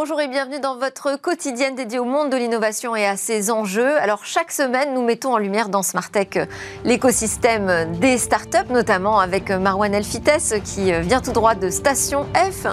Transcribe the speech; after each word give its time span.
Bonjour 0.00 0.20
et 0.20 0.28
bienvenue 0.28 0.60
dans 0.60 0.76
votre 0.76 1.20
quotidienne 1.20 1.74
dédiée 1.74 1.98
au 1.98 2.04
monde 2.04 2.30
de 2.30 2.36
l'innovation 2.36 2.94
et 2.94 3.04
à 3.04 3.16
ses 3.16 3.50
enjeux. 3.50 3.96
Alors 3.96 4.24
chaque 4.24 4.52
semaine, 4.52 4.94
nous 4.94 5.02
mettons 5.02 5.32
en 5.32 5.38
lumière 5.38 5.70
dans 5.70 5.82
Smartech 5.82 6.38
l'écosystème 6.84 7.98
des 7.98 8.16
startups, 8.16 8.70
notamment 8.70 9.18
avec 9.18 9.50
Marwan 9.50 9.92
Elfites 9.92 10.62
qui 10.62 10.92
vient 11.00 11.20
tout 11.20 11.32
droit 11.32 11.56
de 11.56 11.68
Station 11.68 12.26
F. 12.32 12.68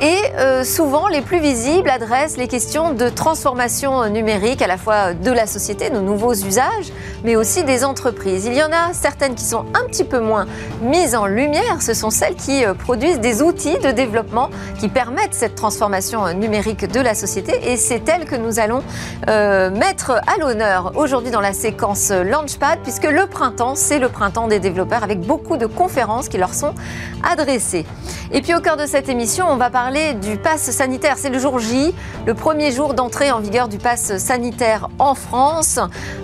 Et 0.00 0.18
euh, 0.36 0.62
souvent, 0.62 1.08
les 1.08 1.22
plus 1.22 1.40
visibles 1.40 1.88
adressent 1.88 2.36
les 2.36 2.48
questions 2.48 2.92
de 2.92 3.08
transformation 3.08 4.06
numérique, 4.10 4.60
à 4.60 4.66
la 4.66 4.76
fois 4.76 5.14
de 5.14 5.30
la 5.30 5.46
société, 5.46 5.88
de 5.88 5.98
nouveaux 6.00 6.34
usages, 6.34 6.92
mais 7.24 7.34
aussi 7.34 7.64
des 7.64 7.82
entreprises. 7.82 8.44
Il 8.44 8.52
y 8.52 8.62
en 8.62 8.72
a 8.72 8.92
certaines 8.92 9.34
qui 9.34 9.44
sont 9.44 9.64
un 9.72 9.86
petit 9.86 10.04
peu 10.04 10.20
moins 10.20 10.46
mises 10.82 11.14
en 11.14 11.24
lumière. 11.24 11.80
Ce 11.80 11.94
sont 11.94 12.10
celles 12.10 12.34
qui 12.34 12.62
euh, 12.62 12.74
produisent 12.74 13.20
des 13.20 13.40
outils 13.40 13.78
de 13.78 13.90
développement 13.90 14.50
qui 14.78 14.88
permettent 14.88 15.32
cette 15.32 15.54
transformation 15.54 16.30
numérique 16.34 16.86
de 16.92 17.00
la 17.00 17.14
société. 17.14 17.72
Et 17.72 17.78
c'est 17.78 18.06
elles 18.06 18.26
que 18.26 18.36
nous 18.36 18.60
allons 18.60 18.82
euh, 19.28 19.70
mettre 19.70 20.10
à 20.10 20.38
l'honneur 20.38 20.92
aujourd'hui 20.96 21.30
dans 21.30 21.40
la 21.40 21.54
séquence 21.54 22.10
Launchpad, 22.10 22.80
puisque 22.82 23.10
le 23.10 23.26
printemps, 23.26 23.74
c'est 23.74 23.98
le 23.98 24.10
printemps 24.10 24.46
des 24.46 24.60
développeurs, 24.60 25.04
avec 25.04 25.20
beaucoup 25.20 25.56
de 25.56 25.64
conférences 25.64 26.28
qui 26.28 26.36
leur 26.36 26.52
sont 26.52 26.74
adressées. 27.22 27.86
Et 28.30 28.42
puis 28.42 28.54
au 28.54 28.60
cœur 28.60 28.76
de 28.76 28.84
cette 28.84 29.08
émission, 29.08 29.46
on 29.48 29.56
va 29.56 29.70
parler 29.70 29.85
du 29.92 30.36
pass 30.36 30.68
sanitaire. 30.72 31.14
C'est 31.16 31.28
le 31.28 31.38
jour 31.38 31.60
J, 31.60 31.94
le 32.26 32.34
premier 32.34 32.72
jour 32.72 32.92
d'entrée 32.92 33.30
en 33.30 33.38
vigueur 33.38 33.68
du 33.68 33.78
pass 33.78 34.16
sanitaire 34.16 34.88
en 34.98 35.14
France. 35.14 35.78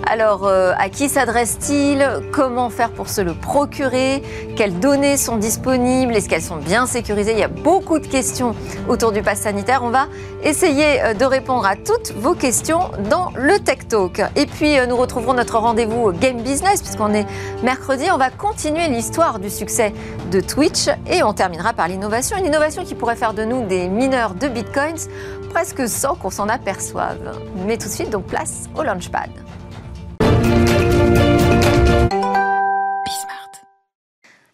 Alors, 0.05 0.45
euh, 0.45 0.73
à 0.77 0.89
qui 0.89 1.07
s'adresse-t-il? 1.07 2.05
Comment 2.33 2.69
faire 2.69 2.91
pour 2.91 3.07
se 3.07 3.21
le 3.21 3.33
procurer? 3.33 4.21
Quelles 4.57 4.77
données 4.79 5.15
sont 5.15 5.37
disponibles? 5.37 6.13
Est-ce 6.13 6.27
qu'elles 6.27 6.41
sont 6.41 6.57
bien 6.57 6.85
sécurisées? 6.85 7.31
Il 7.31 7.39
y 7.39 7.43
a 7.43 7.47
beaucoup 7.47 7.99
de 7.99 8.07
questions 8.07 8.53
autour 8.89 9.13
du 9.13 9.21
pass 9.21 9.39
sanitaire. 9.39 9.81
On 9.81 9.91
va 9.91 10.07
essayer 10.43 11.01
euh, 11.01 11.13
de 11.13 11.23
répondre 11.23 11.65
à 11.65 11.77
toutes 11.77 12.11
vos 12.17 12.33
questions 12.33 12.91
dans 13.09 13.31
le 13.33 13.59
Tech 13.59 13.87
Talk. 13.87 14.21
Et 14.35 14.45
puis, 14.45 14.77
euh, 14.77 14.87
nous 14.87 14.97
retrouverons 14.97 15.35
notre 15.35 15.57
rendez-vous 15.57 16.11
Game 16.11 16.41
Business, 16.41 16.81
puisqu'on 16.81 17.13
est 17.13 17.25
mercredi. 17.63 18.07
On 18.13 18.17
va 18.17 18.29
continuer 18.29 18.89
l'histoire 18.89 19.39
du 19.39 19.49
succès 19.49 19.93
de 20.31 20.41
Twitch 20.41 20.89
et 21.09 21.23
on 21.23 21.31
terminera 21.31 21.71
par 21.71 21.87
l'innovation. 21.87 22.35
Une 22.37 22.47
innovation 22.47 22.83
qui 22.83 22.93
pourrait 22.93 23.15
faire 23.15 23.33
de 23.33 23.45
nous 23.45 23.52
des 23.61 23.87
mineurs 23.87 24.33
de 24.33 24.47
bitcoins, 24.47 25.07
presque 25.49 25.87
sans 25.87 26.15
qu'on 26.15 26.29
s'en 26.29 26.49
aperçoive. 26.49 27.39
Mais 27.65 27.77
tout 27.77 27.87
de 27.87 27.93
suite, 27.93 28.09
donc 28.09 28.25
place 28.25 28.69
au 28.75 28.83
Launchpad. 28.83 29.29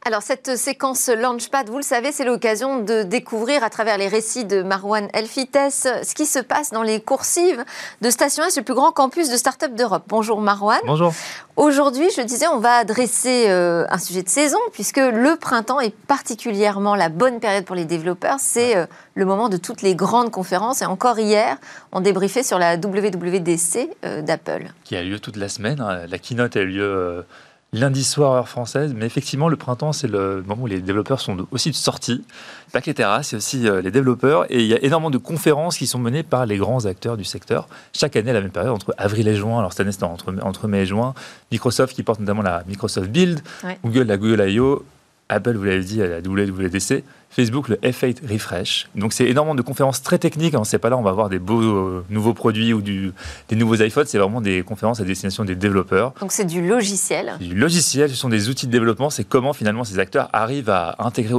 Alors 0.06 0.22
cette 0.22 0.56
séquence 0.56 1.10
Launchpad, 1.10 1.70
vous 1.70 1.76
le 1.76 1.84
savez, 1.84 2.14
c'est 2.14 2.24
l'occasion 2.24 2.82
de 2.82 3.04
découvrir 3.04 3.66
à 3.66 3.70
travers 3.70 3.98
les 3.98 4.08
récits 4.08 4.46
de 4.46 4.64
Marwan 4.64 5.10
Elfites 5.14 5.60
ce 5.70 6.16
qui 6.16 6.26
se 6.26 6.40
passe 6.40 6.72
dans 6.72 6.84
les 6.84 7.02
coursives 7.02 7.66
de 8.02 8.10
Station 8.10 8.46
S, 8.46 8.56
le 8.56 8.64
plus 8.64 8.74
grand 8.74 8.94
campus 8.94 9.30
de 9.30 9.36
start-up 9.36 9.76
d'Europe. 9.76 10.04
Bonjour 10.08 10.40
Marwan. 10.40 10.80
Bonjour. 10.86 11.14
Aujourd'hui, 11.58 12.08
je 12.16 12.22
disais, 12.22 12.48
on 12.48 12.60
va 12.60 12.76
adresser 12.78 13.48
euh, 13.50 13.86
un 13.90 13.98
sujet 13.98 14.24
de 14.24 14.30
saison 14.30 14.58
puisque 14.72 14.98
le 14.98 15.36
printemps 15.36 15.82
est 15.82 15.94
particulièrement 15.94 16.96
la 16.96 17.10
bonne 17.10 17.42
période 17.42 17.66
pour 17.66 17.76
les 17.76 17.84
développeurs. 17.84 18.38
C'est 18.40 18.78
euh, 18.78 18.86
le 19.16 19.26
moment 19.26 19.50
de 19.50 19.58
toutes 19.58 19.82
les 19.82 19.96
grandes 19.96 20.32
conférences. 20.32 20.82
Et 20.82 20.86
encore 20.86 21.20
hier, 21.20 21.58
on 21.92 22.00
débriefait 22.00 22.44
sur 22.44 22.58
la 22.58 22.78
WWDC 22.78 23.90
euh, 24.06 24.22
d'Apple. 24.22 24.68
Qui 24.86 24.96
a 24.96 25.04
lieu 25.04 25.20
toute 25.20 25.36
la 25.36 25.50
semaine. 25.50 25.82
Hein. 25.82 26.08
La 26.08 26.18
keynote 26.18 26.56
a 26.56 26.62
eu 26.62 26.68
lieu 26.68 27.26
lundi 27.74 28.04
soir 28.04 28.34
heure 28.34 28.50
française. 28.50 28.94
Mais 28.96 29.06
effectivement, 29.06 29.50
le 29.50 29.56
printemps, 29.56 29.94
c'est 29.94 30.08
le 30.08 30.44
moment 30.48 30.64
où 30.64 30.68
les 30.68 30.82
développeurs 30.82 31.20
sont 31.20 31.48
aussi 31.52 31.70
de 31.70 31.76
sortie. 31.76 32.24
Pas 32.72 32.82
que 32.82 32.88
les 32.88 32.94
terrasses, 32.94 33.30
c'est 33.30 33.36
aussi 33.36 33.68
euh, 33.68 33.82
les 33.82 33.92
développeurs. 33.92 34.46
Et 34.52 34.60
il 34.60 34.68
y 34.68 34.74
a 34.74 34.84
énormément 34.84 35.10
de 35.10 35.18
conférences 35.18 35.78
qui 35.78 35.88
sont 35.88 36.00
menées 36.00 36.24
par 36.24 36.46
les 36.46 36.58
grands 36.58 36.86
acteurs 36.86 37.18
du 37.18 37.24
secteur. 37.24 37.68
Chaque 37.94 38.16
année, 38.16 38.32
à 38.32 38.34
la 38.34 38.42
même 38.42 38.52
période, 38.52 38.74
entre 38.74 38.94
avril 38.98 39.28
et 39.28 39.36
juin. 39.36 39.60
Alors 39.60 39.74
cette 39.74 39.82
année, 39.82 39.92
c'est 39.92 40.04
entre, 40.04 40.34
entre 40.42 40.68
mai 40.68 40.82
et 40.82 40.86
juin. 40.86 41.14
Microsoft 41.52 41.96
qui 41.96 42.04
porte 42.04 42.20
notamment 42.20 42.42
la 42.42 42.64
Microsoft 42.68 43.10
Build, 43.10 43.42
Google 43.84 44.04
la 44.04 44.18
Google 44.18 44.50
I.O., 44.50 44.86
Apple, 45.30 45.56
vous 45.56 45.64
l'avez 45.64 45.84
dit, 45.84 46.02
à 46.02 46.08
la 46.08 46.20
WWDC, 46.22 47.04
Facebook, 47.30 47.68
le 47.70 47.76
F8 47.78 48.28
Refresh. 48.28 48.90
Donc 48.96 49.14
c'est 49.14 49.26
énormément 49.26 49.56
de 49.56 49.62
conférences 49.62 50.02
très 50.02 50.18
techniques. 50.18 50.56
On 50.56 50.62
ne 50.62 50.66
sait 50.66 50.80
pas 50.80 50.90
là, 50.90 50.98
on 50.98 51.04
va 51.04 51.12
voir 51.12 51.30
des 51.30 51.40
beaux 51.40 51.62
euh, 51.62 52.06
nouveaux 52.10 52.34
produits 52.34 52.74
ou 52.74 52.82
du, 52.82 53.12
des 53.50 53.56
nouveaux 53.56 53.76
iPhones. 53.76 54.06
C'est 54.08 54.18
vraiment 54.18 54.42
des 54.42 54.64
conférences 54.64 55.00
à 55.00 55.04
destination 55.04 55.46
des 55.46 55.56
développeurs. 55.56 56.14
Donc 56.20 56.32
c'est 56.32 56.46
du 56.46 56.68
logiciel. 56.68 57.34
Du 57.40 57.56
logiciel, 57.56 58.10
ce 58.10 58.16
sont 58.16 58.30
des 58.30 58.50
outils 58.50 58.68
de 58.68 58.72
développement. 58.72 59.10
C'est 59.10 59.24
comment 59.24 59.54
finalement 59.54 59.84
ces 59.84 60.00
acteurs 60.00 60.30
arrivent 60.34 60.70
à 60.70 60.96
intégrer 61.00 61.36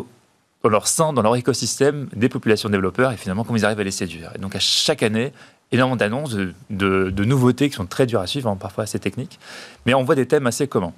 dans 0.63 0.69
leur 0.69 0.87
sein, 0.87 1.13
dans 1.13 1.23
leur 1.23 1.37
écosystème, 1.37 2.09
des 2.15 2.29
populations 2.29 2.69
de 2.69 2.75
développeurs 2.75 3.13
et 3.13 3.17
finalement 3.17 3.45
comment 3.45 3.57
ils 3.57 3.65
arrivent 3.65 3.81
à 3.81 3.85
les 3.85 3.91
séduire. 3.91 4.31
Et 4.37 4.39
donc 4.39 4.55
à 4.55 4.61
chaque 4.61 5.03
année, 5.03 5.33
énormément 5.73 5.97
d'annonces, 5.97 6.35
de, 6.35 6.55
de, 6.71 7.25
nouveautés 7.25 7.69
qui 7.69 7.77
sont 7.77 7.87
très 7.87 8.07
dures 8.07 8.21
à 8.21 8.27
suivre, 8.27 8.49
hein, 8.49 8.57
parfois 8.57 8.85
assez 8.85 8.99
techniques. 8.99 9.39
Mais 9.87 9.95
on 9.95 10.05
voit 10.05 10.15
des 10.15 10.27
thèmes 10.27 10.47
assez 10.47 10.67
communs. 10.67 10.93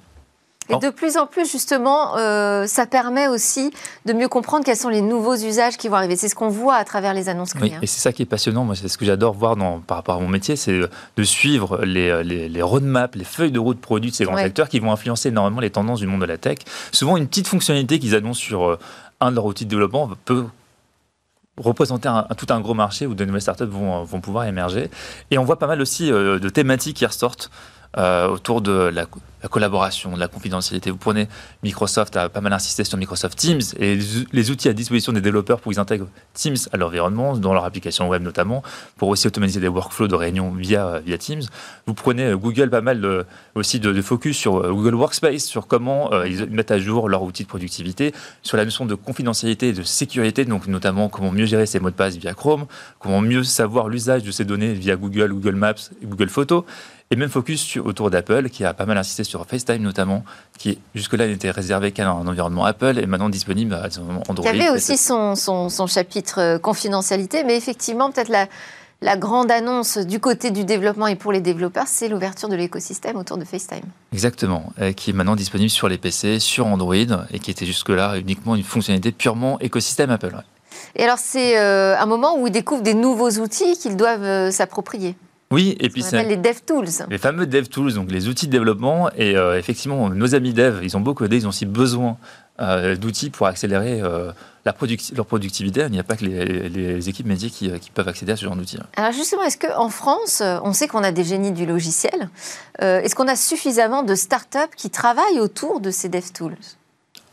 Et 0.69 0.77
de 0.77 0.89
plus 0.89 1.17
en 1.17 1.27
plus, 1.27 1.51
justement, 1.51 2.17
euh, 2.17 2.65
ça 2.67 2.85
permet 2.85 3.27
aussi 3.27 3.71
de 4.05 4.13
mieux 4.13 4.27
comprendre 4.27 4.63
quels 4.65 4.77
sont 4.77 4.89
les 4.89 5.01
nouveaux 5.01 5.35
usages 5.35 5.77
qui 5.77 5.87
vont 5.87 5.95
arriver. 5.95 6.15
C'est 6.15 6.29
ce 6.29 6.35
qu'on 6.35 6.49
voit 6.49 6.75
à 6.75 6.83
travers 6.83 7.13
les 7.13 7.29
annonces 7.29 7.53
clients. 7.53 7.77
Oui, 7.77 7.83
et 7.83 7.87
c'est 7.87 7.99
ça 7.99 8.13
qui 8.13 8.21
est 8.21 8.27
passionnant. 8.27 8.63
Moi, 8.63 8.75
c'est 8.75 8.87
ce 8.87 8.97
que 8.97 9.05
j'adore 9.05 9.33
voir 9.33 9.55
dans, 9.55 9.79
par 9.79 9.97
rapport 9.97 10.15
à 10.15 10.19
mon 10.19 10.27
métier, 10.27 10.55
c'est 10.55 10.79
de 10.79 11.23
suivre 11.23 11.83
les, 11.83 12.23
les, 12.23 12.49
les, 12.49 12.61
roadmaps, 12.61 13.17
les 13.17 13.25
feuilles 13.25 13.51
de 13.51 13.59
route 13.59 13.79
produits 13.79 14.11
de 14.11 14.15
ces 14.15 14.25
grands 14.25 14.37
acteurs 14.37 14.69
qui 14.69 14.79
vont 14.79 14.91
influencer 14.91 15.29
énormément 15.29 15.59
les 15.59 15.71
tendances 15.71 15.99
du 15.99 16.07
monde 16.07 16.21
de 16.21 16.25
la 16.25 16.37
tech. 16.37 16.59
Souvent, 16.91 17.17
une 17.17 17.27
petite 17.27 17.47
fonctionnalité 17.47 17.99
qu'ils 17.99 18.15
annoncent 18.15 18.39
sur 18.39 18.63
euh, 18.63 18.79
un 19.19 19.31
de 19.31 19.35
leurs 19.35 19.45
outils 19.45 19.65
de 19.65 19.69
développement 19.69 20.09
peut 20.25 20.45
représenter 21.57 22.07
un, 22.07 22.23
tout 22.37 22.47
un 22.49 22.59
gros 22.61 22.73
marché 22.73 23.05
où 23.05 23.13
de 23.13 23.25
nouvelles 23.25 23.41
startups 23.41 23.65
vont, 23.65 24.03
vont 24.03 24.21
pouvoir 24.21 24.45
émerger. 24.45 24.89
Et 25.29 25.37
on 25.37 25.43
voit 25.43 25.59
pas 25.59 25.67
mal 25.67 25.81
aussi 25.81 26.11
euh, 26.11 26.39
de 26.39 26.49
thématiques 26.49 26.97
qui 26.97 27.05
ressortent 27.05 27.51
autour 27.97 28.61
de 28.61 28.71
la 28.71 29.05
la 29.43 29.49
collaboration, 29.49 30.15
la 30.15 30.29
confidentialité. 30.29 30.89
Vous 30.89 30.97
prenez 30.97 31.27
Microsoft 31.63 32.15
a 32.15 32.29
pas 32.29 32.41
mal 32.41 32.53
insisté 32.53 32.85
sur 32.85 32.97
Microsoft 32.97 33.37
Teams 33.37 33.61
et 33.77 33.99
les 34.31 34.51
outils 34.51 34.69
à 34.69 34.73
disposition 34.73 35.11
des 35.11 35.19
développeurs 35.19 35.59
pour 35.59 35.71
qu'ils 35.71 35.81
intègrent 35.81 36.07
Teams 36.33 36.55
à 36.71 36.77
l'environnement, 36.77 37.35
dans 37.35 37.53
leur 37.53 37.65
application 37.65 38.07
web 38.07 38.23
notamment, 38.23 38.63
pour 38.95 39.09
aussi 39.09 39.27
automatiser 39.27 39.59
des 39.59 39.67
workflows 39.67 40.07
de 40.07 40.15
réunion 40.15 40.51
via, 40.51 41.01
via 41.05 41.17
Teams. 41.17 41.43
Vous 41.85 41.93
prenez 41.93 42.27
euh, 42.27 42.37
Google 42.37 42.69
pas 42.69 42.79
mal 42.79 43.01
de, 43.01 43.25
aussi 43.55 43.81
de, 43.81 44.01
focus 44.01 44.37
sur 44.37 44.63
euh, 44.63 44.71
Google 44.71 44.95
Workspace, 44.95 45.43
sur 45.43 45.67
comment 45.67 46.13
euh, 46.13 46.25
ils 46.25 46.45
mettent 46.49 46.71
à 46.71 46.79
jour 46.79 47.09
leur 47.09 47.23
outil 47.23 47.43
de 47.43 47.49
productivité, 47.49 48.13
sur 48.43 48.55
la 48.55 48.63
notion 48.63 48.85
de 48.85 48.95
confidentialité 48.95 49.69
et 49.69 49.73
de 49.73 49.83
sécurité, 49.83 50.45
donc 50.45 50.67
notamment 50.67 51.09
comment 51.09 51.31
mieux 51.31 51.45
gérer 51.45 51.65
ses 51.65 51.81
mots 51.81 51.89
de 51.89 51.95
passe 51.95 52.15
via 52.15 52.33
Chrome, 52.33 52.65
comment 52.99 53.19
mieux 53.19 53.43
savoir 53.43 53.89
l'usage 53.89 54.23
de 54.23 54.31
ces 54.31 54.45
données 54.45 54.71
via 54.71 54.95
Google, 54.95 55.33
Google 55.33 55.55
Maps 55.55 55.91
et 56.01 56.05
Google 56.05 56.29
Photos. 56.29 56.63
Et 57.13 57.15
même 57.15 57.29
focus 57.29 57.77
autour 57.77 58.09
d'Apple, 58.09 58.49
qui 58.49 58.65
a 58.65 58.73
pas 58.73 58.87
mal 58.87 58.97
insisté 58.97 59.23
sur 59.23 59.45
FaceTime 59.45 59.83
notamment, 59.83 60.25
qui 60.57 60.79
jusque-là 60.95 61.27
n'était 61.27 61.51
réservé 61.51 61.91
qu'à 61.91 62.09
un 62.09 62.27
environnement 62.27 62.65
Apple 62.65 62.97
et 62.97 63.05
maintenant 63.05 63.29
disponible 63.29 63.75
à 63.75 63.87
Android. 64.29 64.49
Il 64.51 64.57
y 64.57 64.61
avait 64.63 64.75
aussi 64.75 64.97
son, 64.97 65.35
son, 65.35 65.85
chapitre 65.85 66.39
euh, 66.39 66.57
confidentialité, 66.57 67.43
mais 67.43 67.55
effectivement, 67.55 68.09
peut-être 68.09 68.29
la, 68.29 68.47
la 69.01 69.15
grande 69.15 69.51
annonce 69.51 69.99
du 69.99 70.19
côté 70.19 70.49
du 70.49 70.63
développement 70.65 71.05
et 71.05 71.15
pour 71.15 71.31
les 71.31 71.39
développeurs, 71.39 71.85
c'est 71.85 72.09
l'ouverture 72.09 72.49
de 72.49 72.55
l'écosystème 72.55 73.15
autour 73.15 73.37
de 73.37 73.45
FaceTime. 73.45 73.85
Exactement, 74.11 74.73
qui 74.95 75.11
est 75.11 75.13
maintenant 75.13 75.35
disponible 75.35 75.69
sur 75.69 75.87
les 75.89 75.99
PC, 75.99 76.39
sur 76.39 76.65
Android, 76.65 76.95
et 76.95 77.37
qui 77.37 77.51
était 77.51 77.67
jusque-là 77.67 78.17
uniquement 78.17 78.55
une 78.55 78.63
fonctionnalité 78.63 79.11
purement 79.11 79.59
écosystème 79.59 80.09
Apple. 80.09 80.35
Et 80.95 81.03
alors 81.03 81.19
c'est 81.19 81.59
euh, 81.59 81.95
un 81.95 82.07
moment 82.07 82.39
où 82.39 82.47
ils 82.47 82.51
découvrent 82.51 82.81
des 82.81 82.95
nouveaux 82.95 83.29
outils 83.29 83.77
qu'ils 83.77 83.97
doivent 83.97 84.23
euh, 84.23 84.49
s'approprier. 84.49 85.15
Oui, 85.53 85.77
et 85.79 85.89
puis 85.89 86.01
c'est 86.01 86.23
les 86.23 86.35
DevTools. 86.35 87.05
Les 87.11 87.19
fameux 87.19 87.45
DevTools, 87.45 87.93
donc 87.93 88.11
les 88.11 88.27
outils 88.27 88.47
de 88.47 88.51
développement. 88.51 89.11
Et 89.15 89.37
euh, 89.37 89.55
effectivement, 89.55 90.09
nos 90.09 90.33
amis 90.33 90.51
dev, 90.51 90.79
ils 90.81 90.97
ont 90.97 90.99
beaucoup 90.99 91.23
codé, 91.25 91.37
ils 91.37 91.45
ont 91.45 91.49
aussi 91.49 91.67
besoin 91.67 92.17
euh, 92.59 92.95
d'outils 92.95 93.29
pour 93.29 93.45
accélérer 93.45 94.01
euh, 94.01 94.31
la 94.65 94.73
leur 95.15 95.25
productivité. 95.27 95.81
Il 95.81 95.91
n'y 95.91 95.99
a 95.99 96.03
pas 96.03 96.15
que 96.15 96.25
les, 96.25 97.07
équipes 97.07 97.27
métiers 97.27 97.51
qui, 97.51 97.69
peuvent 97.93 98.07
accéder 98.07 98.31
à 98.31 98.35
ce 98.35 98.45
genre 98.45 98.55
d'outils. 98.55 98.79
Alors 98.97 99.11
justement, 99.11 99.43
est-ce 99.43 99.59
qu'en 99.59 99.89
France, 99.89 100.41
on 100.41 100.73
sait 100.73 100.87
qu'on 100.87 101.03
a 101.03 101.11
des 101.11 101.23
génies 101.23 101.51
du 101.51 101.67
logiciel 101.67 102.29
Est-ce 102.79 103.13
qu'on 103.13 103.27
a 103.27 103.35
suffisamment 103.35 104.01
de 104.01 104.15
startups 104.15 104.75
qui 104.75 104.89
travaillent 104.89 105.39
autour 105.39 105.81
de 105.81 105.91
ces 105.91 106.09
DevTools 106.09 106.57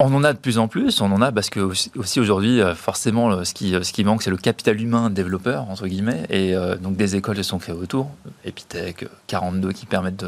on 0.00 0.14
en 0.14 0.24
a 0.24 0.32
de 0.32 0.38
plus 0.38 0.58
en 0.58 0.66
plus, 0.66 1.00
on 1.02 1.12
en 1.12 1.20
a 1.20 1.30
parce 1.30 1.50
que 1.50 1.60
aussi 1.60 2.20
aujourd'hui, 2.20 2.60
euh, 2.60 2.74
forcément, 2.74 3.44
ce 3.44 3.52
qui, 3.54 3.74
ce 3.82 3.92
qui 3.92 4.02
manque, 4.02 4.22
c'est 4.22 4.30
le 4.30 4.38
capital 4.38 4.80
humain 4.80 5.10
développeur, 5.10 5.68
entre 5.70 5.86
guillemets, 5.86 6.24
et 6.30 6.54
euh, 6.56 6.76
donc 6.76 6.96
des 6.96 7.16
écoles 7.16 7.36
se 7.36 7.42
sont 7.42 7.58
créées 7.58 7.74
autour, 7.74 8.10
Epitech, 8.44 9.06
42, 9.26 9.72
qui 9.72 9.86
permettent 9.86 10.24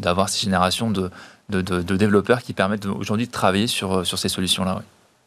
d'avoir 0.00 0.28
ces 0.28 0.42
générations 0.42 0.90
de, 0.90 1.10
de, 1.48 1.96
développeurs 1.96 2.42
qui 2.42 2.52
permettent 2.52 2.86
aujourd'hui 2.86 3.26
de 3.26 3.32
travailler 3.32 3.68
sur, 3.68 4.04
sur 4.04 4.18
ces 4.18 4.28
solutions-là. 4.28 4.82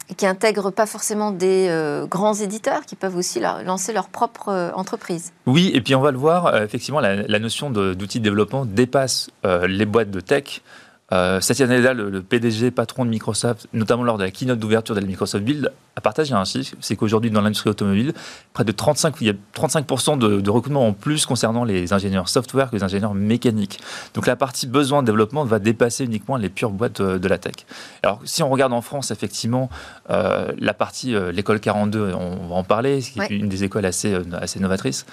Et 0.10 0.14
qui 0.14 0.26
n'intègrent 0.26 0.72
pas 0.72 0.86
forcément 0.86 1.32
des 1.32 1.68
euh, 1.70 2.06
grands 2.06 2.34
éditeurs 2.34 2.86
qui 2.86 2.96
peuvent 2.96 3.16
aussi 3.16 3.40
lancer 3.40 3.94
leur 3.94 4.10
propre 4.10 4.72
entreprise. 4.76 5.32
Oui, 5.46 5.72
et 5.74 5.82
puis 5.82 5.96
on 5.96 6.02
va 6.02 6.12
le 6.12 6.18
voir, 6.18 6.62
effectivement, 6.62 7.00
la, 7.00 7.16
la 7.16 7.40
notion 7.40 7.70
d'outils 7.70 8.20
de, 8.20 8.24
développement 8.24 8.66
dépasse 8.66 9.30
les 9.68 9.86
boîtes 9.86 10.12
de 10.12 10.20
tech 10.20 10.62
Euh, 11.12 11.40
Satya 11.40 11.68
Nadella, 11.68 11.94
le, 11.94 12.22
PDG, 12.24 12.72
patron 12.72 13.06
de 13.06 13.12
Microsoft, 13.12 13.68
notamment 13.74 14.04
lors 14.04 14.18
de 14.18 14.24
la 14.24 14.32
keynote 14.32 14.58
d'ouverture 14.58 14.96
de 14.96 15.02
la 15.02 15.06
Microsoft 15.06 15.44
Build, 15.44 15.72
a 15.96 16.02
partagé 16.02 16.34
un 16.34 16.44
chiffre, 16.46 16.76
c'est 16.82 16.96
qu'aujourd'hui 16.96 17.32
dans 17.32 17.42
l'industrie 17.42 17.70
automobile, 17.70 18.14
près 18.54 18.66
de 18.66 18.72
35, 18.72 19.16
il 19.22 19.28
y 19.28 19.30
a 19.30 19.34
35% 19.56 20.18
de, 20.18 20.42
de 20.42 20.50
recrutement 20.50 20.88
en 20.88 20.94
plus 20.94 21.26
concernant 21.26 21.64
les 21.64 21.94
ingénieurs 21.94 22.28
software 22.28 22.70
que 22.70 22.76
les 22.76 22.84
ingénieurs 22.84 23.14
mécaniques. 23.14 23.80
Donc 24.14 24.26
la 24.26 24.36
partie 24.36 24.68
besoin 24.68 25.04
de 25.04 25.08
développement 25.08 25.46
va 25.46 25.60
dépasser 25.60 26.06
uniquement 26.06 26.38
les 26.38 26.50
pures 26.50 26.72
boîtes 26.72 27.02
de, 27.02 27.28
la 27.28 27.38
tech. 27.38 27.56
Alors 28.04 28.20
si 28.26 28.44
on 28.44 28.50
regarde 28.50 28.74
en 28.74 28.82
France, 28.82 29.12
effectivement, 29.12 29.70
euh, 30.10 30.52
la 30.58 30.74
partie, 30.74 31.16
euh, 31.16 31.32
l'école 31.32 31.60
42, 31.60 32.14
on, 32.14 32.48
va 32.48 32.56
en 32.56 32.64
parler, 32.64 33.02
qui 33.02 33.20
est 33.20 33.30
une 33.30 33.50
des 33.50 33.64
écoles 33.64 33.86
assez, 33.86 34.14
euh, 34.14 34.24
assez 34.34 34.60
novatrices, 34.60 35.06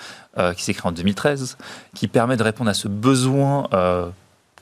qui 0.57 0.65
s'est 0.65 0.73
créée 0.73 0.89
en 0.89 0.93
2013, 0.93 1.59
qui 1.95 2.09
permet 2.09 2.39
de 2.39 2.43
répondre 2.43 2.71
à 2.71 2.75
ce 2.75 2.89
besoin 2.89 3.69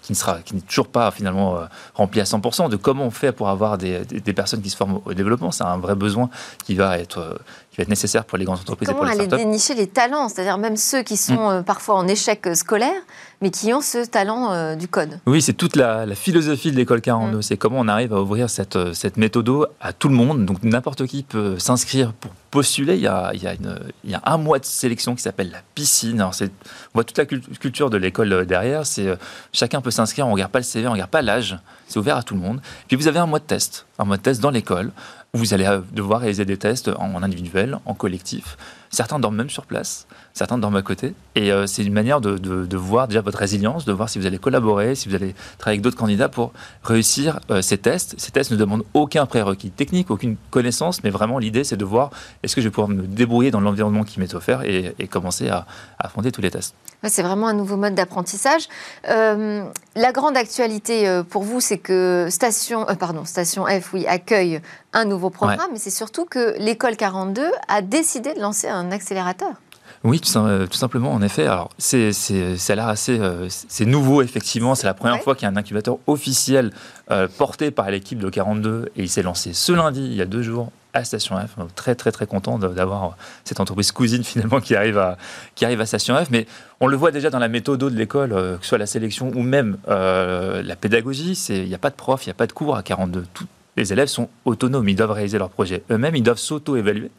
qui 0.02 0.54
n'est 0.54 0.60
toujours 0.62 0.88
pas 0.88 1.10
finalement 1.10 1.56
euh, 1.56 1.66
rempli 1.94 2.20
à 2.20 2.24
100%, 2.24 2.68
de 2.68 2.76
comment 2.76 3.04
on 3.04 3.10
fait 3.10 3.32
pour 3.32 3.48
avoir 3.48 3.78
des, 3.78 4.04
des, 4.04 4.32
personnes 4.32 4.62
qui 4.62 4.70
se 4.70 4.76
forment 4.76 5.00
au 5.04 5.14
développement? 5.14 5.50
C'est 5.50 5.64
un 5.64 5.78
vrai 5.78 5.94
besoin 5.94 6.30
qui 6.64 6.74
va 6.74 6.98
être, 6.98 7.18
euh, 7.18 7.34
qui 7.70 7.76
va 7.76 7.82
être 7.82 7.88
nécessaire 7.88 8.24
pour 8.24 8.36
les 8.38 8.44
grandes 8.44 8.58
entreprises 8.58 8.88
et, 8.88 8.92
pour 8.92 9.04
les 9.04 9.12
startups. 9.12 9.30
Comment 9.30 9.40
aller 9.40 9.44
dénicher 9.44 9.74
les 9.74 9.86
talents, 9.86 10.28
c'est-à-dire 10.28 10.58
même 10.58 10.76
ceux 10.76 11.02
qui 11.02 11.16
sont 11.16 11.34
mm. 11.34 11.52
euh, 11.52 11.62
parfois 11.62 11.96
en 11.96 12.08
échec 12.08 12.48
scolaire, 12.54 13.00
mais 13.40 13.50
qui 13.50 13.72
ont 13.72 13.80
ce 13.80 14.04
talent 14.04 14.76
du 14.76 14.88
code? 14.88 15.18
Oui, 15.26 15.40
c'est 15.40 15.52
toute 15.52 15.76
la, 15.76 16.06
philosophie 16.14 16.72
de 16.72 16.76
l'école 16.76 17.00
42. 17.00 17.38
Mm. 17.38 17.42
C'est 17.42 17.56
comment 17.56 17.78
on 17.78 17.88
arrive 17.88 18.12
à 18.12 18.20
ouvrir 18.20 18.50
cette, 18.50 18.92
cette 18.92 19.16
méthode 19.16 19.68
à 19.80 19.92
tout 19.92 20.08
le 20.08 20.14
monde. 20.14 20.44
Donc 20.44 20.62
n'importe 20.62 21.06
qui 21.06 21.22
peut 21.22 21.58
s'inscrire 21.58 22.12
pour 22.12 22.32
postuler. 22.50 22.96
Il 22.96 23.02
y, 23.02 23.06
a, 23.06 23.30
il, 23.34 23.42
y 23.42 23.46
a 23.46 23.54
une, 23.54 23.78
il 24.04 24.10
y 24.10 24.14
a 24.14 24.22
un 24.24 24.36
mois 24.36 24.58
de 24.58 24.64
sélection 24.64 25.14
qui 25.14 25.22
s'appelle 25.22 25.50
la 25.50 25.62
piscine. 25.74 26.20
Alors 26.20 26.34
on 26.42 26.48
voit 26.94 27.04
toute 27.04 27.18
la 27.18 27.24
culture 27.24 27.90
de 27.90 27.96
l'école 27.96 28.46
derrière. 28.46 28.84
C'est 28.86 29.16
chacun 29.52 29.80
peut 29.80 29.90
s'inscrire, 29.90 30.26
on 30.26 30.30
ne 30.30 30.34
regarde 30.34 30.50
pas 30.50 30.58
le 30.58 30.64
CV, 30.64 30.86
on 30.86 30.90
ne 30.90 30.94
regarde 30.94 31.10
pas 31.10 31.22
l'âge, 31.22 31.58
c'est 31.88 31.98
ouvert 31.98 32.16
à 32.16 32.22
tout 32.22 32.34
le 32.34 32.40
monde. 32.40 32.60
Puis 32.88 32.96
vous 32.96 33.08
avez 33.08 33.18
un 33.18 33.26
mois 33.26 33.38
de 33.38 33.44
test, 33.44 33.86
un 33.98 34.04
mois 34.04 34.16
de 34.16 34.22
test 34.22 34.40
dans 34.40 34.50
l'école, 34.50 34.92
vous 35.32 35.54
allez 35.54 35.80
devoir 35.92 36.20
réaliser 36.20 36.44
des 36.44 36.56
tests 36.56 36.88
en 36.88 37.22
individuel, 37.22 37.78
en 37.86 37.94
collectif. 37.94 38.56
Certains 38.90 39.20
dorment 39.20 39.36
même 39.36 39.50
sur 39.50 39.66
place, 39.66 40.06
certains 40.34 40.58
dorment 40.58 40.76
à 40.76 40.82
côté. 40.82 41.14
Et 41.34 41.52
euh, 41.52 41.66
c'est 41.66 41.82
une 41.82 41.92
manière 41.92 42.20
de, 42.20 42.76
voir 42.76 43.08
déjà 43.08 43.20
votre 43.20 43.38
résilience, 43.38 43.84
de 43.84 43.92
voir 43.92 44.08
si 44.08 44.18
vous 44.18 44.26
allez 44.26 44.38
collaborer, 44.38 44.94
si 44.94 45.08
vous 45.08 45.14
allez 45.14 45.34
travailler 45.58 45.76
avec 45.76 45.82
d'autres 45.82 45.96
candidats 45.96 46.28
pour 46.28 46.52
réussir 46.82 47.40
euh, 47.50 47.62
ces 47.62 47.78
tests. 47.78 48.14
Ces 48.18 48.30
tests 48.30 48.50
ne 48.50 48.56
demandent 48.56 48.84
aucun 48.94 49.26
prérequis 49.26 49.70
technique, 49.70 50.10
aucune 50.10 50.36
connaissance, 50.50 51.02
mais 51.04 51.10
vraiment 51.10 51.38
l'idée 51.38 51.64
c'est 51.64 51.76
de 51.76 51.84
voir 51.84 52.10
est-ce 52.42 52.54
que 52.54 52.60
je 52.60 52.68
vais 52.68 52.70
pouvoir 52.70 52.88
me 52.88 53.02
débrouiller 53.02 53.50
dans 53.50 53.60
l'environnement 53.60 54.04
qui 54.04 54.20
m'est 54.20 54.34
offert 54.34 54.62
et, 54.62 54.94
commencer 55.10 55.48
à, 55.48 55.66
affronter 55.98 56.30
tous 56.30 56.40
les 56.40 56.50
tests. 56.50 56.74
c'est 57.04 57.22
vraiment 57.22 57.48
un 57.48 57.52
nouveau 57.52 57.76
mode 57.76 57.94
d'apprentissage. 57.94 58.68
Euh, 59.08 59.64
la 59.96 60.12
grande 60.12 60.36
actualité 60.36 61.20
pour 61.28 61.42
vous, 61.42 61.60
c'est 61.60 61.78
que 61.78 62.28
Station, 62.30 62.86
pardon, 62.98 63.24
Station 63.24 63.64
F, 63.66 63.92
oui, 63.92 64.06
accueille 64.06 64.60
un 64.92 65.04
nouveau 65.04 65.30
programme, 65.30 65.70
mais 65.72 65.78
c'est 65.78 65.90
surtout 65.90 66.24
que 66.24 66.56
l'école 66.58 66.96
42 66.96 67.50
a 67.68 67.82
décidé 67.82 68.34
de 68.34 68.40
lancer 68.40 68.68
un 68.68 68.92
accélérateur. 68.92 69.54
Oui, 70.02 70.18
tout, 70.18 70.30
simplement, 70.72 71.12
en 71.12 71.20
effet. 71.20 71.46
Alors, 71.46 71.68
c'est, 71.76 72.12
ça 72.12 72.72
a 72.72 72.76
l'air 72.76 72.88
assez. 72.88 73.18
Euh, 73.18 73.48
c'est 73.50 73.84
nouveau, 73.84 74.22
effectivement. 74.22 74.74
C'est 74.74 74.86
la 74.86 74.94
première 74.94 75.22
fois 75.22 75.34
qu'il 75.34 75.42
y 75.42 75.46
a 75.46 75.52
un 75.52 75.56
incubateur 75.56 75.98
officiel 76.06 76.70
euh, 77.10 77.28
porté 77.28 77.70
par 77.70 77.90
l'équipe 77.90 78.18
de 78.18 78.30
42 78.30 78.92
et 78.96 79.02
il 79.02 79.10
s'est 79.10 79.22
lancé 79.22 79.52
ce 79.52 79.72
lundi, 79.72 80.02
il 80.02 80.14
y 80.14 80.22
a 80.22 80.24
deux 80.24 80.40
jours, 80.40 80.72
à 80.94 81.04
Station 81.04 81.36
F. 81.36 81.54
Très, 81.74 81.94
très, 81.94 82.12
très 82.12 82.26
content 82.26 82.58
d'avoir 82.58 83.14
cette 83.44 83.60
entreprise 83.60 83.92
cousine, 83.92 84.24
finalement, 84.24 84.60
qui 84.60 84.74
arrive, 84.74 84.96
à, 84.96 85.18
qui 85.54 85.66
arrive 85.66 85.82
à 85.82 85.86
Station 85.86 86.16
F. 86.16 86.30
Mais 86.30 86.46
on 86.80 86.86
le 86.86 86.96
voit 86.96 87.10
déjà 87.10 87.28
dans 87.28 87.38
la 87.38 87.48
méthode 87.48 87.80
de 87.80 87.88
l'école, 87.88 88.32
euh, 88.32 88.56
que 88.56 88.62
ce 88.62 88.70
soit 88.70 88.78
la 88.78 88.86
sélection 88.86 89.30
ou 89.34 89.42
même 89.42 89.76
la 89.86 90.76
pédagogie. 90.80 91.38
Il 91.50 91.68
n'y 91.68 91.74
a 91.74 91.78
pas 91.78 91.90
de 91.90 91.96
prof, 91.96 92.24
il 92.24 92.30
n'y 92.30 92.32
a 92.32 92.34
pas 92.34 92.46
de 92.46 92.52
cours 92.52 92.74
à 92.74 92.82
42. 92.82 93.26
Tous 93.34 93.44
les 93.76 93.92
élèves 93.92 94.08
sont 94.08 94.30
autonomes, 94.46 94.88
ils 94.88 94.96
doivent 94.96 95.12
réaliser 95.12 95.38
leur 95.38 95.50
projet 95.50 95.82
eux-mêmes, 95.90 96.16
ils 96.16 96.22
doivent 96.22 96.38
s'auto-évaluer. 96.38 97.10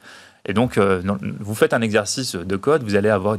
Et 0.46 0.54
donc, 0.54 0.78
euh, 0.78 1.02
vous 1.40 1.54
faites 1.54 1.74
un 1.74 1.82
exercice 1.82 2.36
de 2.36 2.56
code, 2.56 2.84
vous 2.84 2.96
allez 2.96 3.10
avoir 3.10 3.38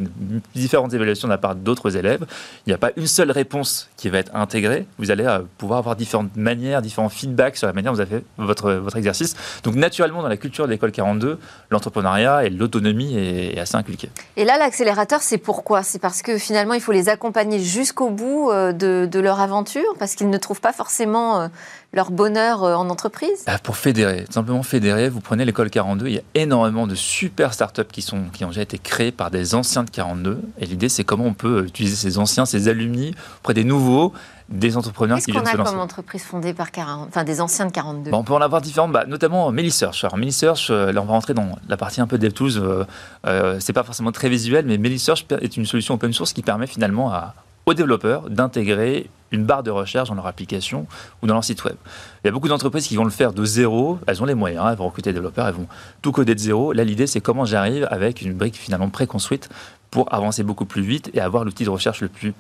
différentes 0.55 0.95
évaluations 0.95 1.27
de 1.27 1.33
la 1.33 1.39
part 1.39 1.57
d'autres 1.57 1.97
élèves. 1.97 2.25
Il 2.67 2.71
n'y 2.71 2.75
a 2.75 2.79
pas 2.79 2.91
une 2.97 3.09
seule 3.09 3.33
réponse 3.33 3.89
qui 3.97 4.09
va 4.09 4.19
être 4.19 4.35
intégrée. 4.37 4.87
Vous 4.99 5.11
allez 5.11 5.25
euh, 5.25 5.41
pouvoir 5.59 5.81
avoir 5.81 5.97
différentes 5.97 6.37
manières, 6.37 6.81
différents 6.81 7.09
feedbacks 7.09 7.57
sur 7.57 7.67
la 7.67 7.73
manière 7.73 7.91
dont 7.91 7.97
vous 7.97 8.03
avez 8.03 8.19
fait 8.19 8.25
votre, 8.39 8.73
votre 8.75 8.97
exercice. 8.97 9.35
Donc, 9.65 9.75
naturellement, 9.75 10.23
dans 10.23 10.29
la 10.29 10.37
culture 10.37 10.67
de 10.67 10.71
l'école 10.71 10.93
42, 10.93 11.39
l'entrepreneuriat 11.71 12.45
et 12.45 12.51
l'autonomie 12.51 13.17
est, 13.17 13.59
assez 13.59 13.77
inculqué. 13.77 14.09
Et 14.37 14.45
là, 14.45 14.57
l'accélérateur, 14.59 15.23
c'est 15.23 15.39
pourquoi? 15.39 15.83
C'est 15.83 15.99
parce 15.99 16.23
que 16.23 16.39
finalement, 16.39 16.75
il 16.75 16.81
faut 16.81 16.93
les 16.93 17.09
accompagner 17.09 17.59
jusqu'au 17.59 18.11
bout 18.11 18.51
euh, 18.51 18.73
de, 18.73 19.09
de, 19.11 19.21
leur 19.21 19.41
aventure, 19.41 19.95
parce 19.99 20.15
qu'ils 20.15 20.31
ne 20.31 20.39
trouvent 20.39 20.61
pas 20.61 20.73
forcément 20.73 21.49
leur 21.93 22.11
bonheur 22.11 22.63
en 22.63 22.89
entreprise 22.89 23.45
bah, 23.47 23.59
Pour 23.63 23.77
fédérer, 23.77 24.25
simplement 24.31 24.63
fédérer, 24.63 25.09
vous 25.09 25.21
prenez 25.21 25.45
l'école 25.45 25.71
42, 25.71 26.07
il 26.07 26.15
y 26.15 26.19
a 26.19 26.23
énormément 26.35 26.87
de 26.87 26.95
super 26.95 27.53
startups 27.53 27.85
qui, 27.91 28.03
sont, 28.03 28.25
qui 28.33 28.45
ont 28.45 28.49
déjà 28.49 28.63
été 28.63 28.79
créées 28.79 29.13
par 29.13 29.31
des 29.31 29.55
anciens 29.55 29.85
de 29.85 29.91
42. 29.91 30.41
Et 30.59 30.67
l'idée, 30.67 30.89
c'est 30.89 31.05
comment 31.05 31.25
on 31.25 31.35
peut 31.35 31.65
utiliser 31.67 31.97
ces 31.97 32.19
anciens, 32.19 32.47
ces 32.47 32.69
alumni, 32.69 33.15
auprès 33.41 33.55
des 33.55 33.65
nouveaux, 33.65 34.13
des 34.49 34.77
entrepreneurs 34.77 35.19
qui 35.19 35.33
viennent 35.33 35.45
se 35.45 35.49
lancer. 35.49 35.57
Qu'est-ce 35.57 35.63
qu'on 35.63 35.69
a 35.69 35.73
comme 35.73 35.81
entreprise 35.81 36.23
fondée 36.23 36.55
par 36.55 36.71
40, 36.71 37.09
enfin 37.09 37.25
des 37.25 37.41
anciens 37.41 37.67
de 37.67 37.73
42 37.73 38.11
On 38.13 38.25
peut 38.25 38.35
en 38.35 38.41
avoir 38.41 38.61
différentes, 38.61 38.93
bah, 38.93 39.05
notamment 39.07 39.51
Melisearch. 39.51 40.05
Alors 40.05 40.17
Melisearch, 40.17 40.69
euh, 40.71 40.93
là 40.93 41.03
on 41.03 41.05
va 41.05 41.13
rentrer 41.13 41.35
dans 41.35 41.57
la 41.69 41.77
partie 41.77 42.01
un 42.01 42.07
peu 42.07 42.19
DevTools. 42.19 42.57
Euh, 42.57 42.85
euh, 43.27 43.57
c'est 43.61 43.73
pas 43.73 43.83
forcément 43.83 44.13
très 44.13 44.29
visuel, 44.29 44.67
mais 44.67 44.79
Melisearch 44.79 45.27
est 45.41 45.57
une 45.57 45.67
solution 45.67 45.95
open 45.95 46.13
source 46.13 46.33
qui 46.33 46.43
permet 46.43 46.67
finalement 46.67 47.13
à, 47.13 47.35
aux 47.67 47.75
développeurs 47.75 48.29
d'intégrer 48.31 49.09
une 49.33 49.45
barre 49.45 49.63
de 49.63 49.71
recherche 49.71 50.09
dans 50.09 50.15
leur 50.15 50.27
application 50.27 50.87
ou 51.23 51.27
dans 51.27 51.35
leur 51.35 51.45
site 51.45 51.65
web. 51.65 51.77
Il 52.23 52.27
y 52.27 52.31
a 52.31 52.33
beaucoup 52.33 52.49
d'entreprises 52.49 52.87
qui 52.87 52.97
vont 52.97 53.05
le 53.05 53.11
faire 53.11 53.33
de 53.33 53.45
zéro, 53.45 53.99
elles 54.07 54.23
ont 54.23 54.27
les 54.27 54.35
moyens, 54.35 54.67
elles 54.71 54.77
vont 54.77 54.87
recruter 54.87 55.11
des 55.11 55.15
développeurs, 55.15 55.49
elles 55.49 55.55
vont 55.55 55.69
tout 56.03 56.13
coder 56.13 56.35
de 56.35 56.41
zéro. 56.41 56.73
Là, 56.73 56.85
l'idée, 56.85 57.07
c'est 57.07 57.21
comment 57.21 57.45
j'arrive 57.45 57.89
avec 57.91 58.23
une 58.23 58.35
brique 58.35 58.57
finalement 58.57 58.91
préconstruite 58.91 59.49
pour 59.91 60.13
avancer 60.13 60.43
beaucoup 60.43 60.65
plus 60.65 60.83
vite 60.83 61.11
et 61.15 61.21
avoir 61.21 61.45
l'outil 61.45 61.65
de 61.65 61.71
recherche 61.71 62.01
le 62.01 62.09
plus 62.09 62.35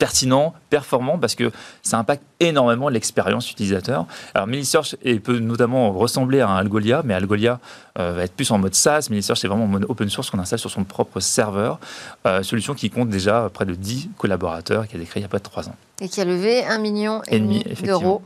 pertinent, 0.00 0.54
performant, 0.70 1.18
parce 1.18 1.34
que 1.34 1.52
ça 1.82 1.98
impacte 1.98 2.24
énormément 2.40 2.88
l'expérience 2.88 3.52
utilisateur. 3.52 4.06
Alors, 4.34 4.46
Melisearch 4.46 4.96
peut 5.22 5.38
notamment 5.38 5.92
ressembler 5.92 6.40
à 6.40 6.50
Algolia, 6.54 7.02
mais 7.04 7.12
Algolia 7.12 7.60
euh, 7.98 8.12
va 8.12 8.22
être 8.24 8.32
plus 8.32 8.50
en 8.50 8.58
mode 8.58 8.74
SaaS. 8.74 9.08
Melisearch, 9.10 9.38
c'est 9.38 9.46
vraiment 9.46 9.64
en 9.64 9.68
mode 9.68 9.84
open 9.88 10.08
source 10.08 10.30
qu'on 10.30 10.38
installe 10.38 10.58
sur 10.58 10.70
son 10.70 10.84
propre 10.84 11.20
serveur. 11.20 11.78
Euh, 12.26 12.42
solution 12.42 12.74
qui 12.74 12.88
compte 12.88 13.10
déjà 13.10 13.50
près 13.52 13.66
de 13.66 13.74
10 13.74 14.10
collaborateurs, 14.16 14.88
qui 14.88 14.96
a 14.96 15.00
été 15.00 15.08
il 15.16 15.22
y 15.22 15.24
a 15.24 15.28
pas 15.28 15.38
de 15.38 15.44
3 15.44 15.68
ans. 15.68 15.76
Et 16.00 16.08
qui 16.08 16.20
a 16.20 16.24
levé 16.24 16.62
1,5 16.62 16.80
million 16.80 17.22
et 17.28 17.38
demi 17.38 17.64
d'euros. 17.84 18.22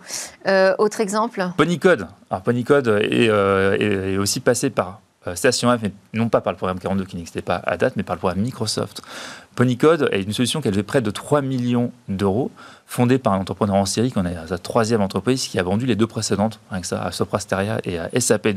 Euh, 0.47 0.75
autre 0.79 1.01
exemple 1.01 1.45
Ponycode. 1.57 2.07
Alors, 2.31 2.43
Ponycode 2.43 2.89
est, 2.89 3.27
est 3.27 4.17
aussi 4.17 4.41
passé 4.41 4.71
par 4.71 5.01
Station 5.35 5.77
F, 5.77 5.81
mais 5.83 5.93
non 6.13 6.29
pas 6.29 6.41
par 6.41 6.53
le 6.53 6.57
programme 6.57 6.79
42 6.79 7.05
qui 7.05 7.17
n'existait 7.17 7.43
pas 7.43 7.57
à 7.65 7.77
date, 7.77 7.95
mais 7.97 8.03
par 8.03 8.15
le 8.17 8.21
programme 8.21 8.41
Microsoft. 8.41 9.03
Ponycode 9.55 10.09
est 10.11 10.23
une 10.23 10.33
solution 10.33 10.61
qui 10.61 10.69
a 10.69 10.71
levé 10.71 10.83
près 10.83 11.01
de 11.01 11.11
3 11.11 11.41
millions 11.41 11.93
d'euros, 12.09 12.51
fondée 12.87 13.19
par 13.19 13.33
un 13.33 13.39
entrepreneur 13.39 13.77
en 13.77 13.87
série, 13.87 14.11
qu'on 14.11 14.25
a 14.25 14.47
sa 14.47 14.59
troisième 14.59 15.01
entreprise, 15.01 15.47
qui 15.47 15.59
a 15.59 15.63
vendu 15.63 15.87
les 15.87 15.97
deux 15.97 16.07
précédentes, 16.07 16.61
avec 16.71 16.85
ça, 16.85 17.03
à 17.03 17.13
Soprasteria 17.13 17.79
et 17.85 17.99
à 17.99 18.09
SAP 18.19 18.49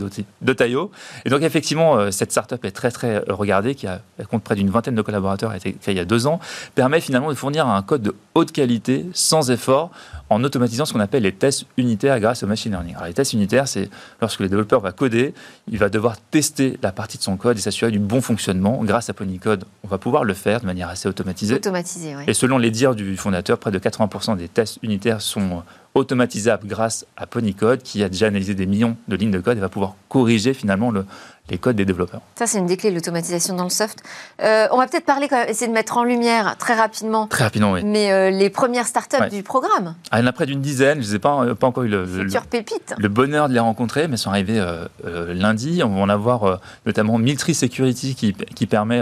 d'Otaio. 0.42 0.92
Et 1.26 1.30
donc, 1.30 1.44
effectivement, 1.44 1.98
euh, 1.98 2.12
cette 2.12 2.32
startup 2.32 2.64
est 2.66 2.72
très, 2.72 2.92
très 2.92 3.20
regardée, 3.30 3.76
qui 3.76 3.88
a, 3.88 4.02
elle 4.18 4.28
compte 4.28 4.44
près 4.44 4.56
d'une 4.56 4.70
vingtaine 4.70 4.96
de 4.96 5.02
collaborateurs, 5.02 5.52
a 5.52 5.58
été 5.58 5.74
créée 5.74 5.94
il 5.94 5.98
y 5.98 6.02
a 6.02 6.06
deux 6.06 6.28
ans, 6.28 6.40
permet 6.76 7.00
finalement 7.00 7.30
de 7.30 7.36
fournir 7.36 7.68
un 7.68 7.82
code 7.84 8.02
de 8.02 8.16
haute 8.36 8.52
qualité, 8.52 9.06
sans 9.14 9.52
effort, 9.52 9.92
en 10.30 10.44
automatisant 10.44 10.86
ce 10.86 10.94
qu'on 10.94 11.00
appelle 11.00 11.24
les 11.24 11.32
tests 11.32 11.66
unitaires 11.78 12.20
grâce 12.20 12.44
au 12.44 12.48
machine 12.48 12.72
learning. 12.72 12.96
Alors, 12.96 13.08
les 13.08 13.14
tests 13.14 13.34
unitaires, 13.34 13.68
c'est 13.68 13.90
lorsque 14.22 14.40
le 14.40 14.50
développeur 14.50 14.82
va 14.82 14.92
coder, 14.92 15.34
il 15.72 15.78
va 15.78 15.90
devoir 15.90 16.18
tester 16.20 16.78
la 16.82 16.92
partie 16.92 17.18
de 17.18 17.24
son 17.24 17.38
code 17.38 17.58
et 17.58 17.62
s'assurer 17.62 17.92
du 17.92 18.00
bon 18.00 18.22
fonctionnement. 18.22 18.82
Grâce 18.84 19.10
à 19.10 19.14
Ponycode, 19.14 19.64
on 19.84 19.88
va 19.88 19.98
pouvoir 19.98 20.24
le 20.24 20.34
faire 20.34 20.60
de 20.60 20.66
manière 20.66 20.87
assez 20.88 21.08
automatisée. 21.08 21.56
Automatisé, 21.56 22.16
Et 22.28 22.34
selon 22.34 22.58
les 22.58 22.72
dires 22.72 22.96
du 22.96 23.18
fondateur, 23.18 23.58
près 23.58 23.72
de 23.72 23.80
80% 23.80 24.38
des 24.38 24.48
tests 24.48 24.80
unitaires 24.84 25.22
sont 25.22 25.64
automatisables 25.98 26.68
grâce 26.68 27.06
à 27.18 27.26
Ponycode, 27.26 27.82
qui 27.82 28.04
a 28.04 28.10
déjà 28.10 28.28
analysé 28.28 28.54
des 28.54 28.66
millions 28.66 28.96
de 29.08 29.16
lignes 29.16 29.32
de 29.32 29.40
code 29.40 29.58
et 29.58 29.62
va 29.62 29.70
pouvoir 29.70 29.96
corriger 30.10 30.54
finalement 30.54 30.92
le, 30.92 31.06
les 31.50 31.58
codes 31.58 31.76
des 31.76 31.86
développeurs. 31.86 32.22
Ça, 32.36 32.46
c'est 32.46 32.60
une 32.60 32.68
des 32.68 32.78
clés, 32.78 32.92
l'automatisation 32.92 33.56
dans 33.56 33.64
le 33.64 33.70
soft. 33.70 34.04
Euh, 34.42 34.68
on 34.72 34.78
va 34.78 34.88
peut-être 34.88 35.06
parler, 35.06 35.28
quand 35.28 35.38
même, 35.38 35.50
essayer 35.50 35.68
de 35.68 35.74
mettre 35.74 35.98
en 35.98 36.04
lumière 36.04 36.56
très 36.58 36.76
rapidement. 36.76 37.28
Très 37.28 37.44
rapidement, 37.44 37.72
oui. 37.72 37.84
Mais 37.84 38.12
euh, 38.12 38.30
les 38.30 38.50
premières 38.50 38.88
startups 38.88 39.30
du 39.32 39.44
programme. 39.44 39.96
Ah, 40.12 40.20
il 40.20 40.22
y 40.22 40.24
en 40.24 40.28
a 40.28 40.34
près 40.34 40.46
d'une 40.46 40.62
dizaine. 40.62 41.02
Je 41.02 41.12
n'ai 41.12 41.20
pas, 41.20 41.44
euh, 41.44 41.56
pas 41.56 41.68
encore 41.68 41.84
eu 41.84 41.90
le, 41.90 42.06
le, 42.06 43.08
bonheur 43.10 43.50
de 43.50 43.54
les 43.54 43.60
rencontrer, 43.60 44.08
mais 44.08 44.14
elles 44.14 44.18
sont 44.18 44.30
arrivées 44.30 44.64
lundi. 45.04 45.82
On 45.84 45.90
va 45.90 46.02
en 46.02 46.10
avoir 46.10 46.60
notamment 46.86 47.18
Miltry 47.18 47.56
Security 47.56 48.16
qui, 48.16 48.34
qui 48.34 48.68
permet 48.68 49.02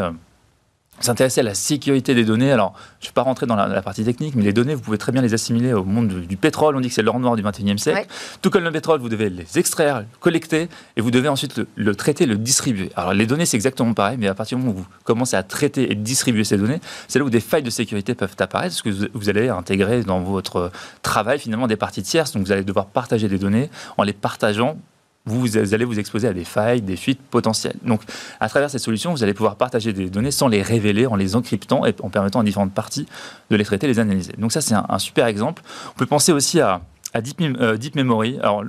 s'intéresser 0.99 1.41
à 1.41 1.43
la 1.43 1.53
sécurité 1.53 2.15
des 2.15 2.25
données. 2.25 2.51
Alors, 2.51 2.73
je 2.99 3.05
ne 3.05 3.09
vais 3.09 3.13
pas 3.13 3.21
rentrer 3.21 3.45
dans 3.45 3.55
la, 3.55 3.81
partie 3.81 4.03
technique, 4.03 4.35
mais 4.35 4.43
les 4.43 4.53
données, 4.53 4.75
vous 4.75 4.81
pouvez 4.81 4.97
très 4.97 5.11
bien 5.11 5.21
les 5.21 5.33
assimiler 5.33 5.73
au 5.73 5.83
monde 5.83 6.07
du, 6.07 6.37
pétrole. 6.37 6.75
On 6.75 6.79
dit 6.79 6.89
que 6.89 6.93
c'est 6.93 7.01
l'or 7.01 7.19
noir 7.19 7.35
du 7.35 7.43
21e 7.43 7.77
siècle. 7.77 8.07
Tout 8.41 8.49
comme 8.49 8.63
le 8.63 8.71
pétrole, 8.71 8.99
vous 8.99 9.09
devez 9.09 9.29
les 9.29 9.57
extraire, 9.57 10.05
collecter, 10.19 10.69
et 10.95 11.01
vous 11.01 11.11
devez 11.11 11.27
ensuite 11.27 11.61
le, 11.75 11.95
traiter, 11.95 12.25
le 12.25 12.37
distribuer. 12.37 12.91
Alors, 12.95 13.13
les 13.13 13.25
données, 13.25 13.45
c'est 13.45 13.57
exactement 13.57 13.93
pareil, 13.93 14.17
mais 14.19 14.27
à 14.27 14.33
partir 14.33 14.57
du 14.57 14.63
moment 14.63 14.77
où 14.77 14.81
vous 14.81 14.87
commencez 15.03 15.35
à 15.35 15.43
traiter 15.43 15.91
et 15.91 15.95
distribuer 15.95 16.43
ces 16.43 16.57
données, 16.57 16.79
c'est 17.07 17.19
là 17.19 17.25
où 17.25 17.29
des 17.29 17.39
failles 17.39 17.63
de 17.63 17.69
sécurité 17.69 18.15
peuvent 18.15 18.35
apparaître, 18.39 18.75
parce 18.75 18.81
que 18.81 19.09
vous, 19.13 19.29
allez 19.29 19.49
intégrer 19.49 20.03
dans 20.03 20.21
votre 20.21 20.71
travail, 21.01 21.39
finalement, 21.39 21.67
des 21.67 21.77
parties 21.77 22.03
tierces. 22.03 22.31
Donc, 22.31 22.45
vous 22.45 22.51
allez 22.51 22.63
devoir 22.63 22.87
partager 22.87 23.27
des 23.27 23.37
données. 23.37 23.69
En 23.97 24.03
les 24.03 24.13
partageant, 24.13 24.77
vous 25.25 25.57
allez 25.73 25.85
vous 25.85 25.99
exposer 25.99 26.27
à 26.27 26.33
des 26.33 26.43
failles, 26.43 26.81
des 26.81 26.95
fuites 26.95 27.21
potentielles. 27.21 27.77
Donc, 27.83 28.01
à 28.39 28.47
travers 28.47 28.69
cette 28.69 28.81
solution, 28.81 29.11
vous 29.11 29.23
allez 29.23 29.33
pouvoir 29.33 29.55
partager 29.55 29.91
des 29.91 30.09
données 30.09 30.31
sans 30.31 30.47
les 30.47 30.61
révéler, 30.61 31.07
en 31.07 31.15
les 31.15 31.35
encryptant 31.35 31.85
et 31.85 31.95
en 32.01 32.09
permettant 32.09 32.41
à 32.41 32.43
différentes 32.43 32.73
parties 32.73 33.07
de 33.49 33.55
les 33.55 33.65
traiter, 33.65 33.87
les 33.87 33.99
analyser. 33.99 34.33
Donc, 34.37 34.51
ça, 34.51 34.61
c'est 34.61 34.75
un, 34.75 34.99
super 34.99 35.25
exemple. 35.25 35.63
On 35.95 35.97
peut 35.97 36.05
penser 36.05 36.31
aussi 36.31 36.59
à, 36.61 36.81
Deep, 37.21 37.41
euh, 37.41 37.77
Deep, 37.77 37.95
Memory. 37.95 38.37
Alors, 38.39 38.65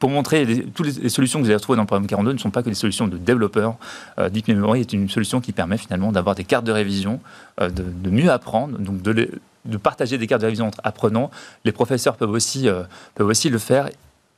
pour 0.00 0.10
montrer, 0.10 0.64
toutes 0.74 0.86
les, 0.86 1.08
solutions 1.08 1.38
que 1.38 1.44
vous 1.44 1.50
allez 1.50 1.56
retrouver 1.56 1.76
dans 1.76 1.82
le 1.82 1.86
programme 1.86 2.08
42 2.08 2.32
ne 2.32 2.38
sont 2.38 2.50
pas 2.50 2.62
que 2.62 2.70
des 2.70 2.74
solutions 2.74 3.06
de 3.06 3.16
développeurs. 3.16 3.76
Euh, 4.18 4.28
Deep 4.30 4.48
Memory 4.48 4.80
est 4.80 4.92
une 4.92 5.08
solution 5.08 5.40
qui 5.40 5.52
permet 5.52 5.78
finalement 5.78 6.10
d'avoir 6.10 6.34
des 6.34 6.44
cartes 6.44 6.64
de 6.64 6.72
révision, 6.72 7.20
euh, 7.60 7.68
de, 7.68 8.10
mieux 8.10 8.30
apprendre, 8.30 8.78
donc 8.78 9.02
de, 9.02 9.30
de, 9.64 9.76
partager 9.76 10.18
des 10.18 10.26
cartes 10.26 10.40
de 10.40 10.46
révision 10.46 10.66
entre 10.66 10.80
apprenants. 10.82 11.30
Les 11.64 11.72
professeurs 11.72 12.16
peuvent 12.16 12.30
aussi, 12.30 12.68
peuvent 13.14 13.28
aussi 13.28 13.48
le 13.48 13.58
faire 13.58 13.90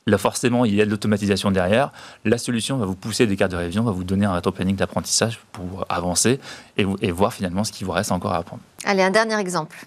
Là, 0.05 0.17
forcément, 0.17 0.65
il 0.65 0.75
y 0.75 0.81
a 0.81 0.85
de 0.85 0.91
l'automatisation 0.91 1.49
derrière. 1.51 1.91
La 2.25 2.37
solution 2.37 2.77
va 2.77 2.85
vous 2.85 2.95
pousser 2.95 3.25
des 3.25 3.37
cartes 3.37 3.51
de 3.51 3.57
révision, 3.57 3.83
va 3.83 3.91
vous 3.91 4.03
donner 4.03 4.25
un 4.25 4.33
rétro-planning 4.33 4.75
d'apprentissage 4.75 5.39
pour 5.53 5.85
avancer 5.87 6.39
et, 6.77 6.85
et, 7.01 7.11
voir 7.11 7.33
finalement 7.33 7.63
ce 7.63 7.71
qui 7.71 7.85
vous 7.85 7.91
reste 7.91 8.11
encore 8.11 8.33
à 8.33 8.37
apprendre. 8.37 8.61
Allez, 8.83 9.03
un 9.03 9.11
dernier 9.11 9.39
exemple. 9.39 9.77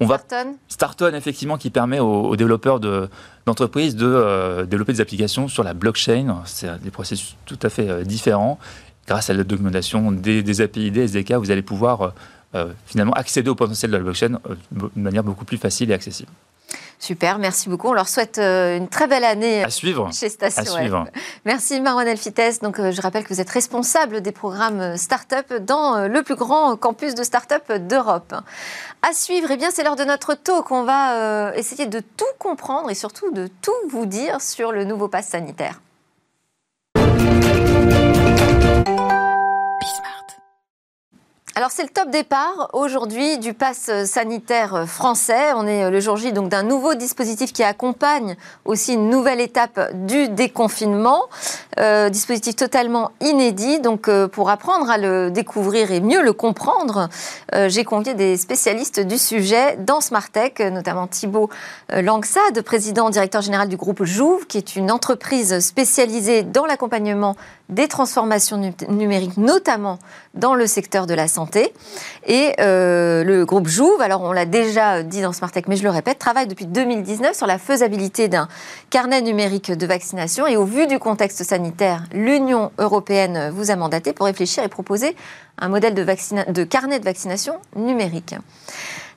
On 0.00 0.06
Starton 0.06 0.56
Starton, 0.66 1.12
effectivement, 1.14 1.58
qui 1.58 1.68
permet 1.68 2.00
aux, 2.00 2.34
développeurs 2.34 2.80
d'entreprises 2.80 3.96
de, 3.96 4.06
euh, 4.06 4.64
développer 4.64 4.94
des 4.94 5.02
applications 5.02 5.46
sur 5.46 5.62
la 5.62 5.74
blockchain. 5.74 6.42
C'est 6.46 6.82
des 6.82 6.90
processus 6.90 7.36
tout 7.44 7.58
à 7.62 7.68
fait 7.68 7.88
euh, 7.88 8.02
différents. 8.02 8.58
Grâce 9.06 9.28
à 9.28 9.34
la 9.34 9.44
documentation 9.44 10.10
des, 10.10 10.60
API, 10.62 10.90
des 10.90 11.02
SDK, 11.02 11.32
vous 11.32 11.50
allez 11.50 11.62
pouvoir 11.62 12.14
euh, 12.54 12.72
finalement 12.86 13.12
accéder 13.12 13.50
au 13.50 13.54
potentiel 13.54 13.90
de 13.90 13.96
la 13.96 14.02
blockchain 14.02 14.38
de 14.70 14.88
manière 14.96 15.24
beaucoup 15.24 15.44
plus 15.44 15.58
facile 15.58 15.90
et 15.90 15.94
accessible. 15.94 16.30
Super, 17.00 17.38
merci 17.38 17.70
beaucoup. 17.70 17.88
On 17.88 17.92
leur 17.94 18.08
souhaite 18.08 18.36
euh, 18.36 18.76
une 18.76 18.86
très 18.86 19.06
belle 19.06 19.24
année 19.24 19.64
à 19.64 19.70
suivre. 19.70 20.10
chez 20.12 20.28
Station 20.28 21.06
Merci 21.46 21.80
Marwan 21.80 22.06
Elfites. 22.06 22.60
Donc, 22.62 22.78
euh, 22.78 22.92
je 22.92 23.00
rappelle 23.00 23.24
que 23.24 23.32
vous 23.32 23.40
êtes 23.40 23.48
responsable 23.48 24.20
des 24.20 24.32
programmes 24.32 24.80
euh, 24.80 24.96
Startup 24.98 25.50
dans 25.62 26.06
le 26.06 26.22
plus 26.22 26.34
grand 26.34 26.76
campus 26.76 27.14
de 27.14 27.22
Startup 27.22 27.72
d'Europe. 27.72 28.34
À 29.00 29.14
suivre, 29.14 29.50
eh 29.50 29.56
bien, 29.56 29.70
c'est 29.72 29.82
l'heure 29.82 29.96
de 29.96 30.04
notre 30.04 30.34
talk. 30.34 30.70
On 30.70 30.84
va 30.84 31.54
essayer 31.56 31.86
de 31.86 32.00
tout 32.00 32.24
comprendre 32.38 32.90
et 32.90 32.94
surtout 32.94 33.32
de 33.32 33.48
tout 33.62 33.72
vous 33.88 34.04
dire 34.04 34.42
sur 34.42 34.70
le 34.70 34.84
nouveau 34.84 35.08
pass 35.08 35.28
sanitaire. 35.28 35.80
Alors 41.56 41.72
c'est 41.72 41.82
le 41.82 41.88
top 41.88 42.10
départ 42.10 42.70
aujourd'hui 42.74 43.38
du 43.38 43.54
pass 43.54 43.90
sanitaire 44.04 44.84
français. 44.86 45.52
On 45.56 45.66
est 45.66 45.90
le 45.90 45.98
jour 45.98 46.16
J 46.16 46.32
donc 46.32 46.48
d'un 46.48 46.62
nouveau 46.62 46.94
dispositif 46.94 47.52
qui 47.52 47.64
accompagne 47.64 48.36
aussi 48.64 48.94
une 48.94 49.10
nouvelle 49.10 49.40
étape 49.40 49.92
du 50.06 50.28
déconfinement, 50.28 51.24
euh, 51.80 52.08
dispositif 52.08 52.54
totalement 52.54 53.10
inédit. 53.20 53.80
Donc 53.80 54.06
euh, 54.06 54.28
pour 54.28 54.48
apprendre 54.48 54.88
à 54.90 54.96
le 54.96 55.32
découvrir 55.32 55.90
et 55.90 56.00
mieux 56.00 56.22
le 56.22 56.32
comprendre, 56.32 57.08
euh, 57.52 57.68
j'ai 57.68 57.82
convié 57.82 58.14
des 58.14 58.36
spécialistes 58.36 59.00
du 59.00 59.18
sujet 59.18 59.76
dans 59.76 60.00
Smartech, 60.00 60.60
notamment 60.60 61.08
Thibault 61.08 61.50
Langsade, 61.90 62.62
président 62.62 63.10
directeur 63.10 63.42
général 63.42 63.68
du 63.68 63.76
groupe 63.76 64.04
Jouve, 64.04 64.46
qui 64.46 64.56
est 64.56 64.76
une 64.76 64.92
entreprise 64.92 65.58
spécialisée 65.58 66.44
dans 66.44 66.64
l'accompagnement 66.64 67.34
des 67.70 67.88
transformations 67.88 68.60
numériques, 68.88 69.36
notamment 69.36 69.98
dans 70.34 70.54
le 70.54 70.66
secteur 70.66 71.06
de 71.06 71.14
la 71.14 71.28
santé. 71.28 71.72
Et 72.26 72.52
euh, 72.60 73.24
le 73.24 73.44
groupe 73.44 73.68
Jouve, 73.68 74.00
alors 74.00 74.22
on 74.22 74.32
l'a 74.32 74.44
déjà 74.44 75.02
dit 75.02 75.22
dans 75.22 75.32
Smartech, 75.32 75.68
mais 75.68 75.76
je 75.76 75.82
le 75.82 75.90
répète, 75.90 76.18
travaille 76.18 76.46
depuis 76.46 76.66
2019 76.66 77.34
sur 77.34 77.46
la 77.46 77.58
faisabilité 77.58 78.28
d'un 78.28 78.48
carnet 78.90 79.22
numérique 79.22 79.72
de 79.72 79.86
vaccination. 79.86 80.46
Et 80.46 80.56
au 80.56 80.64
vu 80.64 80.86
du 80.86 80.98
contexte 80.98 81.42
sanitaire, 81.44 82.04
l'Union 82.12 82.70
européenne 82.78 83.50
vous 83.54 83.70
a 83.70 83.76
mandaté 83.76 84.12
pour 84.12 84.26
réfléchir 84.26 84.62
et 84.64 84.68
proposer 84.68 85.16
un 85.58 85.68
modèle 85.68 85.94
de 85.94 86.64
carnet 86.64 86.98
de 86.98 87.04
vaccination 87.04 87.54
numérique. 87.76 88.34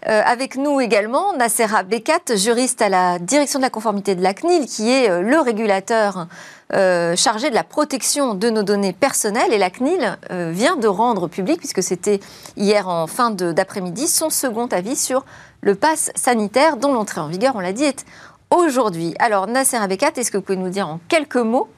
Euh, 0.07 0.21
avec 0.25 0.57
nous 0.57 0.81
également 0.81 1.33
Nacera 1.33 1.83
Bekat, 1.83 2.35
juriste 2.35 2.81
à 2.81 2.89
la 2.89 3.19
direction 3.19 3.59
de 3.59 3.63
la 3.63 3.69
conformité 3.69 4.15
de 4.15 4.21
la 4.21 4.33
CNIL, 4.33 4.65
qui 4.65 4.89
est 4.89 5.09
euh, 5.09 5.21
le 5.21 5.39
régulateur 5.39 6.27
euh, 6.73 7.15
chargé 7.15 7.49
de 7.49 7.55
la 7.55 7.63
protection 7.63 8.33
de 8.33 8.49
nos 8.49 8.63
données 8.63 8.91
personnelles. 8.91 9.53
Et 9.53 9.57
la 9.57 9.69
CNIL 9.69 10.17
vient 10.29 10.75
de 10.75 10.87
rendre 10.87 11.27
public, 11.27 11.59
puisque 11.59 11.81
c'était 11.81 12.19
hier 12.57 12.89
en 12.89 13.07
fin 13.07 13.31
d'après-midi, 13.31 14.07
son 14.07 14.29
second 14.29 14.67
avis 14.67 14.97
sur 14.97 15.25
le 15.61 15.75
pass 15.75 16.11
sanitaire, 16.15 16.75
dont 16.75 16.93
l'entrée 16.93 17.21
en 17.21 17.27
vigueur, 17.27 17.55
on 17.55 17.61
l'a 17.61 17.73
dit, 17.73 17.85
est 17.85 18.05
aujourd'hui. 18.49 19.13
Alors, 19.19 19.47
Nacera 19.47 19.87
Bekat, 19.87 20.11
est-ce 20.17 20.31
que 20.31 20.37
vous 20.37 20.43
pouvez 20.43 20.57
nous 20.57 20.69
dire 20.69 20.87
en 20.87 20.99
quelques 21.07 21.37
mots 21.37 21.69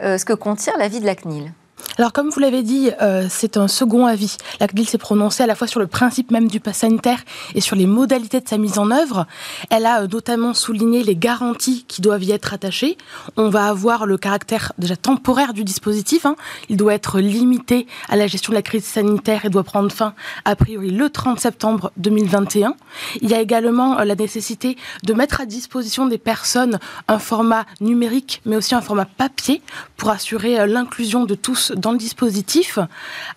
ce 0.00 0.24
que 0.24 0.32
contient 0.32 0.76
l'avis 0.78 1.00
de 1.00 1.06
la 1.06 1.14
CNIL 1.14 1.52
alors, 1.98 2.12
comme 2.12 2.30
vous 2.30 2.38
l'avez 2.38 2.62
dit, 2.62 2.90
euh, 3.02 3.26
c'est 3.28 3.56
un 3.56 3.66
second 3.66 4.06
avis. 4.06 4.36
La 4.60 4.68
CNIL 4.68 4.88
s'est 4.88 4.98
prononcée 4.98 5.42
à 5.42 5.46
la 5.46 5.56
fois 5.56 5.66
sur 5.66 5.80
le 5.80 5.88
principe 5.88 6.30
même 6.30 6.46
du 6.46 6.60
pass 6.60 6.78
sanitaire 6.78 7.18
et 7.56 7.60
sur 7.60 7.74
les 7.74 7.86
modalités 7.86 8.40
de 8.40 8.48
sa 8.48 8.56
mise 8.56 8.78
en 8.78 8.92
œuvre. 8.92 9.26
Elle 9.68 9.84
a 9.84 10.02
euh, 10.02 10.06
notamment 10.06 10.54
souligné 10.54 11.02
les 11.02 11.16
garanties 11.16 11.84
qui 11.88 12.00
doivent 12.00 12.22
y 12.22 12.30
être 12.30 12.54
attachées. 12.54 12.96
On 13.36 13.48
va 13.48 13.66
avoir 13.66 14.06
le 14.06 14.16
caractère 14.16 14.72
déjà 14.78 14.94
temporaire 14.94 15.52
du 15.52 15.64
dispositif. 15.64 16.24
Hein. 16.24 16.36
Il 16.68 16.76
doit 16.76 16.94
être 16.94 17.18
limité 17.18 17.88
à 18.08 18.14
la 18.14 18.28
gestion 18.28 18.52
de 18.52 18.56
la 18.56 18.62
crise 18.62 18.84
sanitaire 18.84 19.44
et 19.44 19.50
doit 19.50 19.64
prendre 19.64 19.90
fin, 19.90 20.14
a 20.44 20.54
priori, 20.54 20.90
le 20.90 21.10
30 21.10 21.40
septembre 21.40 21.90
2021. 21.96 22.76
Il 23.22 23.28
y 23.28 23.34
a 23.34 23.40
également 23.40 23.98
euh, 23.98 24.04
la 24.04 24.14
nécessité 24.14 24.76
de 25.02 25.14
mettre 25.14 25.40
à 25.40 25.46
disposition 25.46 26.06
des 26.06 26.18
personnes 26.18 26.78
un 27.08 27.18
format 27.18 27.66
numérique, 27.80 28.40
mais 28.46 28.54
aussi 28.54 28.76
un 28.76 28.82
format 28.82 29.06
papier 29.06 29.62
pour 29.96 30.10
assurer 30.10 30.64
l'inclusion 30.68 31.24
de 31.24 31.34
tous 31.34 31.67
dans 31.72 31.92
le 31.92 31.98
dispositif, 31.98 32.78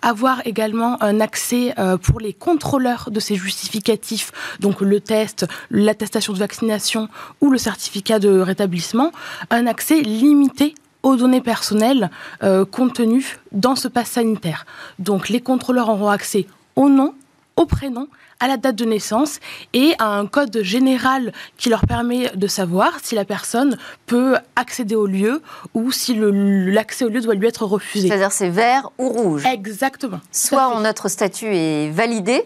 avoir 0.00 0.46
également 0.46 1.02
un 1.02 1.20
accès 1.20 1.74
euh, 1.78 1.96
pour 1.96 2.20
les 2.20 2.32
contrôleurs 2.32 3.10
de 3.10 3.20
ces 3.20 3.36
justificatifs, 3.36 4.32
donc 4.60 4.80
le 4.80 5.00
test, 5.00 5.46
l'attestation 5.70 6.32
de 6.32 6.38
vaccination 6.38 7.08
ou 7.40 7.50
le 7.50 7.58
certificat 7.58 8.18
de 8.18 8.38
rétablissement, 8.40 9.12
un 9.50 9.66
accès 9.66 10.00
limité 10.00 10.74
aux 11.02 11.16
données 11.16 11.40
personnelles 11.40 12.10
euh, 12.42 12.64
contenues 12.64 13.38
dans 13.50 13.76
ce 13.76 13.88
pass 13.88 14.10
sanitaire. 14.10 14.66
Donc 14.98 15.28
les 15.28 15.40
contrôleurs 15.40 15.88
auront 15.88 16.08
accès 16.08 16.46
au 16.76 16.88
nom, 16.88 17.14
au 17.56 17.66
prénom, 17.66 18.08
à 18.40 18.48
la 18.48 18.56
date 18.56 18.76
de 18.76 18.84
naissance 18.84 19.38
et 19.72 19.94
à 19.98 20.06
un 20.06 20.26
code 20.26 20.62
général 20.62 21.32
qui 21.56 21.68
leur 21.68 21.86
permet 21.86 22.30
de 22.34 22.46
savoir 22.46 22.98
si 23.02 23.14
la 23.14 23.24
personne 23.24 23.76
peut 24.06 24.36
accéder 24.56 24.94
au 24.94 25.06
lieu 25.06 25.42
ou 25.74 25.92
si 25.92 26.16
l'accès 26.18 27.04
au 27.04 27.08
lieu 27.08 27.20
doit 27.20 27.34
lui 27.34 27.46
être 27.46 27.64
refusé. 27.64 28.08
C'est-à-dire 28.08 28.32
c'est 28.32 28.48
vert 28.48 28.90
ou 28.98 29.08
rouge. 29.08 29.44
Exactement. 29.46 30.20
Soit 30.30 30.80
notre 30.80 31.08
statut 31.08 31.54
est 31.54 31.90
validé, 31.90 32.44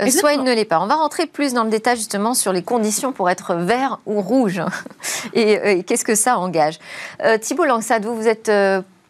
euh, 0.00 0.08
soit 0.10 0.34
il 0.34 0.42
ne 0.42 0.52
l'est 0.52 0.64
pas. 0.64 0.80
On 0.80 0.86
va 0.86 0.94
rentrer 0.94 1.26
plus 1.26 1.52
dans 1.52 1.64
le 1.64 1.70
détail 1.70 1.96
justement 1.96 2.34
sur 2.34 2.52
les 2.52 2.62
conditions 2.62 3.12
pour 3.12 3.28
être 3.28 3.54
vert 3.54 4.00
ou 4.06 4.20
rouge 4.20 4.62
et, 5.34 5.58
euh, 5.58 5.82
qu'est-ce 5.82 6.04
que 6.04 6.14
ça 6.14 6.38
engage? 6.38 6.78
Euh, 7.22 7.36
Thibault 7.38 7.64
Langsad, 7.64 8.04
vous, 8.04 8.14
vous 8.14 8.28
êtes 8.28 8.50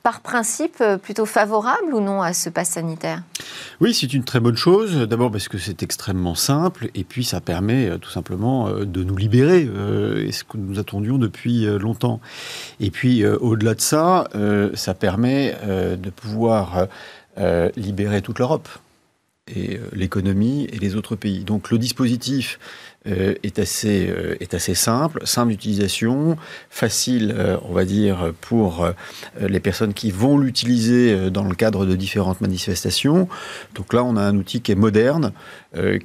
par 0.02 0.20
principe 0.20 0.76
euh, 0.80 0.96
plutôt 0.98 1.26
favorable 1.26 1.94
ou 1.94 2.00
non 2.00 2.22
à 2.22 2.32
ce 2.32 2.50
pass 2.50 2.70
sanitaire? 2.70 3.22
Oui, 3.80 3.94
c'est 3.94 4.12
une 4.12 4.24
très 4.24 4.40
bonne 4.40 4.56
chose. 4.56 4.96
D'abord 4.96 5.30
parce 5.30 5.48
que 5.48 5.58
c'est 5.58 5.82
extrêmement 5.82 6.34
simple 6.34 6.90
et 6.94 7.04
puis 7.04 7.24
ça 7.24 7.40
permet 7.40 7.88
euh, 7.88 7.98
tout 7.98 8.10
simplement 8.10 8.68
euh, 8.68 8.84
de 8.84 9.04
nous 9.04 9.16
libérer, 9.16 9.68
ce 10.32 10.44
que 10.44 10.56
nous 10.56 10.78
attendions 10.78 11.18
depuis 11.18 11.64
longtemps. 11.78 12.20
Et 12.80 12.90
puis 12.90 13.24
au-delà 13.26 13.74
de 13.74 13.80
ça, 13.80 14.28
ça 14.74 14.94
permet 14.94 15.56
de 15.66 16.10
pouvoir 16.10 16.86
libérer 17.76 18.22
toute 18.22 18.38
l'Europe 18.38 18.68
et 19.54 19.80
l'économie 19.92 20.64
et 20.72 20.78
les 20.78 20.96
autres 20.96 21.16
pays. 21.16 21.44
Donc 21.44 21.70
le 21.70 21.78
dispositif 21.78 22.58
euh, 23.08 23.34
est, 23.42 23.58
assez, 23.58 24.08
euh, 24.08 24.36
est 24.38 24.54
assez 24.54 24.76
simple, 24.76 25.26
simple 25.26 25.50
d'utilisation, 25.50 26.36
facile, 26.70 27.34
euh, 27.36 27.56
on 27.68 27.72
va 27.72 27.84
dire, 27.84 28.32
pour 28.40 28.86
les 29.40 29.60
personnes 29.60 29.92
qui 29.92 30.10
vont 30.10 30.38
l'utiliser 30.38 31.30
dans 31.30 31.44
le 31.44 31.54
cadre 31.54 31.84
de 31.84 31.96
différentes 31.96 32.40
manifestations. 32.40 33.28
Donc 33.74 33.92
là, 33.92 34.04
on 34.04 34.16
a 34.16 34.22
un 34.22 34.36
outil 34.36 34.60
qui 34.60 34.72
est 34.72 34.76
moderne, 34.76 35.32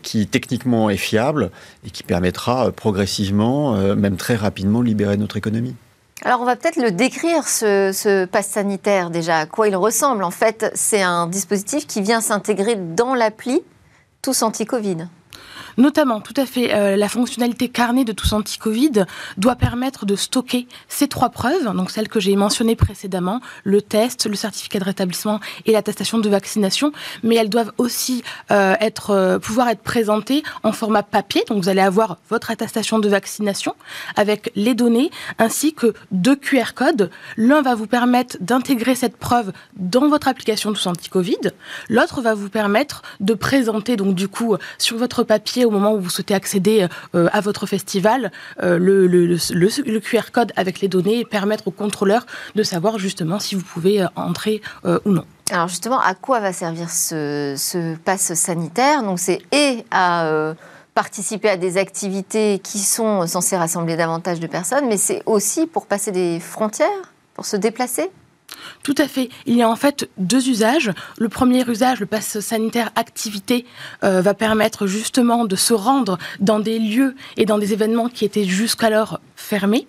qui 0.02 0.28
techniquement 0.28 0.90
est 0.90 0.98
fiable 0.98 1.52
et 1.86 1.90
qui 1.90 2.04
permettra 2.04 2.72
progressivement, 2.72 3.76
même 3.96 4.18
très 4.18 4.36
rapidement, 4.36 4.82
de 4.82 4.86
libérer 4.86 5.18
notre 5.18 5.38
économie. 5.38 5.76
Alors 6.24 6.42
on 6.42 6.46
va 6.46 6.56
peut-être 6.56 6.82
le 6.82 6.92
décrire, 6.92 7.48
ce, 7.48 7.92
ce 7.94 8.26
pass 8.26 8.48
sanitaire 8.48 9.10
déjà, 9.10 9.40
à 9.40 9.46
quoi 9.46 9.68
il 9.68 9.76
ressemble? 9.76 10.24
En 10.24 10.32
fait, 10.32 10.72
c'est 10.74 11.02
un 11.02 11.28
dispositif 11.28 11.86
qui 11.86 12.02
vient 12.02 12.22
s'intégrer 12.22 12.76
dans 12.76 13.14
l'appli 13.14 13.62
tous 14.22 14.42
anti-Covid. 14.42 15.08
Notamment, 15.78 16.22
tout 16.22 16.34
à 16.36 16.48
fait, 16.48 16.74
euh, 16.74 16.96
la 16.96 17.08
fonctionnalité 17.08 17.70
carnet 17.70 18.04
de 18.04 18.12
tous 18.12 18.34
anti-Covid 18.34 19.06
doit 19.38 19.56
permettre 19.56 20.08
de 20.08 20.16
stocker 20.16 20.68
ces 20.88 21.08
trois 21.08 21.30
preuves, 21.30 21.72
donc 21.76 21.92
celles 21.92 22.08
que 22.08 22.20
j'ai 22.20 22.36
mentionnées 22.36 22.76
précédemment, 22.76 23.42
le 23.64 23.84
test, 23.84 24.26
le 24.26 24.36
certificat 24.36 24.80
de 24.80 24.86
rétablissement 24.86 25.40
et 25.66 25.72
l'attestation 25.74 26.18
de 26.18 26.30
vaccination, 26.30 26.92
mais 27.22 27.36
elles 27.36 27.50
doivent 27.50 27.74
aussi 27.78 28.24
euh, 28.50 28.74
être, 28.80 29.12
euh, 29.12 29.38
pouvoir 29.38 29.70
être 29.70 29.84
présentées 29.84 30.42
en 30.64 30.72
format 30.72 31.04
papier, 31.04 31.44
donc 31.48 31.62
vous 31.62 31.70
allez 31.70 31.82
avoir 31.82 32.18
votre 32.30 32.50
attestation 32.50 32.98
de 32.98 33.08
vaccination 33.08 33.76
avec 34.16 34.52
les 34.56 34.74
données 34.74 35.12
ainsi 35.38 35.74
que 35.74 35.94
deux 36.12 36.36
QR 36.36 36.74
codes. 36.74 37.12
L'un 37.38 37.62
va 37.62 37.76
vous 37.76 37.88
permettre 37.88 38.38
d'intégrer 38.40 38.96
cette 38.96 39.18
preuve 39.18 39.52
dans 39.76 40.10
votre 40.10 40.28
application 40.28 40.74
tous 40.74 40.88
anti-Covid, 40.88 41.52
l'autre 41.88 42.22
va 42.22 42.34
vous 42.34 42.50
permettre 42.50 43.04
de 43.20 43.36
présenter 43.36 43.96
donc 43.96 44.16
du 44.16 44.28
coup 44.28 44.56
sur 44.80 44.98
votre 44.98 45.22
papier 45.22 45.67
au 45.68 45.72
moment 45.72 45.94
où 45.94 46.00
vous 46.00 46.10
souhaitez 46.10 46.34
accéder 46.34 46.88
euh, 47.16 47.30
à 47.32 47.42
votre 47.42 47.66
festival, 47.66 48.32
euh, 48.64 48.78
le, 48.80 50.00
QR 50.00 50.32
code 50.32 50.52
avec 50.56 50.80
les 50.80 50.88
données 50.88 51.20
et 51.20 51.26
permettre 51.26 51.68
au 51.68 51.72
contrôleur 51.72 52.26
de 52.56 52.64
savoir 52.64 52.98
justement 52.98 53.40
si 53.40 53.56
vous 53.56 53.64
pouvez 53.64 54.02
euh, 54.02 54.08
entrer 54.16 54.62
ou 55.06 55.12
non. 55.12 55.26
Alors 55.52 55.68
justement, 55.68 56.00
à 56.00 56.14
quoi 56.14 56.40
va 56.40 56.54
servir 56.54 56.90
ce, 56.90 57.56
ce 57.58 57.96
pass 57.98 58.34
sanitaire? 58.34 59.04
Donc 59.04 59.20
c'est 59.20 59.42
et 59.52 59.86
à 59.92 60.54
participer 60.94 61.50
à 61.50 61.58
des 61.58 61.78
activités 61.78 62.60
qui 62.60 62.80
sont 62.80 63.28
censées 63.28 63.56
rassembler 63.56 63.96
davantage 63.96 64.40
de 64.40 64.48
personnes, 64.48 64.88
mais 64.88 64.98
c'est 64.98 65.22
aussi 65.26 65.68
pour 65.68 65.86
passer 65.86 66.12
des 66.12 66.40
frontières, 66.40 67.14
pour 67.34 67.46
se 67.46 67.56
déplacer? 67.56 68.10
Tout 68.84 68.96
à 68.98 69.08
fait. 69.08 69.30
Il 69.46 69.56
y 69.56 69.62
a 69.62 69.70
en 69.70 69.76
fait 69.76 70.10
deux 70.18 70.48
usages. 70.50 70.92
Le 71.18 71.30
premier 71.30 71.70
usage, 71.70 72.00
le 72.00 72.06
pass 72.06 72.40
sanitaire 72.40 72.92
activité, 72.96 73.66
euh, 74.04 74.22
va 74.22 74.34
permettre 74.34 74.88
justement 74.88 75.46
de 75.46 75.56
se 75.56 75.74
rendre 75.74 76.18
dans 76.40 76.60
des 76.60 76.80
lieux 76.80 77.16
et 77.36 77.46
dans 77.46 77.58
des 77.58 77.74
événements 77.74 78.08
qui 78.08 78.24
étaient 78.24 78.46
jusqu'alors 78.46 79.20
fermés 79.36 79.88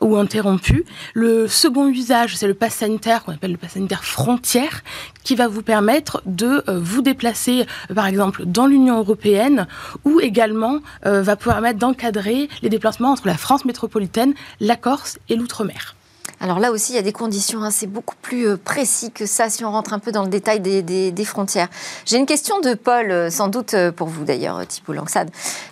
ou 0.00 0.16
interrompus. 0.16 0.84
Le 1.14 1.48
second 1.48 1.88
usage, 1.88 2.36
c'est 2.36 2.46
le 2.46 2.54
pass 2.54 2.74
sanitaire 2.74 3.24
qu'on 3.24 3.32
appelle 3.32 3.52
le 3.52 3.56
pass 3.56 3.72
sanitaire 3.72 4.04
frontière, 4.04 4.82
qui 5.22 5.36
va 5.36 5.48
vous 5.48 5.62
permettre 5.62 6.22
de 6.26 6.62
euh, 6.68 6.78
vous 6.78 7.00
déplacer, 7.00 7.64
euh, 7.90 7.94
par 7.94 8.06
exemple, 8.06 8.44
dans 8.44 8.66
l'Union 8.66 8.98
européenne, 8.98 9.66
ou 10.04 10.20
également 10.20 10.80
va 11.04 11.36
permettre 11.36 11.78
d'encadrer 11.78 12.48
les 12.62 12.68
déplacements 12.68 13.12
entre 13.12 13.26
la 13.26 13.36
France 13.36 13.64
métropolitaine, 13.64 14.34
la 14.60 14.76
Corse 14.76 15.18
et 15.28 15.36
l'outre-mer. 15.36 15.94
Alors 16.40 16.58
là 16.58 16.72
aussi, 16.72 16.92
il 16.92 16.96
y 16.96 16.98
a 16.98 17.02
des 17.02 17.12
conditions, 17.12 17.62
hein. 17.62 17.70
c'est 17.70 17.86
beaucoup 17.86 18.16
plus 18.20 18.48
euh, 18.48 18.56
précis 18.56 19.12
que 19.12 19.26
ça 19.26 19.48
si 19.48 19.64
on 19.64 19.70
rentre 19.70 19.92
un 19.92 19.98
peu 19.98 20.12
dans 20.12 20.24
le 20.24 20.28
détail 20.28 20.60
des, 20.60 21.24
frontières. 21.24 21.68
J'ai 22.04 22.18
une 22.18 22.26
question 22.26 22.60
de 22.60 22.74
Paul, 22.74 23.10
euh, 23.10 23.30
sans 23.30 23.48
doute 23.48 23.74
euh, 23.74 23.92
pour 23.92 24.08
vous 24.08 24.24
d'ailleurs, 24.24 24.66
Thibault 24.66 24.92
Langsade. 24.92 25.30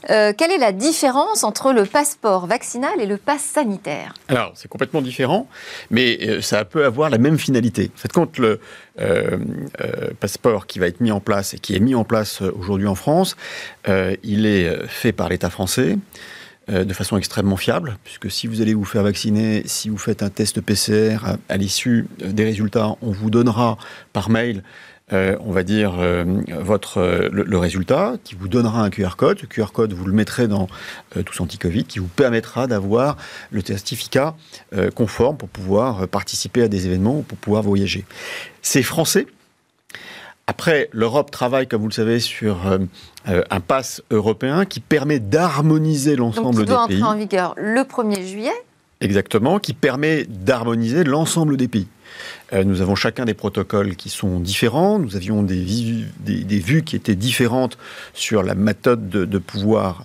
quelle 0.08 0.50
est 0.50 0.58
la 0.58 0.72
différence 0.72 1.44
entre 1.44 1.72
le 1.72 1.84
passeport 1.84 2.46
vaccinal 2.46 2.92
et 3.00 3.06
le 3.06 3.16
pass 3.16 3.42
sanitaire? 3.42 4.14
Alors, 4.28 4.52
c'est 4.54 4.68
complètement 4.68 5.02
différent, 5.02 5.46
mais 5.90 6.40
ça 6.40 6.64
peut 6.64 6.84
avoir 6.84 7.10
la 7.10 7.18
même 7.18 7.38
finalité. 7.38 7.90
En 7.94 7.98
fait, 7.98 8.12
quand 8.12 8.38
le 8.38 8.60
passeport 10.20 10.66
qui 10.66 10.78
va 10.78 10.86
être 10.86 11.00
mis 11.00 11.12
en 11.12 11.20
place 11.20 11.54
et 11.54 11.58
qui 11.58 11.74
est 11.74 11.80
mis 11.80 11.94
en 11.94 12.04
place 12.04 12.40
aujourd'hui 12.40 12.86
en 12.86 12.94
France, 12.94 13.36
il 13.86 14.46
est 14.46 14.86
fait 14.86 15.12
par 15.12 15.28
l'État 15.28 15.50
français. 15.50 15.96
Euh, 16.70 16.84
de 16.84 16.94
façon 16.94 17.16
extrêmement 17.16 17.56
fiable, 17.56 17.98
puisque 18.04 18.30
si 18.30 18.46
vous 18.46 18.60
allez 18.60 18.72
vous 18.72 18.84
faire 18.84 19.02
vacciner, 19.02 19.64
si 19.66 19.88
vous 19.88 19.98
faites 19.98 20.22
un 20.22 20.30
test 20.30 20.60
PCR, 20.60 21.18
à, 21.48 21.56
l'issue 21.56 22.06
euh, 22.22 22.30
des 22.30 22.44
résultats, 22.44 22.94
on 23.02 23.10
vous 23.10 23.30
donnera 23.30 23.78
par 24.12 24.30
mail 24.30 24.62
euh, 25.12 25.36
on 25.40 25.50
va 25.50 25.64
dire, 25.64 25.94
votre, 26.60 27.28
le, 27.30 27.58
résultat, 27.58 28.14
qui 28.24 28.34
vous 28.34 28.48
donnera 28.48 28.82
un 28.82 28.88
QR 28.88 29.16
code. 29.16 29.40
Ce 29.40 29.46
QR 29.46 29.66
code, 29.72 29.92
vous 29.92 30.06
le 30.06 30.12
mettrez 30.12 30.48
dans 30.48 30.68
Tous 31.26 31.40
Anti-Covid, 31.40 31.84
qui 31.84 31.98
vous 31.98 32.06
permettra 32.06 32.66
d'avoir 32.66 33.18
le 33.50 33.60
certificat 33.60 34.34
conforme 34.94 35.36
pour 35.36 35.50
pouvoir 35.50 36.08
participer 36.08 36.62
à 36.62 36.68
des 36.68 36.86
événements 36.86 37.18
ou 37.18 37.22
pour 37.22 37.36
pouvoir 37.36 37.62
voyager. 37.62 38.06
C'est 38.62 38.82
français, 38.82 39.26
après, 40.46 40.88
l'Europe 40.92 41.30
travaille, 41.30 41.66
comme 41.66 41.82
vous 41.82 41.88
le 41.88 41.92
savez, 41.92 42.18
sur 42.18 42.60
euh, 43.28 43.32
euh, 43.32 43.42
un 43.50 43.60
pass 43.60 44.02
européen 44.10 44.64
qui 44.64 44.80
permet 44.80 45.20
d'harmoniser 45.20 46.16
l'ensemble 46.16 46.64
des 46.64 46.64
pays. 46.64 46.64
qui 46.64 46.70
doit 46.70 46.82
entrer 46.82 47.02
en 47.02 47.16
vigueur 47.16 47.54
le 47.56 47.82
1er 47.82 48.26
juillet 48.26 48.52
Exactement, 49.00 49.58
qui 49.58 49.72
permet 49.72 50.24
d'harmoniser 50.28 51.02
l'ensemble 51.02 51.56
des 51.56 51.66
pays. 51.66 51.88
Euh, 52.52 52.62
nous 52.62 52.82
avons 52.82 52.94
chacun 52.94 53.24
des 53.24 53.34
protocoles 53.34 53.96
qui 53.96 54.10
sont 54.10 54.38
différents. 54.38 55.00
Nous 55.00 55.16
avions 55.16 55.42
des, 55.42 55.64
des, 56.20 56.58
vues 56.58 56.82
qui 56.82 56.94
étaient 56.94 57.16
différentes 57.16 57.78
sur 58.14 58.44
la 58.44 58.54
méthode 58.54 59.08
de, 59.08 59.38
pouvoir 59.38 60.04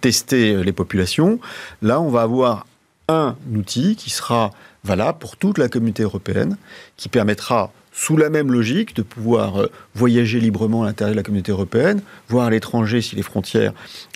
tester 0.00 0.62
les 0.62 0.72
populations. 0.72 1.38
Là, 1.82 2.00
on 2.00 2.08
va 2.08 2.22
avoir 2.22 2.66
un 3.08 3.36
outil 3.54 3.94
qui 3.94 4.10
sera 4.10 4.50
valable 4.82 5.18
pour 5.18 5.36
toute 5.36 5.58
la 5.58 5.68
communauté 5.68 6.02
européenne, 6.02 6.56
qui 6.96 7.08
permettra 7.08 7.70
sous 7.98 8.18
la 8.18 8.28
même 8.28 8.52
logique, 8.52 8.94
de 8.94 9.00
pouvoir 9.00 9.58
euh, 9.58 9.70
voyager 9.94 10.38
librement 10.38 10.82
à 10.82 10.86
l'intérieur 10.86 11.14
de 11.14 11.16
la 11.16 11.22
communauté 11.22 11.50
européenne, 11.50 12.02
voir 12.28 12.46
à 12.46 12.50
l'étranger 12.50 13.00
si 13.00 13.16
les 13.16 13.22
frontières, 13.22 13.72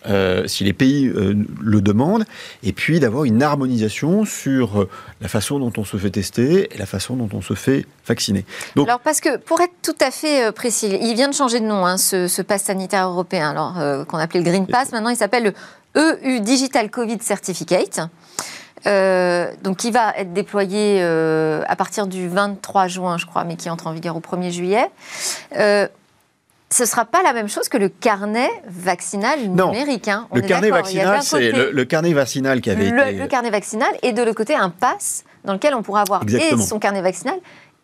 euh, 0.06 0.46
si 0.46 0.64
les 0.64 0.74
pays 0.74 1.08
euh, 1.08 1.34
le 1.62 1.80
demandent, 1.80 2.26
et 2.62 2.74
puis 2.74 3.00
d'avoir 3.00 3.24
une 3.24 3.42
harmonisation 3.42 4.26
sur 4.26 4.86
la 5.22 5.28
façon 5.28 5.58
dont 5.58 5.72
on 5.78 5.84
se 5.84 5.96
fait 5.96 6.10
tester 6.10 6.68
et 6.74 6.76
la 6.76 6.84
façon 6.84 7.16
dont 7.16 7.30
on 7.32 7.40
se 7.40 7.54
fait 7.54 7.86
vacciner. 8.06 8.44
Donc, 8.76 8.86
alors 8.86 9.00
parce 9.00 9.22
que 9.22 9.38
pour 9.38 9.62
être 9.62 9.72
tout 9.82 9.96
à 10.02 10.10
fait 10.10 10.52
précis, 10.52 10.98
il 11.00 11.14
vient 11.14 11.28
de 11.28 11.34
changer 11.34 11.58
de 11.58 11.64
nom, 11.64 11.86
hein, 11.86 11.96
ce, 11.96 12.28
ce 12.28 12.42
pass 12.42 12.64
sanitaire 12.64 13.08
européen, 13.08 13.50
alors 13.50 14.06
qu'on 14.06 14.18
appelait 14.18 14.40
le 14.40 14.46
Green 14.46 14.66
Pass, 14.66 14.92
maintenant 14.92 15.08
il 15.08 15.16
s'appelle 15.16 15.54
le 15.96 16.20
EU 16.26 16.40
Digital 16.40 16.90
Covid 16.90 17.18
Certificate. 17.22 18.00
Euh, 18.86 19.50
donc 19.62 19.78
qui 19.78 19.90
va 19.90 20.14
être 20.16 20.32
déployé 20.32 20.98
euh, 21.00 21.62
à 21.66 21.76
partir 21.76 22.06
du 22.06 22.28
23 22.28 22.88
juin, 22.88 23.18
je 23.18 23.26
crois, 23.26 23.44
mais 23.44 23.56
qui 23.56 23.68
entre 23.68 23.86
en 23.86 23.92
vigueur 23.92 24.16
au 24.16 24.20
1er 24.20 24.50
juillet. 24.50 24.86
Euh, 25.56 25.86
ce 26.72 26.84
ne 26.84 26.88
sera 26.88 27.04
pas 27.04 27.22
la 27.22 27.32
même 27.32 27.48
chose 27.48 27.68
que 27.68 27.76
le 27.76 27.88
carnet 27.88 28.48
vaccinal 28.68 29.40
numérique. 29.40 30.06
Hein. 30.06 30.28
le 30.32 30.40
carnet 30.40 30.70
vaccinal, 30.70 31.20
c'est 31.22 31.50
le, 31.50 31.84
carnet 31.84 32.12
vaccinal 32.12 32.60
qui 32.60 32.70
avait 32.70 32.88
été... 32.88 33.12
Le 33.12 33.26
carnet 33.26 33.50
vaccinal 33.50 33.90
et 34.02 34.12
de 34.12 34.22
l'autre 34.22 34.36
côté 34.36 34.54
un 34.54 34.70
pass 34.70 35.24
dans 35.44 35.54
lequel 35.54 35.74
on 35.74 35.82
pourra 35.82 36.02
avoir 36.02 36.22
et 36.28 36.56
son 36.56 36.78
carnet 36.78 37.02
vaccinal 37.02 37.34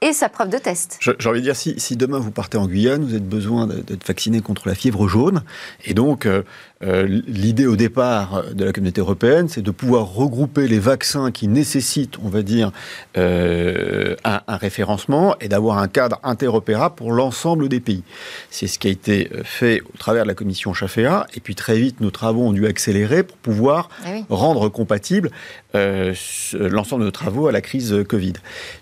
et 0.03 0.13
sa 0.13 0.29
preuve 0.29 0.51
de 0.51 0.59
test. 0.59 0.99
J'ai 1.01 1.29
envie 1.29 1.41
de 1.41 1.45
dire, 1.45 1.57
si, 1.57 1.75
si, 1.79 1.97
demain 1.97 2.19
vous 2.19 2.31
partez 2.31 2.59
en 2.59 2.67
Guyane, 2.67 3.03
vous 3.03 3.15
avez 3.15 3.21
besoin 3.21 3.67
d'être 3.67 4.07
vacciné 4.07 4.41
contre 4.41 4.69
la 4.69 4.75
fièvre 4.75 5.09
jaune. 5.09 5.43
Et 5.87 5.95
donc, 5.95 6.27
euh, 6.27 6.43
euh, 6.85 7.23
l'idée 7.27 7.67
au 7.67 7.77
départ 7.77 8.45
de 8.53 8.63
la 8.63 8.73
communauté 8.73 9.01
européenne, 9.01 9.49
c'est 9.49 9.63
de 9.63 9.71
pouvoir 9.71 10.13
regrouper 10.13 10.69
les 10.69 10.79
vaccins 10.79 11.31
qui 11.31 11.49
nécessitent, 11.49 12.19
on 12.23 12.29
va 12.29 12.43
dire, 12.43 12.73
euh, 13.17 14.17
un, 14.25 14.43
un, 14.47 14.57
référencement 14.59 15.35
et 15.41 15.49
d'avoir 15.49 15.79
un 15.79 15.89
cadre 15.89 16.21
interopérable 16.23 16.95
pour 16.95 17.13
l'ensemble 17.13 17.71
des 17.71 17.81
pays. 17.81 18.03
C'est 18.51 18.67
ce 18.67 18.79
qui 18.79 18.89
a 18.89 18.91
été 18.91 19.31
fait 19.45 19.81
au 19.81 19.97
travers 19.97 20.25
de 20.25 20.29
la 20.29 20.35
commission 20.35 20.75
Chaféa. 20.75 21.27
Et 21.35 21.41
puis 21.41 21.55
très 21.55 21.79
vite, 21.79 22.03
nos 22.03 22.11
travaux 22.11 22.43
ont 22.43 22.53
dû 22.53 22.67
accélérer 22.67 23.23
pour 23.23 23.39
pouvoir 23.39 23.89
eh 24.07 24.25
rendre 24.29 24.69
compatible 24.69 25.31
l'ensemble 25.73 27.01
de 27.01 27.07
nos 27.07 27.11
travaux 27.11 27.49
à 27.49 27.53
la 27.53 27.61
crise 27.61 28.05
Covid. 28.09 28.35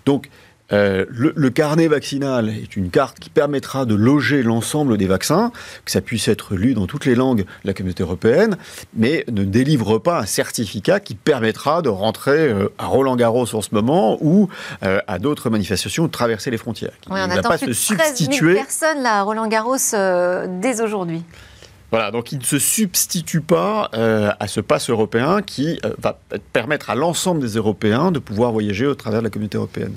Donc, 0.05 0.29
euh, 0.71 1.05
le, 1.09 1.49
carnet 1.49 1.87
vaccinal 1.87 2.49
est 2.49 2.75
une 2.75 2.89
carte 2.89 3.19
qui 3.19 3.29
permettra 3.29 3.85
de 3.85 3.93
loger 3.93 4.41
l'ensemble 4.41 4.97
des 4.97 5.05
vaccins, 5.05 5.51
que 5.85 5.91
ça 5.91 6.01
puisse 6.01 6.27
être 6.27 6.55
lu 6.55 6.73
dans 6.73 6.87
toutes 6.87 7.05
les 7.05 7.15
langues 7.15 7.41
de 7.41 7.45
la 7.65 7.73
communauté 7.73 8.03
européenne, 8.03 8.57
mais 8.95 9.25
ne 9.31 9.43
délivre 9.43 9.99
pas 9.99 10.19
un 10.19 10.25
certificat 10.25 10.99
qui 10.99 11.13
permettra 11.13 11.81
de 11.81 11.89
rentrer 11.89 12.49
euh, 12.49 12.69
à 12.77 12.87
Roland-Garros 12.87 13.53
en 13.53 13.61
ce 13.61 13.69
moment 13.73 14.17
ou 14.21 14.49
euh, 14.83 14.99
à 15.07 15.19
d'autres 15.19 15.49
manifestations 15.49 16.05
de 16.05 16.11
traverser 16.11 16.49
les 16.49 16.57
frontières. 16.57 16.93
on 17.09 17.15
ne 17.15 17.35
va 17.35 17.41
pas 17.43 17.57
se 17.57 17.73
substituer. 17.73 18.55
personnes 18.55 19.03
là, 19.03 19.19
à 19.19 19.21
Roland-Garros 19.21 19.77
dès 20.61 20.81
aujourd'hui. 20.81 21.23
Voilà, 21.91 22.09
donc 22.09 22.31
il 22.31 22.39
ne 22.39 22.43
se 22.43 22.57
substitue 22.57 23.41
pas 23.41 23.89
à 23.93 24.47
ce 24.47 24.59
passe 24.59 24.89
européen 24.89 25.41
qui 25.41 25.79
va 25.99 26.19
permettre 26.51 26.89
à 26.89 26.95
l'ensemble 26.95 27.39
des 27.41 27.53
Européens 27.53 28.11
de 28.11 28.19
pouvoir 28.19 28.51
voyager 28.51 28.87
au 28.87 28.95
travers 28.95 29.19
de 29.19 29.25
la 29.25 29.29
communauté 29.29 29.57
européenne. 29.57 29.93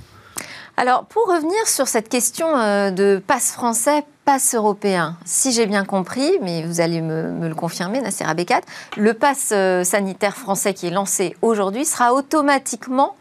Alors, 0.81 1.07
pour 1.07 1.27
revenir 1.27 1.67
sur 1.67 1.89
cette 1.89 2.09
question 2.09 2.57
euh, 2.57 2.93
de 2.93 3.21
passe 3.27 3.51
français, 3.51 4.05
passe 4.25 4.55
européen, 4.55 5.17
si 5.25 5.51
j'ai 5.51 5.67
bien 5.67 5.85
compris, 5.85 6.39
mais 6.41 6.63
vous 6.63 6.81
allez 6.81 7.01
me, 7.01 7.49
le 7.49 7.55
confirmer, 7.57 8.01
Nasser 8.01 8.23
Abekat, 8.23 8.61
le 8.97 9.13
passe 9.13 9.51
euh, 9.51 9.83
sanitaire 9.83 10.37
français 10.37 10.75
qui 10.75 10.87
est 10.87 10.91
lancé 10.91 11.35
aujourd'hui 11.43 11.85
sera 11.85 12.15
automatiquement 12.15 13.17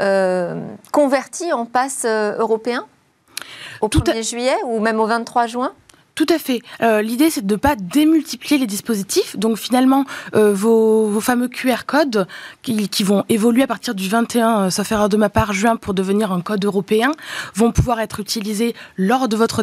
euh, 0.00 0.64
converti 0.92 1.52
en 1.52 1.66
passe 1.66 2.04
européen? 2.04 2.86
Au 3.80 3.88
1er 3.88 4.22
juillet 4.22 4.56
ou 4.66 4.78
même 4.78 5.00
au 5.00 5.06
23 5.06 5.48
juin? 5.48 5.72
Tout 6.14 6.26
à 6.28 6.38
fait. 6.38 6.60
Euh, 6.82 7.00
L'idée, 7.00 7.30
c'est 7.30 7.46
de 7.46 7.54
ne 7.54 7.58
pas 7.58 7.74
démultiplier 7.74 8.58
les 8.58 8.66
dispositifs. 8.66 9.36
Donc 9.38 9.56
finalement, 9.56 10.04
euh, 10.34 10.52
vos, 10.52 11.20
fameux 11.20 11.48
QR 11.48 11.84
codes 11.86 12.26
qui, 12.62 13.02
vont 13.02 13.24
évoluer 13.28 13.62
à 13.62 13.66
partir 13.66 13.94
du 13.94 14.08
21, 14.08 14.60
euh, 14.60 14.70
sauf 14.70 14.92
erreur 14.92 15.08
de 15.08 15.16
ma 15.16 15.30
part, 15.30 15.52
juin, 15.54 15.76
pour 15.76 15.94
devenir 15.94 16.30
un 16.30 16.42
code 16.42 16.64
européen, 16.64 17.12
vont 17.54 17.72
pouvoir 17.72 18.00
être 18.00 18.20
utilisés 18.20 18.74
lors 18.98 19.28
de, 19.28 19.36
votre 19.36 19.62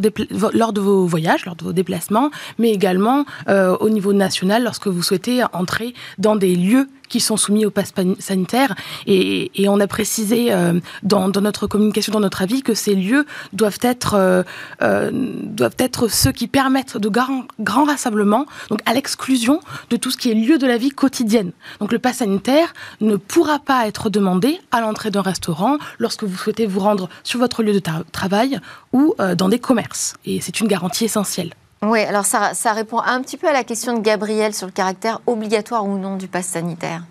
lors 0.54 0.74
de 0.74 0.82
vos 0.82 1.06
voyages, 1.06 1.46
lors 1.46 1.56
de 1.56 1.66
vos 1.66 1.74
déplacements, 1.74 2.32
mais 2.58 2.72
également 2.72 3.26
euh, 3.48 3.78
au 3.80 3.90
niveau 3.90 4.14
national 4.14 4.64
lorsque 4.64 4.88
vous 4.88 5.04
souhaitez 5.04 5.44
entrer 5.54 5.94
dans 6.18 6.36
des 6.36 6.56
lieux 6.56 6.88
qui 7.10 7.20
sont 7.20 7.38
soumis 7.38 7.66
au 7.66 7.72
pass 7.72 7.92
sanitaire. 8.20 8.76
Et, 9.06 9.50
on 9.68 9.80
a 9.80 9.88
précisé 9.88 10.52
euh, 10.52 10.80
dans, 11.04 11.30
notre 11.30 11.68
communication, 11.68 12.14
dans 12.14 12.20
notre 12.20 12.42
avis, 12.42 12.64
que 12.64 12.74
ces 12.74 12.96
lieux 12.96 13.26
doivent 13.54 13.78
être, 13.82 14.16
euh, 14.16 14.44
euh, 14.82 15.12
doivent 15.14 15.76
être 15.78 16.08
ceux 16.08 16.32
qui 16.32 16.48
permettent 16.48 16.98
de 16.98 17.10
grands, 17.10 17.44
grands 17.60 17.84
rassemblements, 17.84 18.46
donc 18.70 18.80
à 18.86 18.94
l'exclusion 18.94 19.60
de 19.90 19.98
tout 19.98 20.10
ce 20.10 20.18
qui 20.18 20.32
est 20.32 20.34
lieu 20.34 20.58
de 20.58 20.66
la 20.66 20.78
vie 20.78 20.90
quotidienne. 20.90 21.52
Donc 21.80 21.92
le 21.92 22.00
pass 22.00 22.18
sanitaire 22.18 22.74
ne 23.02 23.16
pourra 23.16 23.60
pas 23.60 23.88
être 23.88 24.10
demandé 24.10 24.60
à 24.72 24.82
l'entrée 24.82 25.12
d'un 25.12 25.22
restaurant 25.22 25.78
lorsque 26.00 26.24
vous 26.24 26.38
souhaitez 26.38 26.66
vous 26.66 26.80
rendre 26.80 27.10
sur 27.24 27.40
votre 27.40 27.62
lieu 27.62 27.74
de 27.74 27.82
travail 28.12 28.60
ou 28.94 29.16
dans 29.38 29.50
des 29.50 29.60
commerces. 29.60 30.16
Et 30.26 30.42
c'est 30.42 30.60
une 30.60 30.68
garantie 30.68 31.06
essentielle. 31.06 31.54
Oui, 31.82 32.00
alors 32.02 32.26
ça, 32.26 32.74
répond 32.74 33.00
un 33.00 33.22
petit 33.22 33.38
peu 33.38 33.48
à 33.48 33.54
la 33.54 33.64
question 33.64 33.98
de 33.98 34.02
Gabriel 34.02 34.54
sur 34.54 34.68
le 34.68 34.74
caractère 34.74 35.22
obligatoire 35.26 35.86
ou 35.86 35.98
non 35.98 36.18
du 36.18 36.28
pass 36.28 36.46
sanitaire. 36.48 37.04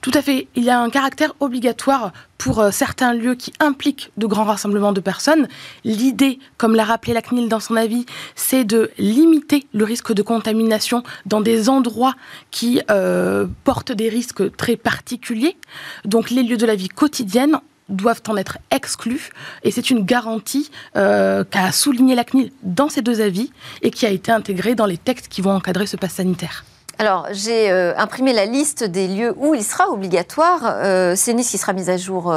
Tout 0.00 0.10
à 0.14 0.22
fait. 0.22 0.48
Il 0.54 0.64
y 0.64 0.70
a 0.70 0.80
un 0.80 0.88
caractère 0.88 1.34
obligatoire 1.40 2.12
pour 2.38 2.60
euh, 2.60 2.70
certains 2.70 3.12
lieux 3.12 3.34
qui 3.34 3.52
impliquent 3.60 4.10
de 4.16 4.26
grands 4.26 4.44
rassemblements 4.44 4.94
de 4.94 5.00
personnes. 5.00 5.48
L'idée, 5.84 6.38
comme 6.56 6.74
l'a 6.74 6.84
rappelé 6.84 7.12
la 7.12 7.20
CNIL 7.20 7.50
dans 7.50 7.60
son 7.60 7.76
avis, 7.76 8.06
c'est 8.34 8.64
de 8.64 8.90
limiter 8.96 9.66
le 9.74 9.84
risque 9.84 10.14
de 10.14 10.22
contamination 10.22 11.02
dans 11.26 11.42
des 11.42 11.68
endroits 11.68 12.14
qui 12.50 12.80
euh, 12.90 13.46
portent 13.64 13.92
des 13.92 14.08
risques 14.08 14.56
très 14.56 14.76
particuliers. 14.76 15.58
Donc 16.06 16.30
les 16.30 16.42
lieux 16.42 16.56
de 16.56 16.66
la 16.66 16.74
vie 16.74 16.88
quotidienne 16.88 17.60
doivent 17.88 18.22
en 18.28 18.36
être 18.36 18.58
exclus. 18.70 19.30
Et 19.62 19.70
c'est 19.70 19.90
une 19.90 20.04
garantie 20.04 20.70
euh, 20.96 21.44
qu'a 21.44 21.72
souligné 21.72 22.14
la 22.14 22.24
CNIL 22.24 22.52
dans 22.62 22.88
ces 22.88 23.02
deux 23.02 23.20
avis 23.20 23.52
et 23.82 23.90
qui 23.90 24.06
a 24.06 24.10
été 24.10 24.32
intégrée 24.32 24.74
dans 24.74 24.86
les 24.86 24.98
textes 24.98 25.28
qui 25.28 25.40
vont 25.40 25.52
encadrer 25.52 25.86
ce 25.86 25.96
pass 25.96 26.14
sanitaire. 26.14 26.64
Alors, 26.98 27.26
j'ai 27.30 27.70
euh, 27.70 27.92
imprimé 27.98 28.32
la 28.32 28.46
liste 28.46 28.82
des 28.82 29.06
lieux 29.06 29.34
où 29.36 29.54
il 29.54 29.62
sera 29.62 29.90
obligatoire. 29.90 30.60
Euh, 30.64 31.14
c'est 31.14 31.32
une 31.32 31.38
liste 31.38 31.50
qui 31.50 31.58
sera 31.58 31.74
mise 31.74 31.90
à 31.90 31.98
jour 31.98 32.34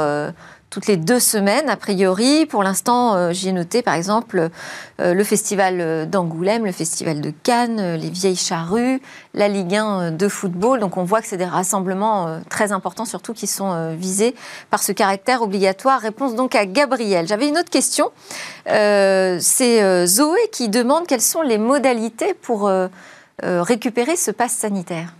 toutes 0.70 0.86
les 0.86 0.96
deux 0.96 1.18
semaines, 1.18 1.68
a 1.68 1.76
priori. 1.76 2.46
Pour 2.46 2.62
l'instant, 2.62 3.16
euh, 3.16 3.32
j'y 3.32 3.48
ai 3.48 3.52
noté, 3.52 3.82
par 3.82 3.94
exemple, 3.94 4.50
euh, 5.00 5.14
le 5.14 5.24
festival 5.24 6.08
d'Angoulême, 6.08 6.64
le 6.64 6.72
festival 6.72 7.20
de 7.20 7.32
Cannes, 7.42 7.96
les 7.96 8.08
Vieilles 8.08 8.36
Charrues, 8.36 9.02
la 9.34 9.48
Ligue 9.48 9.74
1 9.74 10.12
de 10.12 10.28
football. 10.28 10.78
Donc, 10.78 10.96
on 10.96 11.02
voit 11.02 11.20
que 11.20 11.26
c'est 11.26 11.36
des 11.36 11.44
rassemblements 11.44 12.40
très 12.48 12.70
importants, 12.70 13.04
surtout 13.04 13.34
qui 13.34 13.48
sont 13.48 13.94
visés 13.96 14.34
par 14.70 14.82
ce 14.82 14.92
caractère 14.92 15.42
obligatoire. 15.42 16.00
Réponse 16.00 16.34
donc 16.34 16.54
à 16.54 16.66
Gabriel. 16.66 17.26
J'avais 17.26 17.48
une 17.48 17.58
autre 17.58 17.70
question. 17.70 18.10
c'est 18.66 20.06
Zoé 20.06 20.38
qui 20.52 20.68
demande 20.68 21.06
quelles 21.06 21.20
sont 21.20 21.42
les 21.42 21.58
modalités 21.58 22.34
pour 22.34 22.70
récupérer 23.42 24.16
ce 24.16 24.30
pass 24.30 24.52
sanitaire. 24.52 25.14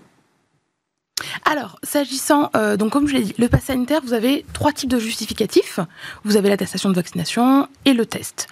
Alors, 1.45 1.79
s'agissant, 1.83 2.51
euh, 2.57 2.77
donc 2.77 2.93
comme 2.93 3.07
je 3.07 3.15
l'ai 3.15 3.23
dit, 3.23 3.35
le 3.39 3.49
pass 3.49 3.65
sanitaire, 3.65 4.01
vous 4.05 4.13
avez 4.13 4.45
trois 4.53 4.73
types 4.73 4.89
de 4.89 4.99
justificatifs. 4.99 5.81
Vous 6.25 6.37
avez 6.37 6.49
l'attestation 6.49 6.89
de 6.89 6.95
vaccination 6.95 7.69
et 7.85 7.93
le 7.93 8.07
test. 8.07 8.49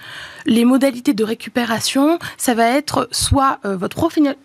Les 0.47 0.65
modalités 0.65 1.15
de 1.15 1.25
récupération, 1.25 2.19
ça 2.37 2.55
va 2.55 2.67
être 2.69 3.09
soit 3.13 3.59
euh, 3.65 3.77
votre 3.77 3.97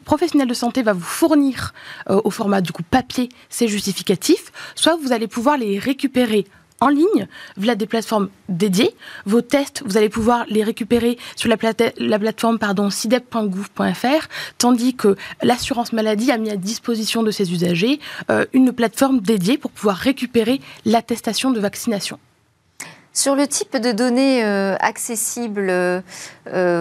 professionnel 0.06 0.48
de 0.48 0.54
santé 0.54 0.84
va 0.84 0.94
vous 0.94 1.02
fournir 1.02 1.74
euh, 2.10 2.20
au 2.24 2.30
format 2.30 2.62
du 2.62 2.72
coup 2.72 2.84
papier 2.84 3.30
ces 3.50 3.68
justificatifs, 3.68 4.52
soit 4.76 4.98
vous 5.02 5.14
allez 5.14 5.28
pouvoir 5.28 5.58
les 5.58 5.80
récupérer 5.80 6.46
en 6.84 6.89
ligne 6.89 7.28
via 7.56 7.76
des 7.76 7.86
plateformes 7.86 8.30
dédiées. 8.50 8.93
Vos 9.26 9.41
tests, 9.41 9.84
vous 9.86 9.96
allez 9.96 10.10
pouvoir 10.10 10.46
les 10.50 10.63
récupérer 10.63 11.17
sur 11.38 11.48
la, 11.50 11.56
plate 11.56 11.93
la 11.98 12.19
plateforme 12.19 12.60
pardon, 12.60 12.89
sidep.gouv.fr, 12.89 14.28
tandis 14.58 14.93
que 14.93 15.15
l'assurance 15.41 15.93
maladie 15.93 16.30
a 16.30 16.38
mis 16.38 16.50
à 16.50 16.58
disposition 16.58 17.24
de 17.24 17.32
ses 17.32 17.54
usagers 17.54 18.02
euh, 18.30 18.46
une 18.52 18.74
plateforme 18.74 19.22
dédiée 19.22 19.58
pour 19.58 19.72
pouvoir 19.72 19.96
récupérer 19.96 20.60
l'attestation 20.84 21.52
de 21.52 21.60
vaccination. 21.62 22.19
Sur 23.13 23.36
le 23.36 23.48
type 23.48 23.78
de 23.78 23.91
données 23.91 24.43
euh, 24.43 24.76
accessibles, 24.80 25.67
euh, 25.69 26.02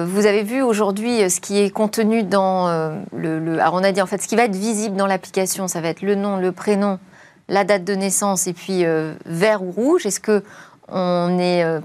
vous 0.08 0.26
avez 0.26 0.42
vu 0.42 0.62
aujourd'hui 0.62 1.30
ce 1.30 1.40
qui 1.40 1.60
est 1.60 1.70
contenu 1.70 2.24
dans 2.24 2.68
le, 3.14 3.38
le, 3.38 3.60
Alors 3.60 3.74
on 3.74 3.84
a 3.84 3.92
dit 3.92 4.02
en 4.02 4.06
fait 4.06 4.20
ce 4.20 4.26
qui 4.26 4.34
va 4.34 4.44
être 4.44 4.56
visible 4.56 4.96
dans 4.96 5.06
l'application, 5.06 5.68
ça 5.68 5.80
va 5.80 5.90
être 5.90 6.02
le 6.02 6.16
nom, 6.16 6.38
le 6.38 6.50
prénom, 6.50 6.98
la 7.52 7.64
date 7.64 7.84
de 7.84 7.94
naissance 7.94 8.46
et 8.46 8.54
puis 8.54 8.84
euh, 8.84 9.12
vert 9.26 9.62
ou 9.62 9.70
rouge 9.70 10.06
Est-ce 10.06 10.20
que 10.20 10.42
on 10.88 11.38
est 11.38 11.62
euh, 11.62 11.80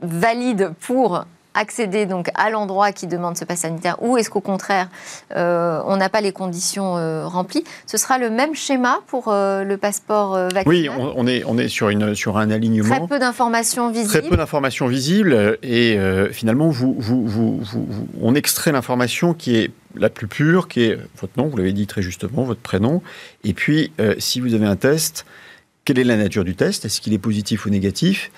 valide 0.00 0.72
pour 0.80 1.24
accéder 1.54 2.06
donc 2.06 2.30
à 2.34 2.50
l'endroit 2.50 2.92
qui 2.92 3.06
demande 3.06 3.36
ce 3.36 3.44
pass 3.44 3.60
sanitaire 3.60 4.02
ou 4.02 4.16
est-ce 4.16 4.30
qu'au 4.30 4.40
contraire 4.40 4.88
euh, 5.36 5.80
on 5.86 5.96
n'a 5.96 6.08
pas 6.08 6.20
les 6.20 6.32
conditions 6.32 6.96
euh, 6.96 7.26
remplies 7.26 7.64
Ce 7.86 7.96
sera 7.96 8.18
le 8.18 8.30
même 8.30 8.54
schéma 8.54 9.00
pour 9.06 9.28
euh, 9.28 9.64
le 9.64 9.76
passeport 9.76 10.34
vaccinal 10.34 10.64
Oui, 10.66 10.88
on, 10.88 11.12
on, 11.16 11.26
est, 11.26 11.42
on 11.44 11.58
est 11.58 11.68
sur, 11.68 11.88
une, 11.88 12.14
sur 12.14 12.38
un 12.38 12.50
alignement. 12.50 12.96
Très 12.96 13.06
peu 13.06 13.18
d'informations 13.18 13.90
visibles. 13.90 14.08
Très 14.10 14.28
peu 14.28 14.36
d'informations 14.36 14.86
visibles 14.86 15.58
et 15.62 15.98
finalement 16.32 16.68
vous, 16.68 16.94
vous, 16.98 17.26
vous, 17.26 17.60
on 18.20 18.34
extrait 18.34 18.72
l'information 18.72 19.34
qui 19.34 19.56
est 19.56 19.70
la 19.96 20.08
plus 20.08 20.28
pure, 20.28 20.68
qui 20.68 20.84
est 20.84 20.98
votre 21.20 21.32
nom, 21.36 21.48
vous 21.48 21.56
l'avez 21.56 21.72
dit 21.72 21.86
très 21.86 22.02
justement, 22.02 22.44
votre 22.44 22.60
prénom, 22.60 23.02
et 23.44 23.54
puis 23.54 23.92
si 24.18 24.40
vous 24.40 24.54
avez 24.54 24.66
un 24.66 24.76
test, 24.76 25.26
quelle 25.84 25.98
est 25.98 26.04
la 26.04 26.16
nature 26.16 26.44
du 26.44 26.54
test? 26.54 26.84
Est-ce 26.84 27.00
qu'il 27.00 27.12
est 27.12 27.18
positif 27.18 27.66
ou 27.66 27.70
négatif? 27.70 28.30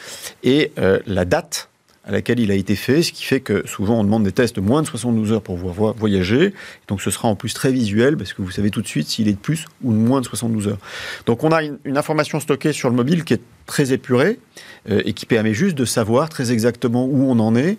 Et 0.43 0.73
la 1.07 1.25
date 1.25 1.69
à 2.05 2.11
laquelle 2.11 2.41
il 2.41 2.51
a 2.51 2.55
été 2.55 2.75
fait, 2.75 3.03
ce 3.03 3.13
qui 3.13 3.25
fait 3.25 3.41
que 3.41 3.67
souvent 3.67 4.01
on 4.01 4.05
demande 4.05 4.25
des 4.25 4.33
tests 4.33 4.57
de 4.57 4.61
moins 4.61 4.83
de 4.83 4.87
72 4.87 5.33
heures 5.33 5.43
pour 5.43 5.57
voyager. 5.57 6.53
Donc 6.89 7.01
ce 7.01 7.11
sera 7.11 7.29
en 7.29 7.37
plus 7.37 7.55
très 7.55 7.71
visuel 7.71 8.17
parce 8.17 8.33
que 8.33 8.43
vous 8.43 8.51
savez 8.51 8.71
tout 8.71 8.83
de 8.83 8.89
suite 8.89 9.09
s'il 9.09 9.29
est 9.29 9.35
de 9.35 9.39
plus 9.39 9.67
ou 9.85 9.93
de 9.93 9.99
moins 9.99 10.21
de 10.21 10.27
72 10.27 10.69
heures. 10.69 10.79
Donc 11.27 11.45
on 11.45 11.53
a 11.53 11.63
une, 11.63 11.79
une 11.85 11.97
information 11.97 12.41
stockée 12.41 12.73
sur 12.73 12.91
le 12.91 12.97
mobile 12.97 13.25
qui 13.25 13.35
est 13.35 13.43
très 13.67 13.93
épurée 13.93 14.39
euh, 14.91 15.01
et 15.05 15.13
qui 15.13 15.27
permet 15.27 15.55
juste 15.55 15.77
de 15.77 15.85
savoir 15.85 16.29
très 16.29 16.53
exactement 16.53 17.05
où 17.05 17.31
on 17.31 17.39
en 17.39 17.55
est. 17.55 17.77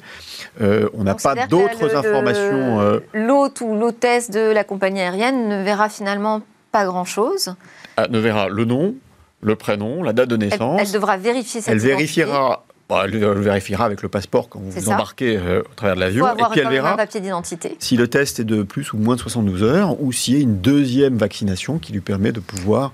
Euh, 0.62 0.90
on 0.94 1.04
n'a 1.04 1.16
pas 1.16 1.36
d'autres 1.48 1.96
informations. 1.96 2.80
Euh... 2.80 3.00
L'hôte 3.14 3.62
ou 3.62 3.76
l'hôtesse 3.76 4.30
de 4.30 4.52
la 4.52 4.64
compagnie 4.64 5.02
aérienne 5.02 5.50
ne 5.50 5.64
verra 5.64 5.90
finalement 5.90 6.42
pas 6.72 6.86
grand-chose. 6.86 7.56
Ah, 7.98 8.08
ne 8.10 8.20
verra 8.20 8.48
le 8.48 8.66
nom, 8.66 8.96
le 9.42 9.56
prénom, 9.56 10.02
la 10.02 10.14
date 10.14 10.30
de 10.30 10.38
naissance. 10.38 10.80
Elle, 10.80 10.88
elle 10.88 10.94
devra 10.94 11.18
vérifier 11.18 11.62
cette 11.62 11.74
Elle 11.74 11.80
vérifiera 11.80 12.66
Bah, 12.94 13.02
elle 13.06 13.20
le 13.20 13.42
vérifiera 13.42 13.86
avec 13.86 14.04
le 14.04 14.10
passeport 14.10 14.50
quand 14.50 14.60
vous 14.60 14.70
vous 14.70 14.90
embarquez 14.90 15.36
euh, 15.38 15.62
au 15.62 15.74
travers 15.76 15.96
de 15.96 16.02
l'avion. 16.02 16.28
Et 16.28 16.44
puis 16.52 16.60
elle 16.60 16.70
verra 16.70 16.94
un 16.94 16.98
papier 16.98 17.22
d'identité. 17.22 17.76
si 17.80 17.98
le 17.98 18.08
test 18.08 18.40
est 18.40 18.44
de 18.44 18.62
plus 18.62 18.94
ou 18.94 18.98
moins 18.98 19.16
de 19.16 19.20
72 19.20 19.64
heures 19.64 20.00
ou 20.02 20.12
s'il 20.12 20.36
y 20.36 20.38
a 20.38 20.42
une 20.42 20.60
deuxième 20.60 21.18
vaccination 21.18 21.80
qui 21.80 21.92
lui 21.92 22.02
permet 22.02 22.32
de 22.32 22.40
pouvoir 22.40 22.94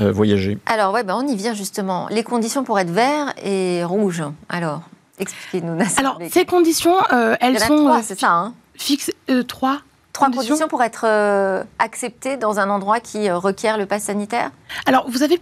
euh, 0.00 0.12
voyager. 0.12 0.58
Alors, 0.66 0.92
ouais, 0.92 1.02
ben 1.02 1.16
on 1.16 1.26
y 1.26 1.34
vient 1.34 1.54
justement. 1.54 2.06
Les 2.10 2.22
conditions 2.22 2.62
pour 2.62 2.78
être 2.78 2.90
vert 2.90 3.34
et 3.42 3.82
rouge. 3.82 4.22
Alors, 4.48 4.82
expliquez-nous. 5.18 5.76
Alors, 5.96 6.20
ces 6.30 6.44
conditions, 6.44 6.96
euh, 7.12 7.34
elles 7.40 7.58
sont 7.58 7.78
trois, 7.78 8.02
c'est 8.02 8.18
ça, 8.20 8.30
hein? 8.30 8.54
fixes. 8.74 9.10
trois 9.48 9.80
Trois 10.12 10.28
conditions, 10.28 10.48
conditions 10.54 10.68
pour 10.68 10.82
être 10.82 11.04
euh, 11.06 11.64
accepté 11.78 12.36
dans 12.36 12.58
un 12.58 12.70
endroit 12.70 13.00
qui 13.00 13.30
requiert 13.30 13.76
le 13.76 13.86
pass 13.86 14.04
sanitaire? 14.04 14.50
Alors, 14.86 15.10
vous 15.10 15.22
avez 15.22 15.40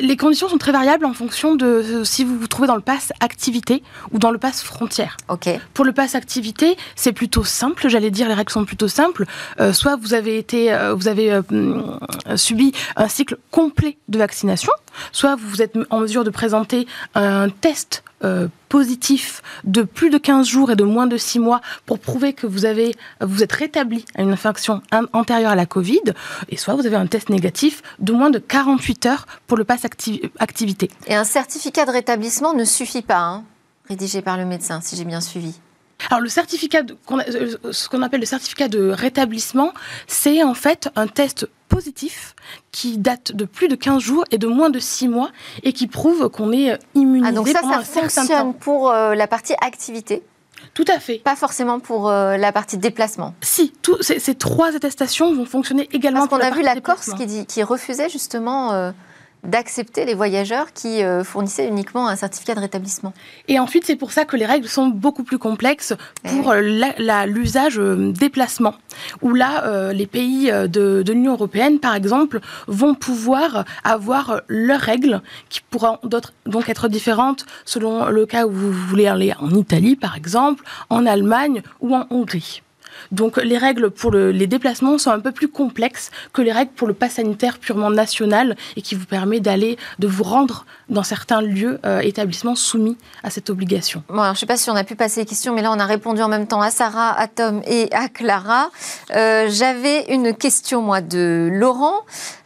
les 0.00 0.16
conditions 0.16 0.48
sont 0.48 0.58
très 0.58 0.72
variables 0.72 1.04
en 1.04 1.12
fonction 1.12 1.54
de 1.54 2.02
si 2.04 2.24
vous 2.24 2.38
vous 2.38 2.46
trouvez 2.46 2.68
dans 2.68 2.76
le 2.76 2.82
pass 2.82 3.12
activité 3.20 3.82
ou 4.12 4.18
dans 4.18 4.30
le 4.30 4.38
pass 4.38 4.62
frontière. 4.62 5.16
Okay. 5.28 5.58
Pour 5.74 5.84
le 5.84 5.92
pass 5.92 6.14
activité, 6.14 6.76
c'est 6.94 7.12
plutôt 7.12 7.44
simple, 7.44 7.88
j'allais 7.88 8.10
dire, 8.10 8.28
les 8.28 8.34
règles 8.34 8.52
sont 8.52 8.64
plutôt 8.64 8.88
simples. 8.88 9.24
Euh, 9.60 9.72
soit 9.72 9.96
vous 9.96 10.14
avez 10.14 10.38
été, 10.38 10.72
euh, 10.72 10.94
vous 10.94 11.08
avez 11.08 11.32
euh, 11.32 11.42
subi 12.36 12.72
un 12.96 13.08
cycle 13.08 13.38
complet 13.50 13.98
de 14.08 14.18
vaccination, 14.18 14.72
soit 15.10 15.36
vous 15.36 15.62
êtes 15.62 15.76
en 15.90 16.00
mesure 16.00 16.24
de 16.24 16.30
présenter 16.30 16.86
un 17.14 17.48
test 17.48 18.04
euh, 18.24 18.48
positif 18.68 19.42
de 19.64 19.82
plus 19.82 20.08
de 20.08 20.18
15 20.18 20.46
jours 20.46 20.70
et 20.70 20.76
de 20.76 20.84
moins 20.84 21.06
de 21.06 21.16
6 21.16 21.38
mois 21.38 21.60
pour 21.84 21.98
prouver 21.98 22.32
que 22.32 22.46
vous, 22.46 22.64
avez, 22.64 22.94
vous 23.20 23.42
êtes 23.42 23.52
rétabli 23.52 24.04
à 24.14 24.22
une 24.22 24.32
infection 24.32 24.80
antérieure 25.12 25.50
à 25.50 25.56
la 25.56 25.66
Covid, 25.66 26.14
et 26.48 26.56
soit 26.56 26.74
vous 26.74 26.86
avez 26.86 26.96
un 26.96 27.06
test 27.06 27.28
négatif 27.28 27.82
de 27.98 28.12
moins 28.12 28.30
de 28.30 28.38
48 28.38 29.06
heures 29.06 29.26
pour 29.46 29.58
le 29.58 29.64
pass 29.64 29.84
acti 29.84 30.22
activité. 30.38 30.90
Et 31.06 31.14
un 31.14 31.24
certificat 31.24 31.84
de 31.84 31.90
rétablissement 31.90 32.54
ne 32.54 32.64
suffit 32.64 33.02
pas, 33.02 33.18
hein, 33.18 33.44
rédigé 33.88 34.22
par 34.22 34.38
le 34.38 34.46
médecin, 34.46 34.80
si 34.80 34.96
j'ai 34.96 35.04
bien 35.04 35.20
suivi. 35.20 35.54
Alors 36.10 36.20
le 36.20 36.28
certificat, 36.28 36.82
qu 36.82 37.14
ce 37.70 37.88
qu'on 37.88 38.02
appelle 38.02 38.20
le 38.20 38.26
certificat 38.26 38.68
de 38.68 38.90
rétablissement, 38.90 39.72
c'est 40.06 40.42
en 40.42 40.54
fait 40.54 40.88
un 40.96 41.06
test 41.06 41.48
positif 41.72 42.34
qui 42.70 42.98
date 42.98 43.32
de 43.32 43.44
plus 43.44 43.68
de 43.68 43.74
15 43.74 44.02
jours 44.02 44.24
et 44.30 44.38
de 44.38 44.46
moins 44.46 44.70
de 44.70 44.78
6 44.78 45.08
mois 45.08 45.30
et 45.62 45.72
qui 45.72 45.86
prouve 45.86 46.28
qu'on 46.28 46.52
est 46.52 46.78
immunisé 46.94 47.28
ah 47.30 47.32
donc 47.32 47.48
ça, 47.48 47.60
pendant 47.60 47.72
ça 47.72 47.78
un 47.80 47.84
certain 47.84 48.08
fonctionne 48.08 48.52
temps. 48.52 48.52
pour 48.52 48.90
euh, 48.90 49.14
la 49.14 49.26
partie 49.26 49.54
activité? 49.60 50.22
Tout 50.74 50.84
à 50.88 51.00
fait. 51.00 51.18
Pas 51.18 51.34
forcément 51.34 51.80
pour 51.80 52.08
euh, 52.08 52.36
la 52.36 52.52
partie 52.52 52.78
déplacement? 52.78 53.34
Si, 53.40 53.72
tout, 53.82 53.96
ces, 54.00 54.18
ces, 54.18 54.34
trois 54.34 54.76
attestations 54.76 55.34
vont 55.34 55.44
fonctionner 55.44 55.88
également 55.92 56.26
Parce 56.26 56.42
qu'on 56.42 56.46
a 56.46 56.54
vu 56.54 56.62
la 56.62 56.80
Corse 56.80 57.10
qui, 57.14 57.46
qui, 57.46 57.62
refusait 57.62 58.08
justement 58.08 58.72
euh, 58.72 58.92
d'accepter 59.44 60.04
les 60.04 60.14
voyageurs 60.14 60.72
qui 60.72 61.02
euh, 61.02 61.24
fournissaient 61.24 61.66
uniquement 61.66 62.08
un 62.08 62.16
certificat 62.16 62.54
de 62.54 62.60
rétablissement. 62.60 63.12
Et 63.48 63.58
ensuite, 63.58 63.84
c'est 63.84 63.96
pour 63.96 64.12
ça 64.12 64.24
que 64.24 64.36
les 64.36 64.46
règles 64.46 64.68
sont 64.68 64.88
beaucoup 64.88 65.24
plus 65.24 65.38
complexes 65.38 65.94
pour 66.22 66.54
l'usage 66.54 67.78
euh, 67.78 68.12
déplacement, 68.12 68.74
où 69.20 69.34
là, 69.34 69.64
euh, 69.66 69.92
les 69.92 70.06
pays 70.06 70.50
de, 70.50 71.02
de 71.02 71.12
l'Union 71.12 71.32
européenne, 71.32 71.80
par 71.80 71.94
exemple, 71.94 72.40
vont 72.68 72.94
pouvoir 72.94 73.64
avoir 73.84 74.42
leurs 74.48 74.80
règles 74.80 75.22
qui 75.48 75.60
pourront 75.70 75.98
donc 76.46 76.68
être 76.68 76.88
différentes 76.88 77.46
selon 77.64 78.06
le 78.06 78.26
cas 78.26 78.46
où 78.46 78.50
vous 78.50 78.72
voulez 78.72 79.06
aller 79.06 79.34
en 79.40 79.50
Italie, 79.50 79.96
par 79.96 80.16
exemple, 80.16 80.64
en 80.90 81.06
Allemagne 81.06 81.62
ou 81.80 81.94
en 81.94 82.06
Hongrie. 82.10 82.62
Donc 83.12 83.36
les 83.36 83.58
règles 83.58 83.90
pour 83.90 84.10
les 84.10 84.46
déplacements 84.46 84.98
sont 84.98 85.10
un 85.10 85.20
peu 85.20 85.32
plus 85.32 85.48
complexes 85.48 86.10
que 86.32 86.42
les 86.42 86.52
règles 86.52 86.72
pour 86.72 86.88
le 86.88 86.94
pass 86.94 87.12
sanitaire 87.12 87.58
purement 87.58 87.90
national 87.90 88.56
et 88.76 88.82
qui 88.82 88.94
vous 88.94 89.06
permet 89.06 89.40
d'aller, 89.40 89.76
de 89.98 90.08
vous 90.08 90.24
rendre 90.24 90.66
dans 90.88 91.02
certains 91.02 91.40
lieux, 91.40 91.78
euh, 91.86 92.00
établissements 92.00 92.54
soumis 92.54 92.96
à 93.22 93.30
cette 93.30 93.50
obligation. 93.50 94.02
Bon, 94.08 94.20
alors, 94.20 94.26
je 94.26 94.30
ne 94.30 94.36
sais 94.40 94.46
pas 94.46 94.56
si 94.56 94.70
on 94.70 94.76
a 94.76 94.84
pu 94.84 94.96
passer 94.96 95.20
les 95.20 95.26
questions, 95.26 95.54
mais 95.54 95.62
là 95.62 95.70
on 95.72 95.78
a 95.78 95.86
répondu 95.86 96.22
en 96.22 96.28
même 96.28 96.46
temps 96.46 96.60
à 96.60 96.70
Sarah, 96.70 97.18
à 97.18 97.28
Tom 97.28 97.62
et 97.66 97.88
à 97.92 98.08
Clara. 98.08 98.70
Euh, 99.14 99.48
j'avais 99.50 100.12
une 100.12 100.34
question, 100.34 100.82
moi, 100.82 101.00
de 101.00 101.48
Laurent. 101.52 102.00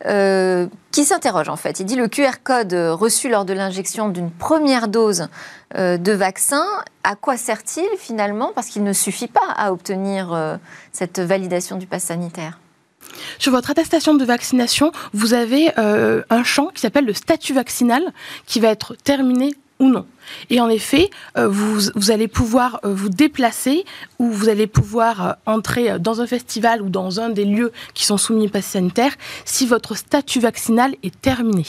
Euh, 0.06 0.66
qui 0.96 1.04
s'interroge 1.04 1.50
en 1.50 1.56
fait. 1.56 1.78
Il 1.78 1.84
dit 1.84 1.94
le 1.94 2.08
QR 2.08 2.38
code 2.42 2.72
reçu 2.72 3.28
lors 3.28 3.44
de 3.44 3.52
l'injection 3.52 4.08
d'une 4.08 4.30
première 4.30 4.88
dose 4.88 5.28
euh, 5.76 5.98
de 5.98 6.12
vaccin, 6.12 6.64
à 7.04 7.16
quoi 7.16 7.36
sert-il 7.36 7.86
finalement? 7.98 8.52
Parce 8.54 8.68
qu'il 8.68 8.82
ne 8.82 8.94
suffit 8.94 9.26
pas 9.26 9.46
à 9.58 9.72
obtenir 9.72 10.32
euh, 10.32 10.56
cette 10.92 11.18
validation 11.20 11.76
du 11.76 11.86
pass 11.86 12.04
sanitaire. 12.04 12.60
Sur 13.38 13.52
votre 13.52 13.70
attestation 13.70 14.14
de 14.14 14.24
vaccination, 14.24 14.90
vous 15.12 15.34
avez 15.34 15.70
euh, 15.78 16.22
un 16.30 16.44
champ 16.44 16.68
qui 16.68 16.80
s'appelle 16.80 17.04
le 17.04 17.12
statut 17.12 17.52
vaccinal 17.52 18.02
qui 18.46 18.58
va 18.58 18.68
être 18.68 18.94
terminé 18.94 19.54
ou 19.78 19.88
non. 19.88 20.06
Et 20.50 20.60
en 20.60 20.68
effet, 20.68 21.10
euh, 21.36 21.48
vous, 21.48 22.10
allez 22.10 22.28
pouvoir 22.28 22.80
euh, 22.84 22.92
vous 22.94 23.08
déplacer 23.08 23.84
ou 24.18 24.30
vous 24.30 24.48
allez 24.48 24.66
pouvoir 24.66 25.26
euh, 25.26 25.32
entrer 25.46 25.98
dans 25.98 26.20
un 26.20 26.26
festival 26.26 26.82
ou 26.82 26.88
dans 26.88 27.20
un 27.20 27.28
des 27.28 27.44
lieux 27.44 27.72
qui 27.94 28.04
sont 28.04 28.18
soumis 28.18 28.46
au 28.46 28.50
pass 28.50 28.66
sanitaire 28.66 29.14
si 29.44 29.66
votre 29.66 29.94
statut 29.94 30.40
vaccinal 30.40 30.94
est 31.02 31.20
terminé. 31.20 31.64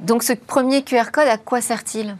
Donc 0.00 0.22
ce 0.22 0.32
premier 0.32 0.82
QR 0.82 1.10
code, 1.12 1.28
à 1.28 1.38
quoi 1.38 1.60
sert-il? 1.60 2.16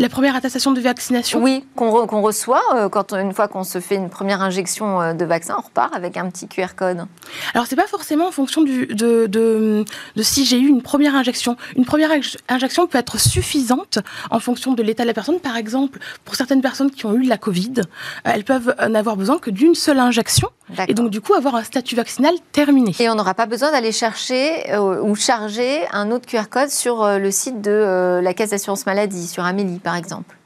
La 0.00 0.08
première 0.08 0.34
attestation 0.34 0.72
de 0.72 0.80
vaccination? 0.80 1.42
Oui, 1.42 1.62
qu'on 1.76 2.22
reçoit 2.22 2.62
euh, 2.74 2.88
quand 2.88 3.12
une 3.12 3.34
fois 3.34 3.48
qu'on 3.48 3.64
se 3.64 3.80
fait 3.80 3.96
une 3.96 4.08
première 4.08 4.40
injection 4.40 5.00
euh, 5.00 5.12
de 5.12 5.26
vaccin, 5.26 5.56
on 5.58 5.60
repart 5.60 5.94
avec 5.94 6.16
un 6.16 6.30
petit 6.30 6.48
QR 6.48 6.74
code. 6.74 7.04
Alors 7.52 7.66
c'est 7.66 7.76
pas 7.76 7.86
forcément 7.86 8.26
en 8.26 8.30
fonction 8.30 8.62
du, 8.62 8.86
de, 8.86 9.26
de, 9.26 9.84
de, 10.16 10.22
si 10.22 10.46
j'ai 10.46 10.58
eu 10.58 10.66
une 10.68 10.80
première 10.80 11.14
injection. 11.14 11.56
Une 11.76 11.84
première 11.84 12.10
injection 12.48 12.86
peut 12.86 12.96
être 12.96 13.20
suffisante 13.20 13.98
en 14.30 14.40
fonction 14.40 14.72
de 14.72 14.82
l'état 14.82 15.02
de 15.02 15.08
la 15.08 15.14
personne. 15.14 15.38
Par 15.38 15.56
exemple, 15.56 15.98
pour 16.24 16.34
certaines 16.34 16.62
personnes 16.62 16.90
qui 16.90 17.04
ont 17.04 17.14
eu 17.14 17.24
la 17.24 17.36
Covid, 17.36 17.74
euh, 17.80 17.82
elles 18.24 18.44
peuvent 18.44 18.74
n'avoir 18.88 19.16
besoin 19.16 19.38
que 19.38 19.50
d'une 19.50 19.74
seule 19.74 19.98
injection 19.98 20.48
et 20.86 20.94
donc 20.94 21.10
du 21.10 21.20
coup 21.20 21.34
avoir 21.34 21.56
un 21.56 21.64
statut 21.64 21.96
vaccinal 21.96 22.32
terminé. 22.52 22.94
Et 23.00 23.10
on 23.10 23.16
n'aura 23.16 23.34
pas 23.34 23.46
besoin 23.46 23.72
d'aller 23.72 23.92
chercher 23.92 24.64
ou 25.02 25.14
charger 25.16 25.80
un 25.92 26.12
autre 26.12 26.26
QR 26.26 26.48
code 26.48 26.70
sur 26.70 27.18
le 27.18 27.30
site 27.32 27.60
de 27.60 28.20
la 28.22 28.34
Caisse 28.34 28.50
d'assurance 28.50 28.86
maladie, 28.86 29.26
sur 29.26 29.44
Amélie 29.44 29.80
par 29.80 29.89
exemple? 29.96 30.36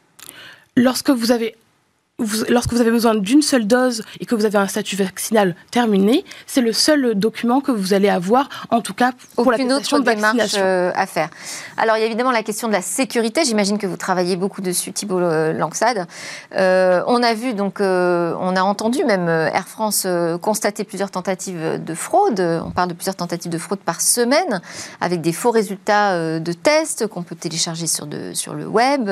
Lorsque 0.76 1.11
vous 1.11 1.30
avez 1.30 1.57
lorsque 2.48 2.72
vous 2.72 2.81
avez 2.81 2.92
besoin 2.92 3.16
d'une 3.16 3.42
seule 3.42 3.66
dose 3.66 4.05
et 4.20 4.27
que 4.27 4.37
vous 4.37 4.44
avez 4.44 4.59
un 4.59 4.68
statut 4.68 4.94
vaccinal 4.94 5.57
terminé, 5.72 6.24
c'est 6.46 6.61
le 6.61 6.72
seul 6.72 7.14
document 7.16 7.61
que 7.61 7.72
vous 7.72 7.92
allez 7.92 8.09
avoir, 8.09 8.48
en 8.70 8.81
tout 8.81 8.94
cas 8.94 9.12
pour 9.35 9.48
Aucune 9.48 9.68
la 9.68 9.77
autre 9.77 9.98
de 9.98 10.05
démarche 10.05 10.55
euh, 10.57 10.92
à 10.94 11.07
faire. 11.07 11.29
Alors 11.77 11.96
il 11.96 12.00
y 12.00 12.03
a 12.05 12.07
évidemment 12.07 12.31
la 12.31 12.44
question 12.44 12.68
de 12.68 12.72
la 12.72 12.83
sécurité. 12.83 13.44
J'imagine 13.44 13.79
que 13.79 13.88
vous 13.88 13.96
travaillez 13.96 14.37
beaucoup 14.37 14.61
dessus, 14.61 14.92
Thibault 14.92 15.18
Langsade. 15.18 16.07
Euh, 16.57 17.03
on 17.09 17.20
a 17.22 17.35
vu 17.35 17.53
donc, 17.53 17.81
euh, 17.81 18.33
on 18.38 18.55
a 18.55 18.62
entendu 18.62 19.05
même 19.05 19.29
Air 19.29 19.66
France 19.66 20.07
constater 20.40 20.85
plusieurs 20.85 21.11
tentatives 21.11 21.83
de 21.85 21.94
fraude. 21.94 22.40
On 22.40 22.70
parle 22.70 22.90
de 22.90 22.94
plusieurs 22.94 23.16
tentatives 23.16 23.50
de 23.50 23.59
fraude 23.59 23.81
par 23.81 24.00
semaine, 24.00 24.61
avec 25.00 25.20
des 25.20 25.33
faux 25.33 25.50
résultats 25.50 26.38
de 26.38 26.53
tests 26.53 27.09
qu'on 27.09 27.24
peut 27.24 27.35
télécharger 27.35 27.88
sur, 27.88 28.07
de, 28.07 28.33
sur 28.35 28.55
le 28.55 28.66
web. 28.66 29.11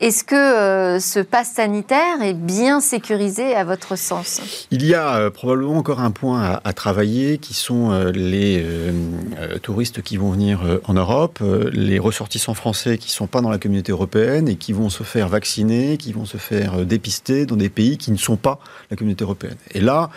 Est-ce 0.00 0.24
que 0.24 0.98
ce 1.00 1.20
pass 1.20 1.52
sanitaire 1.54 2.25
bien 2.34 2.80
sécurisé 2.80 3.54
à 3.54 3.64
votre 3.64 3.96
sens 3.96 4.66
Il 4.70 4.84
y 4.84 4.94
a 4.94 5.16
euh, 5.16 5.30
probablement 5.30 5.76
encore 5.76 6.00
un 6.00 6.10
point 6.10 6.60
à, 6.62 6.72
travailler 6.72 7.38
qui 7.38 7.54
sont 7.54 7.90
euh, 7.90 8.10
les 8.12 8.62
euh, 8.64 9.58
touristes 9.62 10.02
qui 10.02 10.16
vont 10.16 10.30
venir 10.30 10.60
en 10.84 10.94
Europe, 10.94 11.40
les 11.72 11.98
ressortissants 11.98 12.54
français 12.54 12.98
qui 12.98 13.08
ne 13.08 13.12
sont 13.12 13.26
pas 13.26 13.40
dans 13.40 13.50
la 13.50 13.58
communauté 13.58 13.92
européenne 13.92 14.48
et 14.48 14.56
qui 14.56 14.72
vont 14.72 14.88
se 14.88 15.02
faire 15.02 15.28
vacciner, 15.28 15.96
qui 15.96 16.12
vont 16.12 16.24
se 16.24 16.36
faire 16.36 16.84
dépister 16.84 17.46
dans 17.46 17.56
des 17.56 17.68
pays 17.68 17.98
qui 17.98 18.10
ne 18.10 18.16
sont 18.16 18.36
pas 18.36 18.58
la 18.90 18.96
communauté 18.96 19.24
européenne. 19.24 19.56
Et 19.72 19.80
là, 19.80 20.10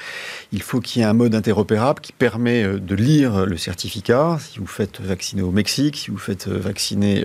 il 0.51 0.61
faut 0.61 0.79
qu'il 0.79 1.01
y 1.01 1.05
ait 1.05 1.07
un 1.07 1.13
mode 1.13 1.35
interopérable 1.35 2.01
qui 2.01 2.11
permet 2.11 2.63
de 2.63 2.95
lire 2.95 3.45
le 3.45 3.57
certificat. 3.57 4.37
Si 4.39 4.59
vous 4.59 4.67
faites 4.67 5.01
vacciner 5.01 5.41
au 5.41 5.51
Mexique, 5.51 5.97
si 5.97 6.11
vous 6.11 6.17
faites 6.17 6.47
vacciner 6.47 7.23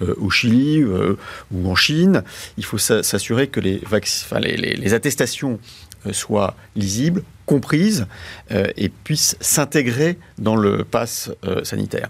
au 0.00 0.30
Chili 0.30 0.84
ou 0.84 1.70
en 1.70 1.74
Chine, 1.74 2.22
il 2.56 2.64
faut 2.64 2.78
s'assurer 2.78 3.48
que 3.48 3.60
les 3.60 3.80
vaccins 3.88 4.21
les, 4.40 4.94
attestations 4.94 5.58
euh, 6.06 6.12
soient 6.12 6.54
lisibles, 6.76 7.22
comprises 7.46 8.06
euh, 8.50 8.66
et 8.76 8.88
puissent 8.88 9.36
s'intégrer 9.40 10.18
dans 10.38 10.56
le 10.56 10.84
pass 10.84 11.30
euh, 11.44 11.64
sanitaire. 11.64 12.08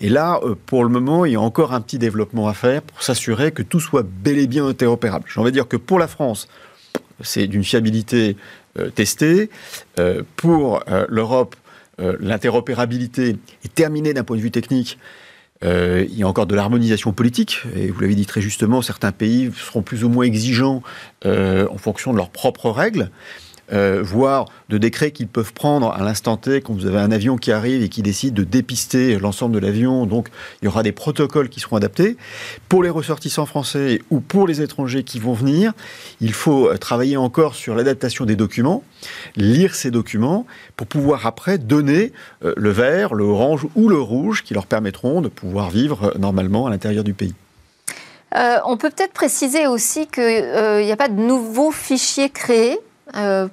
Et 0.00 0.08
là, 0.08 0.40
pour 0.66 0.84
le 0.84 0.90
moment, 0.90 1.24
il 1.24 1.32
y 1.32 1.36
a 1.36 1.40
encore 1.40 1.72
un 1.72 1.80
petit 1.80 1.98
développement 1.98 2.48
à 2.48 2.54
faire 2.54 2.82
pour 2.82 3.02
s'assurer 3.02 3.52
que 3.52 3.62
tout 3.62 3.80
soit 3.80 4.04
bel 4.04 4.38
et 4.38 4.46
bien 4.46 4.66
interopérable. 4.66 5.24
J'ai 5.32 5.40
envie 5.40 5.52
dire 5.52 5.68
que 5.68 5.76
pour 5.76 5.98
la 5.98 6.08
France, 6.08 6.48
c'est 7.22 7.46
d'une 7.46 7.64
fiabilité 7.64 8.36
testée. 8.94 9.50
pour 10.36 10.82
l'Europe, 11.08 11.54
l'interopérabilité 11.98 13.36
est 13.62 13.74
terminée 13.74 14.14
d'un 14.14 14.24
point 14.24 14.36
de 14.36 14.40
vue 14.40 14.50
technique 14.50 14.96
euh, 15.62 16.06
il 16.08 16.18
y 16.18 16.22
a 16.22 16.28
encore 16.28 16.46
de 16.46 16.54
l'harmonisation 16.54 17.12
politique, 17.12 17.62
et 17.76 17.88
vous 17.88 18.00
l'avez 18.00 18.14
dit 18.14 18.26
très 18.26 18.40
justement, 18.40 18.80
certains 18.82 19.12
pays 19.12 19.50
seront 19.54 19.82
plus 19.82 20.04
ou 20.04 20.08
moins 20.08 20.24
exigeants 20.24 20.82
euh, 21.26 21.66
en 21.70 21.78
fonction 21.78 22.12
de 22.12 22.16
leurs 22.16 22.30
propres 22.30 22.70
règles. 22.70 23.10
Euh, 23.72 24.00
voire 24.02 24.46
de 24.68 24.78
décrets 24.78 25.12
qu'ils 25.12 25.28
peuvent 25.28 25.52
prendre 25.52 25.92
à 25.92 26.02
l'instant 26.02 26.36
T 26.36 26.60
quand 26.60 26.72
vous 26.72 26.86
avez 26.86 26.98
un 26.98 27.12
avion 27.12 27.36
qui 27.36 27.52
arrive 27.52 27.82
et 27.82 27.88
qui 27.88 28.02
décide 28.02 28.34
de 28.34 28.42
dépister 28.42 29.18
l'ensemble 29.18 29.54
de 29.54 29.60
l'avion. 29.60 30.06
Donc, 30.06 30.28
il 30.60 30.64
y 30.64 30.68
aura 30.68 30.82
des 30.82 30.90
protocoles 30.90 31.48
qui 31.48 31.60
seront 31.60 31.76
adaptés. 31.76 32.16
Pour 32.68 32.82
les 32.82 32.90
ressortissants 32.90 33.46
français 33.46 34.02
ou 34.10 34.20
pour 34.20 34.48
les 34.48 34.60
étrangers 34.60 35.04
qui 35.04 35.20
vont 35.20 35.34
venir, 35.34 35.72
il 36.20 36.32
faut 36.32 36.68
euh, 36.68 36.78
travailler 36.78 37.16
encore 37.16 37.54
sur 37.54 37.76
l'adaptation 37.76 38.24
des 38.24 38.34
documents, 38.34 38.82
lire 39.36 39.76
ces 39.76 39.92
documents 39.92 40.46
pour 40.76 40.88
pouvoir 40.88 41.26
après 41.26 41.58
donner 41.58 42.12
euh, 42.44 42.54
le 42.56 42.70
vert, 42.70 43.14
le 43.14 43.24
orange 43.24 43.66
ou 43.76 43.88
le 43.88 44.00
rouge 44.00 44.42
qui 44.42 44.52
leur 44.52 44.66
permettront 44.66 45.20
de 45.20 45.28
pouvoir 45.28 45.70
vivre 45.70 46.14
normalement 46.18 46.66
à 46.66 46.70
l'intérieur 46.70 47.04
du 47.04 47.14
pays. 47.14 47.34
on 48.34 48.76
peut 48.76 48.90
peut-être 48.90 49.12
préciser 49.12 49.66
aussi 49.66 50.06
qu'il 50.08 50.24
n'y 50.84 50.92
a 50.92 50.96
pas 50.96 51.08
de 51.08 51.20
nouveaux 51.20 51.70
fichiers 51.70 52.30
créés 52.30 52.78
euh, 52.78 52.89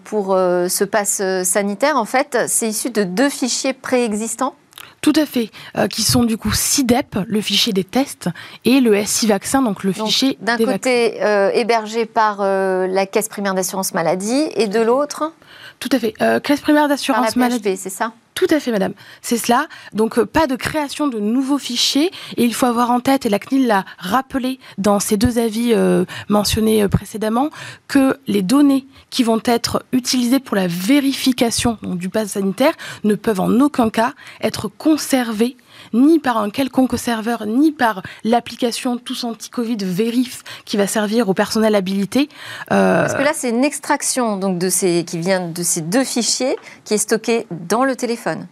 pour 0.03 0.33
euh, 0.33 0.67
ce 0.67 0.83
pass 0.83 1.19
euh, 1.21 1.43
sanitaire, 1.43 1.97
en 1.97 2.05
fait, 2.05 2.37
c'est 2.47 2.67
issu 2.67 2.89
de 2.89 3.03
deux 3.03 3.29
fichiers 3.29 3.73
préexistants. 3.73 4.55
Tout 5.01 5.13
à 5.15 5.25
fait, 5.25 5.51
qui 5.89 6.01
sont 6.01 6.23
du 6.23 6.37
coup 6.37 6.51
SIDEP, 6.51 7.17
le 7.27 7.39
fichier 7.39 7.71
des 7.71 7.83
tests, 7.83 8.29
et 8.65 8.81
le 8.81 9.05
SI 9.05 9.27
vaccin, 9.27 9.61
donc 9.61 9.83
le 9.83 9.91
fichier 9.93 10.37
D'un 10.41 10.57
côté 10.57 11.19
hébergé 11.53 12.05
par 12.05 12.41
la 12.41 13.05
Caisse 13.05 13.29
primaire 13.29 13.53
d'assurance 13.53 13.93
maladie, 13.93 14.49
et 14.55 14.67
de 14.67 14.81
l'autre 14.81 15.31
Tout 15.79 15.89
à 15.91 15.99
fait, 15.99 16.13
Caisse 16.43 16.61
primaire 16.61 16.89
d'assurance 16.89 17.35
maladie. 17.35 17.77
c'est 17.77 17.91
ça? 17.91 18.11
Tout 18.37 18.45
à 18.51 18.59
fait, 18.59 18.69
madame. 18.69 18.93
C'est 19.23 19.37
cela. 19.37 19.67
Donc, 19.93 20.19
euh, 20.19 20.25
pas 20.27 20.45
de 20.45 20.55
création 20.55 21.07
de 21.07 21.19
nouveaux 21.19 21.57
fichiers. 21.57 22.11
Et 22.35 22.43
il 22.43 22.53
faut 22.53 22.67
avoir 22.67 22.91
en 22.91 22.99
tête, 22.99 23.25
et 23.25 23.29
la 23.29 23.39
CNIL 23.39 23.65
l'a 23.65 23.83
rappelé 23.97 24.59
dans 24.77 24.99
ses 24.99 25.17
deux 25.17 25.39
avis 25.39 25.73
euh, 25.73 26.05
mentionnés 26.29 26.83
euh, 26.83 26.87
précédemment, 26.87 27.49
que 27.87 28.15
les 28.27 28.43
données 28.43 28.85
qui 29.09 29.23
vont 29.23 29.41
être 29.43 29.83
utilisées 29.91 30.39
pour 30.39 30.55
la 30.55 30.67
vérification 30.67 31.79
du 31.81 32.09
pass 32.09 32.33
sanitaire 32.33 32.73
ne 33.03 33.15
peuvent 33.15 33.39
en 33.39 33.59
aucun 33.59 33.89
cas 33.89 34.13
être 34.39 34.67
conservées 34.67 35.57
ni 35.93 36.19
par 36.19 36.37
un 36.37 36.49
quelconque 36.49 36.97
serveur, 36.97 37.45
ni 37.45 37.71
par 37.71 38.01
l'application 38.23 38.97
Tous 38.97 39.23
Anti-Covid 39.23 39.77
Vérif 39.81 40.43
qui 40.65 40.77
va 40.77 40.87
servir 40.87 41.29
au 41.29 41.33
personnel 41.33 41.75
habilité. 41.75 42.29
Euh, 42.71 43.01
Parce 43.01 43.15
que 43.15 43.23
là, 43.23 43.31
c'est 43.33 43.49
une 43.49 43.63
extraction 43.63 44.37
donc, 44.37 44.57
de 44.57 44.69
ces, 44.69 45.03
qui 45.05 45.19
vient 45.19 45.47
de 45.47 45.63
ces 45.63 45.81
deux 45.81 46.03
fichiers 46.03 46.55
qui 46.83 46.93
est 46.93 46.97
stockée 46.97 47.47
dans 47.51 47.83
le 47.83 47.95
téléphone. 47.95 48.47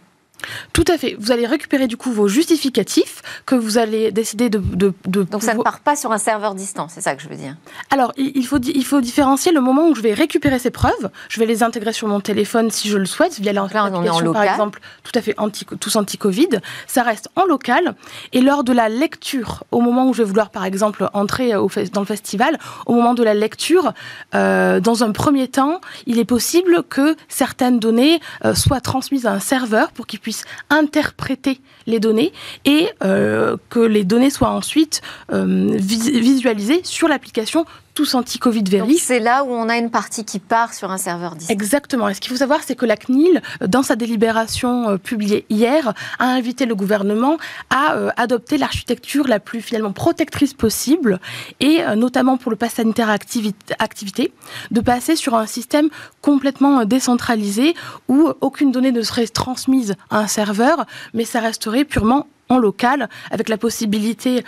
Tout 0.72 0.84
à 0.88 0.98
fait. 0.98 1.16
Vous 1.18 1.32
allez 1.32 1.46
récupérer 1.46 1.86
du 1.86 1.96
coup 1.96 2.12
vos 2.12 2.28
justificatifs 2.28 3.22
que 3.46 3.54
vous 3.54 3.78
allez 3.78 4.12
décider 4.12 4.50
de. 4.50 4.60
Donc 5.06 5.42
ça 5.42 5.54
ne 5.54 5.62
part 5.62 5.80
pas 5.80 5.96
sur 5.96 6.12
un 6.12 6.18
serveur 6.18 6.54
distant, 6.54 6.88
c'est 6.88 7.00
ça 7.00 7.14
que 7.14 7.22
je 7.22 7.28
veux 7.28 7.36
dire. 7.36 7.56
Alors 7.90 8.12
il 8.16 8.46
faut, 8.46 8.58
il 8.58 8.84
faut 8.84 9.00
différencier 9.00 9.52
le 9.52 9.60
moment 9.60 9.88
où 9.88 9.94
je 9.94 10.02
vais 10.02 10.14
récupérer 10.14 10.58
ces 10.58 10.70
preuves. 10.70 11.10
Je 11.28 11.40
vais 11.40 11.46
les 11.46 11.62
intégrer 11.62 11.92
sur 11.92 12.08
mon 12.08 12.20
téléphone 12.20 12.70
si 12.70 12.88
je 12.88 12.98
le 12.98 13.06
souhaite, 13.06 13.38
via 13.40 13.52
l'application 13.52 14.32
par 14.32 14.42
exemple, 14.42 14.80
tout 15.02 15.12
à 15.14 15.22
fait 15.22 15.34
anti, 15.38 15.64
tous 15.80 15.96
anti-Covid. 15.96 16.60
Ça 16.86 17.02
reste 17.02 17.28
en 17.36 17.44
local. 17.44 17.94
Et 18.32 18.40
lors 18.40 18.64
de 18.64 18.72
la 18.72 18.88
lecture, 18.88 19.64
au 19.70 19.80
moment 19.80 20.08
où 20.08 20.14
je 20.14 20.22
vais 20.22 20.28
vouloir 20.28 20.50
par 20.50 20.64
exemple 20.64 21.08
entrer 21.12 21.56
au, 21.56 21.70
dans 21.92 22.00
le 22.00 22.06
festival, 22.06 22.58
au 22.86 22.94
moment 22.94 23.14
de 23.14 23.22
la 23.22 23.34
lecture, 23.34 23.92
euh, 24.34 24.80
dans 24.80 25.04
un 25.04 25.12
premier 25.12 25.48
temps, 25.48 25.80
il 26.06 26.18
est 26.18 26.24
possible 26.24 26.82
que 26.88 27.16
certaines 27.28 27.78
données 27.78 28.20
euh, 28.44 28.54
soient 28.54 28.80
transmises 28.80 29.26
à 29.26 29.32
un 29.32 29.40
serveur 29.40 29.90
pour 29.92 30.06
qu'il 30.06 30.20
puisse 30.26 30.44
interpréter 30.70 31.60
les 31.86 32.00
données 32.00 32.32
et 32.64 32.88
euh, 33.04 33.56
que 33.70 33.78
les 33.78 34.02
données 34.02 34.30
soient 34.30 34.50
ensuite 34.50 35.00
euh, 35.32 35.76
visualisées 35.78 36.80
sur 36.82 37.06
l'application 37.06 37.64
tous 37.96 38.14
anti-Covid 38.14 38.62
vérifie. 38.64 38.98
C'est 38.98 39.18
là 39.18 39.42
où 39.42 39.48
on 39.48 39.68
a 39.68 39.78
une 39.78 39.90
partie 39.90 40.24
qui 40.24 40.38
part 40.38 40.74
sur 40.74 40.92
un 40.92 40.98
serveur 40.98 41.34
distant. 41.34 41.52
Exactement. 41.52 42.08
Et 42.08 42.14
ce 42.14 42.20
qu'il 42.20 42.30
faut 42.30 42.38
savoir, 42.38 42.60
c'est 42.62 42.76
que 42.76 42.84
la 42.84 42.96
CNIL, 42.96 43.42
dans 43.66 43.82
sa 43.82 43.96
délibération 43.96 44.90
euh, 44.90 44.98
publiée 44.98 45.46
hier, 45.48 45.94
a 46.18 46.26
invité 46.26 46.66
le 46.66 46.74
gouvernement 46.74 47.38
à 47.70 47.94
euh, 47.94 48.10
adopter 48.16 48.58
l'architecture 48.58 49.26
la 49.26 49.40
plus 49.40 49.62
finalement 49.62 49.92
protectrice 49.92 50.52
possible, 50.52 51.18
et 51.58 51.82
euh, 51.82 51.94
notamment 51.96 52.36
pour 52.36 52.50
le 52.50 52.56
pass 52.56 52.74
sanitaire 52.74 53.08
activité, 53.08 54.32
de 54.70 54.80
passer 54.82 55.16
sur 55.16 55.34
un 55.34 55.46
système 55.46 55.88
complètement 56.20 56.84
décentralisé 56.84 57.74
où 58.08 58.30
aucune 58.42 58.72
donnée 58.72 58.92
ne 58.92 59.00
serait 59.00 59.26
transmise 59.26 59.94
à 60.10 60.18
un 60.18 60.26
serveur, 60.26 60.84
mais 61.14 61.24
ça 61.24 61.40
resterait 61.40 61.84
purement 61.84 62.26
en 62.48 62.58
local, 62.58 63.08
avec 63.32 63.48
la 63.48 63.56
possibilité, 63.56 64.44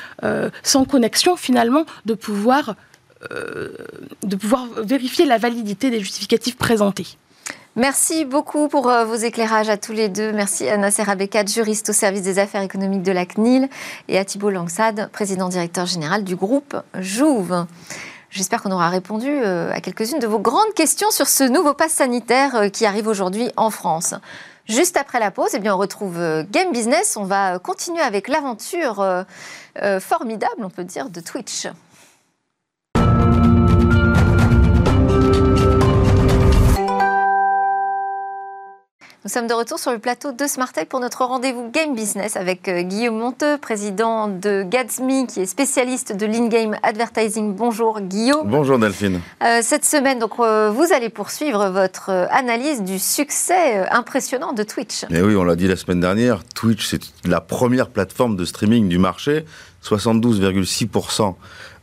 sans 0.63 0.85
connexion 0.85 1.35
finalement, 1.35 1.85
de 2.07 2.15
pouvoir 2.15 2.69
euh, 2.71 2.75
de 3.31 4.37
pouvoir 4.37 4.67
vérifier 4.79 5.27
la 5.27 5.39
validité 5.39 5.91
des 5.91 6.01
justificatifs 6.01 6.57
présentés. 6.57 7.19
Merci 7.79 8.25
beaucoup 8.25 8.67
pour 8.67 8.89
euh, 8.89 9.05
vos 9.05 9.15
éclairages 9.15 9.69
à 9.69 9.77
tous 9.77 9.93
les 9.93 10.09
deux. 10.09 10.33
Merci 10.33 10.69
à 10.69 10.77
Nasser 10.77 11.09
Abekat, 11.09 11.47
juriste 11.47 11.91
au 11.91 11.93
service 11.93 12.23
des 12.23 12.41
affaires 12.41 12.63
économiques 12.63 13.05
de 13.05 13.13
la 13.13 13.25
CNIL, 13.25 13.69
et 14.09 14.19
à 14.19 14.25
Thibault 14.25 14.51
Langsad, 14.51 15.09
président 15.13 15.49
directeur 15.49 15.87
général 15.87 16.25
du 16.25 16.35
groupe 16.35 16.77
Jouve. 16.99 17.67
J'espère 18.31 18.65
qu'on 18.65 18.73
aura 18.73 18.89
répondu 18.89 19.29
euh, 19.31 19.71
à 19.73 19.81
quelques-unes 19.81 20.19
de 20.19 20.27
vos 20.27 20.41
grandes 20.41 20.75
questions 20.75 21.13
sur 21.13 21.29
ce 21.29 21.45
nouveau 21.45 21.73
pass 21.73 21.93
sanitaire 21.93 22.73
qui 22.73 22.85
arrive 22.85 23.07
aujourd'hui 23.07 23.53
en 23.57 23.71
France. 23.71 24.15
Juste 24.67 24.97
après 24.97 25.21
la 25.21 25.31
pause, 25.31 25.51
eh 25.55 25.61
bien, 25.61 25.77
on 25.77 25.79
retrouve 25.79 26.19
Game 26.51 26.73
Business. 26.73 27.17
On 27.17 27.25
va 27.25 27.61
continuer 27.61 28.03
avec 28.03 28.27
l'aventure 28.27 29.25
formidable, 30.01 30.63
on 30.63 30.69
peut 30.69 30.85
dire, 30.85 31.09
de 31.09 31.21
Twitch. 31.21 31.69
Nous 39.29 39.35
sommes 39.35 39.47
de 39.47 39.53
retour 39.53 39.79
sur 39.79 39.93
le 39.93 39.99
plateau 39.99 40.33
de 40.33 40.47
Smartech 40.47 40.89
pour 40.89 41.01
notre 41.01 41.23
rendez-vous 41.23 41.71
Game 41.71 41.95
Business 41.95 42.35
avec 42.37 42.67
euh, 42.67 42.81
Guillaume 42.81 43.19
Monteux, 43.19 43.59
président 43.59 44.27
de 44.27 44.63
Gatsme, 44.63 45.27
qui 45.27 45.41
est 45.41 45.47
spécialiste 45.47 46.17
de 46.17 46.25
l'in-game 46.25 46.77
advertising. 46.83 47.55
Bonjour 47.55 48.01
Guillaume. 48.01 48.49
Bonjour 48.49 48.79
Delphine. 48.79 49.21
Euh, 49.45 49.59
cette 49.61 49.85
semaine, 49.85 50.19
donc, 50.19 50.39
euh, 50.39 50.71
vous 50.71 50.95
allez 50.95 51.11
poursuivre 51.11 51.69
votre 51.69 52.09
analyse 52.31 52.83
du 52.83 52.99
succès 52.99 53.87
impressionnant 53.91 54.55
de 54.55 54.63
Twitch. 54.63 55.05
Et 55.11 55.21
oui, 55.21 55.37
on 55.37 55.45
l'a 55.45 55.57
dit 55.57 55.69
la 55.69 55.77
semaine 55.77 56.01
dernière, 56.01 56.43
Twitch, 56.55 56.87
c'est 56.87 57.03
la 57.27 57.43
première 57.43 57.91
plateforme 57.91 58.35
de 58.35 58.47
streaming 58.47 58.89
du 58.89 58.97
marché. 58.97 59.45
72,6% 59.85 61.35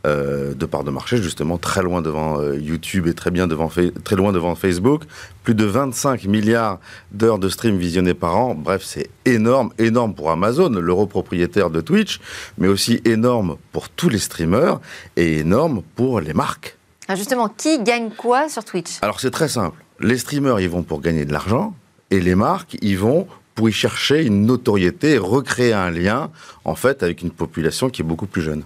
euh, 0.05 0.53
de 0.53 0.65
part 0.65 0.83
de 0.83 0.91
marché, 0.91 1.17
justement, 1.17 1.57
très 1.57 1.81
loin 1.81 2.01
devant 2.01 2.39
euh, 2.39 2.57
YouTube 2.57 3.07
et 3.07 3.13
très, 3.13 3.31
bien 3.31 3.47
devant 3.47 3.69
très 4.03 4.15
loin 4.15 4.31
devant 4.31 4.53
Facebook. 4.53 5.03
Plus 5.43 5.55
de 5.55 5.65
25 5.65 6.25
milliards 6.25 6.79
d'heures 7.11 7.39
de 7.39 7.49
stream 7.49 7.77
visionnées 7.77 8.13
par 8.13 8.37
an. 8.37 8.53
Bref, 8.53 8.83
c'est 8.83 9.09
énorme, 9.25 9.71
énorme 9.79 10.13
pour 10.13 10.29
Amazon, 10.29 10.69
l'euro 10.69 11.07
propriétaire 11.07 11.69
de 11.69 11.81
Twitch, 11.81 12.19
mais 12.57 12.67
aussi 12.67 13.01
énorme 13.03 13.57
pour 13.71 13.89
tous 13.89 14.09
les 14.09 14.19
streamers 14.19 14.79
et 15.15 15.39
énorme 15.39 15.81
pour 15.95 16.21
les 16.21 16.33
marques. 16.33 16.77
Ah, 17.07 17.15
justement, 17.15 17.49
qui 17.49 17.81
gagne 17.81 18.11
quoi 18.11 18.47
sur 18.47 18.63
Twitch? 18.63 18.99
Alors 19.01 19.19
c'est 19.19 19.31
très 19.31 19.49
simple. 19.49 19.83
Les 19.99 20.17
streamers, 20.17 20.59
ils 20.59 20.69
vont 20.69 20.83
pour 20.83 21.01
gagner 21.01 21.25
de 21.25 21.33
l'argent 21.33 21.73
et 22.11 22.19
les 22.19 22.35
marques, 22.35 22.77
ils 22.81 22.97
vont 22.97 23.27
pour 23.55 23.69
y 23.69 23.71
chercher 23.71 24.23
une 24.23 24.45
notoriété, 24.45 25.17
recréer 25.17 25.73
un 25.73 25.89
lien, 25.89 26.29
en 26.65 26.75
fait, 26.75 27.01
avec 27.01 27.21
une 27.21 27.31
population 27.31 27.89
qui 27.89 28.01
est 28.01 28.05
beaucoup 28.05 28.27
plus 28.27 28.41
jeune. 28.41 28.63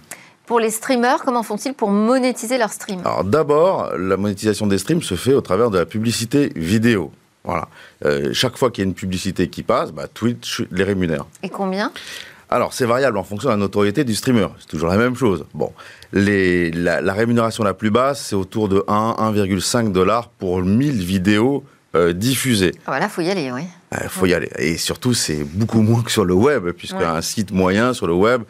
Pour 0.50 0.58
les 0.58 0.70
streamers, 0.70 1.22
comment 1.24 1.44
font-ils 1.44 1.74
pour 1.74 1.92
monétiser 1.92 2.58
leur 2.58 2.72
stream 2.72 3.02
Alors 3.04 3.22
d'abord, 3.22 3.96
la 3.96 4.16
monétisation 4.16 4.66
des 4.66 4.78
streams 4.78 5.00
se 5.00 5.14
fait 5.14 5.32
au 5.32 5.42
travers 5.42 5.70
de 5.70 5.78
la 5.78 5.86
publicité 5.86 6.50
vidéo. 6.56 7.12
Voilà. 7.44 7.68
Euh, 8.04 8.30
chaque 8.32 8.56
fois 8.56 8.72
qu'il 8.72 8.82
y 8.82 8.84
a 8.84 8.88
une 8.88 8.96
publicité 8.96 9.48
qui 9.48 9.62
passe, 9.62 9.92
bah, 9.92 10.08
Twitch 10.12 10.64
les 10.72 10.82
rémunère. 10.82 11.24
Et 11.44 11.50
combien 11.50 11.92
alors, 12.52 12.72
c'est 12.72 12.84
variable 12.84 13.16
en 13.16 13.22
fonction 13.22 13.48
de 13.48 13.54
la 13.54 13.58
notoriété 13.58 14.02
du 14.02 14.12
streamer. 14.16 14.48
C'est 14.58 14.66
toujours 14.66 14.88
la 14.88 14.96
même 14.96 15.14
chose. 15.14 15.46
Bon, 15.54 15.72
les, 16.12 16.72
la, 16.72 17.12
rémunération 17.12 17.62
la 17.62 17.74
plus 17.74 17.92
basse, 17.92 18.26
c'est 18.26 18.34
autour 18.34 18.68
de 18.68 18.82
1, 18.88 19.14
1,5 19.20 19.92
dollars 19.92 20.30
pour 20.30 20.60
1000 20.60 21.00
vidéos 21.00 21.62
euh, 21.94 22.12
diffusées. 22.12 22.72
Voilà, 22.86 23.04
ah, 23.06 23.08
faut 23.08 23.20
y 23.20 23.30
aller, 23.30 23.52
oui. 23.52 23.62
Il 23.92 24.08
faut 24.08 24.26
y 24.26 24.34
aller. 24.34 24.50
Et 24.58 24.78
surtout, 24.78 25.14
c'est 25.14 25.44
beaucoup 25.44 25.82
moins 25.82 26.02
que 26.02 26.10
sur 26.10 26.24
le 26.24 26.34
web, 26.34 26.70
puisque 26.70 26.94
un 26.94 27.20
site 27.20 27.52
moyen 27.52 27.94
sur 27.94 28.08
le 28.08 28.14
web, 28.14 28.42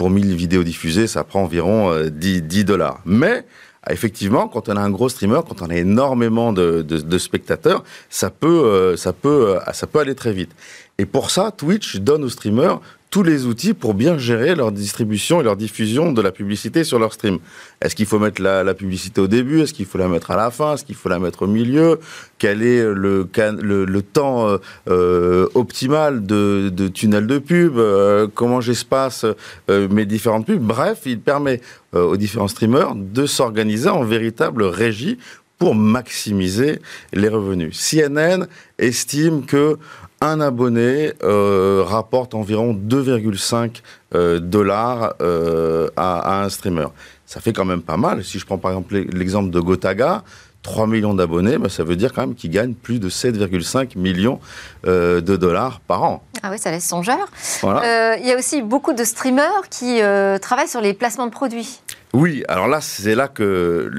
pour 0.00 0.08
1000 0.08 0.34
vidéos 0.34 0.64
diffusées, 0.64 1.06
ça 1.06 1.24
prend 1.24 1.42
environ 1.42 1.94
10, 2.08 2.40
euh, 2.40 2.64
dollars. 2.64 3.02
Mais 3.04 3.44
effectivement, 3.90 4.48
quand 4.48 4.70
on 4.70 4.76
a 4.76 4.80
un 4.80 4.88
gros 4.88 5.10
streamer, 5.10 5.40
quand 5.46 5.60
on 5.60 5.68
a 5.68 5.76
énormément 5.76 6.54
de, 6.54 7.18
spectateurs, 7.18 7.84
ça 8.08 8.30
peut, 8.30 8.64
euh, 8.64 8.96
ça, 8.96 9.12
peut, 9.12 9.58
euh, 9.58 9.72
ça 9.74 9.86
peut 9.86 9.98
aller 9.98 10.14
très 10.14 10.32
vite. 10.32 10.52
Et 10.96 11.04
pour 11.04 11.30
ça, 11.30 11.50
Twitch 11.54 11.96
donne 11.96 12.24
aux 12.24 12.30
streamers 12.30 12.80
tous 13.10 13.24
les 13.24 13.46
outils 13.46 13.74
pour 13.74 13.94
bien 13.94 14.18
gérer 14.18 14.54
leur 14.54 14.70
distribution 14.70 15.40
et 15.40 15.44
leur 15.44 15.56
diffusion 15.56 16.12
de 16.12 16.22
la 16.22 16.30
publicité 16.30 16.84
sur 16.84 17.00
leur 17.00 17.12
stream. 17.12 17.38
Est-ce 17.82 17.96
qu'il 17.96 18.06
faut 18.06 18.20
mettre 18.20 18.40
la, 18.40 18.72
publicité 18.74 19.20
au 19.20 19.26
début? 19.26 19.60
Est-ce 19.60 19.74
qu'il 19.74 19.86
faut 19.86 19.98
la 19.98 20.06
mettre 20.06 20.30
à 20.30 20.36
la 20.36 20.52
fin? 20.52 20.74
Est-ce 20.74 20.84
qu'il 20.84 20.94
faut 20.94 21.08
la 21.08 21.18
mettre 21.18 21.42
au 21.42 21.46
milieu? 21.48 21.98
Quel 22.38 22.62
est 22.62 22.82
le, 22.84 23.28
le, 23.32 24.02
temps 24.02 24.48
euh, 24.48 24.58
euh, 24.88 25.48
optimal 25.54 26.24
de, 26.24 26.88
tunnel 26.88 27.26
de 27.26 27.38
pub? 27.38 27.78
Euh, 27.78 28.28
Comment 28.32 28.60
j'espace 28.60 29.26
mes 29.68 30.06
différentes 30.06 30.46
pubs? 30.46 30.60
Bref, 30.60 31.00
il 31.06 31.20
permet 31.20 31.60
aux 31.92 32.16
différents 32.16 32.48
streamers 32.48 32.94
de 32.94 33.26
s'organiser 33.26 33.88
en 33.88 34.04
véritable 34.04 34.62
régie 34.62 35.18
pour 35.58 35.74
maximiser 35.74 36.78
les 37.12 37.28
revenus. 37.28 37.76
CNN 37.78 38.46
estime 38.78 39.44
que 39.44 39.76
un 40.20 40.40
abonné 40.40 41.12
euh, 41.22 41.82
rapporte 41.84 42.34
environ 42.34 42.74
2,5 42.74 43.80
euh, 44.14 44.38
dollars 44.38 45.14
euh, 45.22 45.88
à, 45.96 46.42
un 46.42 46.48
streamer. 46.50 46.88
Ça 47.24 47.40
fait 47.40 47.52
quand 47.52 47.64
même 47.64 47.82
pas 47.82 47.96
mal. 47.96 48.22
Si 48.22 48.38
je 48.38 48.44
prends 48.44 48.58
par 48.58 48.72
exemple 48.72 48.96
l'exemple 48.96 49.50
de 49.50 49.60
Gotaga, 49.60 50.22
3 50.62 50.86
millions 50.86 51.14
d'abonnés, 51.14 51.56
bah, 51.56 51.70
ça 51.70 51.84
veut 51.84 51.96
dire 51.96 52.12
quand 52.12 52.20
même 52.20 52.34
qu'il 52.34 52.50
gagne 52.50 52.74
plus 52.74 52.98
de 52.98 53.08
7,5 53.08 53.96
millions 53.96 54.40
de 54.84 55.20
dollars 55.20 55.80
par 55.80 56.02
an. 56.02 56.22
Ah 56.42 56.50
oui, 56.50 56.58
ça 56.58 56.70
laisse 56.70 56.86
songeur. 56.86 57.30
Il 57.62 58.26
y 58.26 58.32
a 58.32 58.36
aussi 58.36 58.60
beaucoup 58.60 58.92
de 58.92 59.04
streamers 59.04 59.68
qui 59.70 60.00
travaillent 60.42 60.68
sur 60.68 60.82
les 60.82 60.92
placements 60.92 61.26
de 61.26 61.32
produits. 61.32 61.80
Oui, 62.12 62.42
alors 62.48 62.66
là, 62.66 62.80
c'est 62.80 63.14
là 63.14 63.28
que 63.28 63.90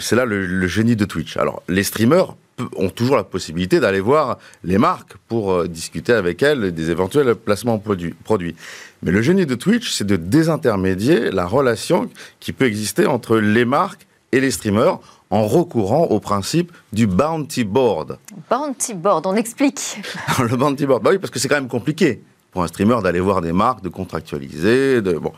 c'est 0.00 0.16
là 0.16 0.24
le, 0.24 0.66
génie 0.66 0.96
de 0.96 1.04
Twitch. 1.04 1.36
Alors, 1.36 1.62
les 1.68 1.84
streamers 1.84 2.34
ont 2.76 2.90
toujours 2.90 3.16
la 3.16 3.24
possibilité 3.24 3.80
d'aller 3.80 4.00
voir 4.00 4.38
les 4.64 4.78
marques 4.78 5.14
pour 5.28 5.52
euh, 5.52 5.68
discuter 5.68 6.12
avec 6.12 6.42
elles 6.42 6.72
des 6.72 6.90
éventuels 6.90 7.34
placements 7.34 7.78
produits. 7.78 8.14
produits. 8.24 8.54
Mais 9.02 9.10
le 9.10 9.22
génie 9.22 9.46
de 9.46 9.54
Twitch, 9.54 9.90
c'est 9.90 10.06
de 10.06 10.16
désintermédier 10.16 11.30
la 11.30 11.46
relation 11.46 12.08
qui 12.38 12.52
peut 12.52 12.66
exister 12.66 13.06
entre 13.06 13.38
les 13.38 13.64
marques 13.64 14.06
et 14.32 14.40
les 14.40 14.50
streamers 14.50 14.98
en 15.30 15.46
recourant 15.46 16.04
au 16.04 16.20
principe 16.20 16.72
du 16.92 17.06
bounty 17.06 17.64
board. 17.64 18.18
Bounty 18.50 18.94
board, 18.94 19.26
on 19.26 19.36
explique. 19.36 19.98
le 20.38 20.56
bounty 20.56 20.86
board, 20.86 21.02
bah 21.02 21.10
oui, 21.12 21.18
parce 21.18 21.30
que 21.30 21.38
c'est 21.38 21.48
quand 21.48 21.54
même 21.54 21.68
compliqué 21.68 22.22
pour 22.50 22.62
un 22.62 22.66
streamer 22.66 22.96
d'aller 23.02 23.20
voir 23.20 23.40
des 23.40 23.52
marques, 23.52 23.82
de 23.82 23.88
contractualiser. 23.88 25.02
De, 25.02 25.12
bon. 25.14 25.32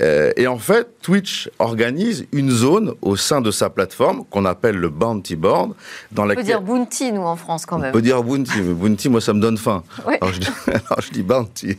Euh, 0.00 0.32
et 0.36 0.46
en 0.46 0.58
fait, 0.58 0.88
Twitch 1.02 1.50
organise 1.58 2.26
une 2.32 2.50
zone 2.50 2.94
au 3.02 3.16
sein 3.16 3.40
de 3.40 3.50
sa 3.50 3.70
plateforme 3.70 4.24
qu'on 4.30 4.44
appelle 4.44 4.76
le 4.76 4.88
Bounty 4.88 5.36
Board. 5.36 5.74
Dans 6.12 6.22
on 6.22 6.26
laquelle... 6.26 6.44
peut 6.44 6.46
dire 6.46 6.62
Bounty, 6.62 7.12
nous, 7.12 7.22
en 7.22 7.36
France, 7.36 7.66
quand 7.66 7.78
même. 7.78 7.90
On 7.90 7.92
peut 7.92 8.02
dire 8.02 8.22
Bounty, 8.22 8.60
mais 8.62 8.74
Bounty, 8.74 9.08
moi, 9.08 9.20
ça 9.20 9.32
me 9.32 9.40
donne 9.40 9.58
faim. 9.58 9.82
Alors, 10.06 10.32
je 10.32 10.40
dis, 10.40 10.48
alors, 10.68 11.00
je 11.00 11.10
dis, 11.10 11.22
Bounty. 11.22 11.78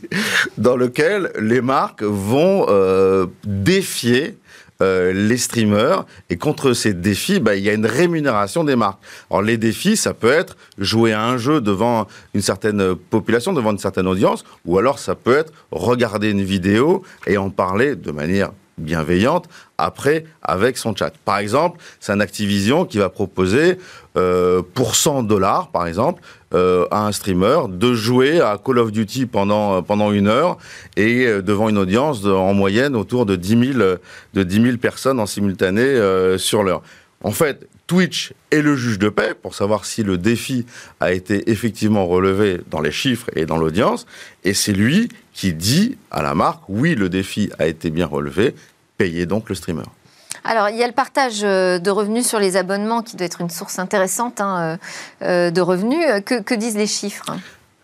Dans 0.58 0.76
lequel 0.76 1.32
les 1.40 1.62
marques 1.62 2.04
vont 2.04 2.66
euh, 2.70 3.28
défier 3.46 4.38
euh, 4.82 5.14
les 5.14 5.38
streamers. 5.38 6.06
Et 6.30 6.38
contre 6.38 6.74
ces 6.74 6.94
défis, 6.94 7.40
bah, 7.40 7.56
il 7.56 7.64
y 7.64 7.70
a 7.70 7.74
une 7.74 7.86
rémunération 7.86 8.64
des 8.64 8.76
marques. 8.76 9.00
Alors 9.30 9.42
les 9.42 9.58
défis, 9.58 9.98
ça 9.98 10.14
peut 10.14 10.32
être 10.32 10.58
jouer 10.78 11.14
à 11.14 11.24
un 11.24 11.38
jeu 11.38 11.62
devant 11.62 12.08
une 12.34 12.42
certaine 12.42 12.96
population, 12.96 13.54
devant 13.54 13.72
une 13.72 13.80
certaine 13.80 14.08
audience, 14.08 14.44
ou 14.66 14.78
alors 14.78 15.00
ça 15.00 15.16
peut 15.16 15.38
être 15.38 15.54
regarder 15.72 16.30
une 16.30 16.44
vidéo 16.44 17.04
et 17.28 17.38
en 17.38 17.50
parler 17.50 17.96
de 17.96 18.12
manière 18.12 18.52
bienveillante 18.78 19.48
après 19.78 20.26
avec 20.42 20.78
son 20.78 20.96
chat. 20.96 21.14
Par 21.26 21.38
exemple, 21.38 21.80
c'est 22.00 22.12
un 22.12 22.20
Activision 22.20 22.86
qui 22.86 22.98
va 22.98 23.10
proposer 23.10 23.78
euh, 24.18 24.62
pour 24.74 24.96
100 24.96 25.24
dollars, 25.24 25.70
par 25.70 25.88
exemple, 25.88 26.22
euh, 26.54 26.88
à 26.92 27.06
un 27.06 27.12
streamer 27.12 27.68
de 27.70 27.94
jouer 27.94 28.40
à 28.40 28.58
Call 28.64 28.80
of 28.80 28.92
Duty 28.92 29.26
pendant, 29.26 29.82
pendant 29.84 30.12
une 30.12 30.28
heure 30.28 30.58
et 30.96 31.26
euh, 31.26 31.42
devant 31.42 31.68
une 31.68 31.78
audience 31.78 32.24
en 32.26 32.54
moyenne 32.54 32.96
autour 32.96 33.26
de 33.26 33.36
10 33.36 33.74
000, 33.74 33.98
de 34.34 34.44
10 34.44 34.62
000 34.62 34.78
personnes 34.78 35.20
en 35.20 35.26
simultané 35.26 35.82
euh, 35.82 36.38
sur 36.38 36.64
l'heure. 36.64 36.82
En 37.24 37.32
fait, 37.32 37.68
Twitch 37.88 38.34
est 38.52 38.62
le 38.62 38.76
juge 38.76 38.98
de 38.98 39.10
paix 39.10 39.34
pour 39.40 39.54
savoir 39.54 39.86
si 39.86 40.04
le 40.04 40.18
défi 40.18 40.66
a 41.00 41.12
été 41.12 41.52
effectivement 41.52 42.08
relevé 42.08 42.62
dans 42.72 42.82
les 42.82 42.92
chiffres 42.92 43.30
et 43.36 43.46
dans 43.46 43.58
l'audience. 43.58 44.08
Et 44.44 44.54
c'est 44.54 44.74
lui 44.74 45.10
qui 45.34 45.54
dit 45.54 45.98
à 46.10 46.22
la 46.22 46.34
marque, 46.34 46.64
oui, 46.68 46.96
le 46.96 47.10
défi 47.10 47.52
a 47.60 47.68
été 47.68 47.92
bien 47.92 48.08
relevé, 48.08 48.56
payez 48.98 49.26
donc 49.26 49.50
le 49.50 49.56
streamer. 49.56 49.84
Alors, 50.44 50.70
il 50.70 50.78
y 50.78 50.84
a 50.84 50.88
le 50.88 50.94
partage 50.94 51.44
euh, 51.44 51.80
de 51.80 51.90
revenus 51.90 52.28
sur 52.28 52.40
les 52.40 52.56
abonnements 52.56 53.02
qui 53.02 53.16
doit 53.16 53.26
être 53.26 53.42
une 53.42 53.50
source 53.50 53.80
intéressante 53.80 54.42
hein, 54.42 54.78
euh, 55.24 55.50
de 55.50 55.62
revenus. 55.62 56.06
Que 56.24 56.54
disent 56.54 56.78
les 56.78 56.86
chiffres? 56.86 57.26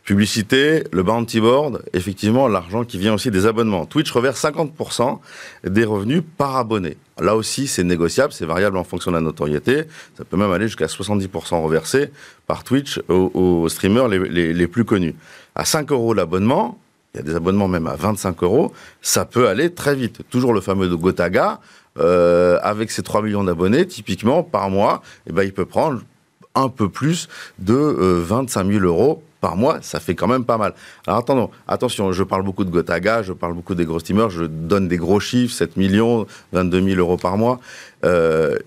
Publicité, 0.04 0.84
le 0.92 1.04
bounty 1.04 1.40
board, 1.40 1.84
effectivement, 1.94 2.48
l'argent 2.48 2.84
qui 2.84 2.98
vient 2.98 3.14
aussi 3.14 3.30
des 3.30 3.46
abonnements. 3.46 3.86
Twitch 3.86 4.12
reverse 4.12 4.44
50% 4.44 5.20
des 5.64 5.84
revenus 5.84 6.24
par 6.38 6.58
abonné. 6.58 6.98
Là 7.20 7.36
aussi, 7.36 7.68
c'est 7.68 7.84
négociable, 7.84 8.34
c'est 8.34 8.48
variable 8.48 8.78
en 8.78 8.84
fonction 8.84 9.12
de 9.12 9.18
la 9.18 9.22
notoriété. 9.22 9.84
Ça 10.18 10.26
peut 10.26 10.38
même 10.38 10.52
aller 10.52 10.66
jusqu'à 10.66 10.88
70% 10.88 11.62
reversé 11.62 12.10
par 12.48 12.64
Twitch 12.64 13.00
aux, 13.10 13.70
streamers 13.70 14.08
les, 14.08 14.68
plus 14.68 14.86
connus. 14.86 15.14
À 15.54 15.66
5 15.66 15.92
euros 15.92 16.16
l'abonnement, 16.16 16.80
il 17.14 17.18
y 17.18 17.20
a 17.20 17.24
des 17.24 17.36
abonnements 17.36 17.68
même 17.68 17.86
à 17.86 17.96
25 17.96 18.42
euros, 18.42 18.74
ça 19.04 19.26
peut 19.26 19.48
aller 19.48 19.72
très 19.72 19.94
vite. 19.94 20.22
Toujours 20.32 20.54
le 20.54 20.62
fameux 20.62 20.90
de 20.90 20.96
Gotaga, 20.96 21.60
euh, 22.00 22.58
avec 22.64 22.90
ses 22.90 23.04
3 23.04 23.22
millions 23.22 23.44
d'abonnés, 23.44 23.86
typiquement, 23.86 24.42
par 24.42 24.70
mois, 24.72 25.04
eh 25.28 25.34
ben, 25.34 25.44
il 25.44 25.54
peut 25.54 25.66
prendre 25.66 26.02
un 26.56 26.70
peu 26.70 26.90
plus 26.90 27.28
de 27.60 27.74
euh, 27.74 28.24
25 28.24 28.68
000 28.68 28.86
euros 28.86 29.24
par 29.42 29.56
mois, 29.56 29.80
ça 29.82 30.00
fait 30.00 30.14
quand 30.14 30.28
même 30.28 30.46
pas 30.46 30.58
mal. 30.58 30.74
Alors 31.08 31.20
attendons, 31.20 31.50
attention, 31.68 32.12
je 32.12 32.24
parle 32.24 32.44
beaucoup 32.44 32.64
de 32.64 32.70
Gotaga, 32.70 33.24
je 33.24 33.34
parle 33.34 33.54
beaucoup 33.54 33.74
des 33.74 33.86
gros 33.86 34.00
steamers, 34.00 34.30
je 34.30 34.44
donne 34.44 34.88
des 34.88 34.98
gros 34.98 35.20
chiffres, 35.20 35.54
7 35.54 35.78
millions, 35.78 36.28
22 36.54 36.82
000 36.82 37.00
euros 37.00 37.18
par 37.18 37.38
mois. 37.38 37.60
Euh, 38.06 38.58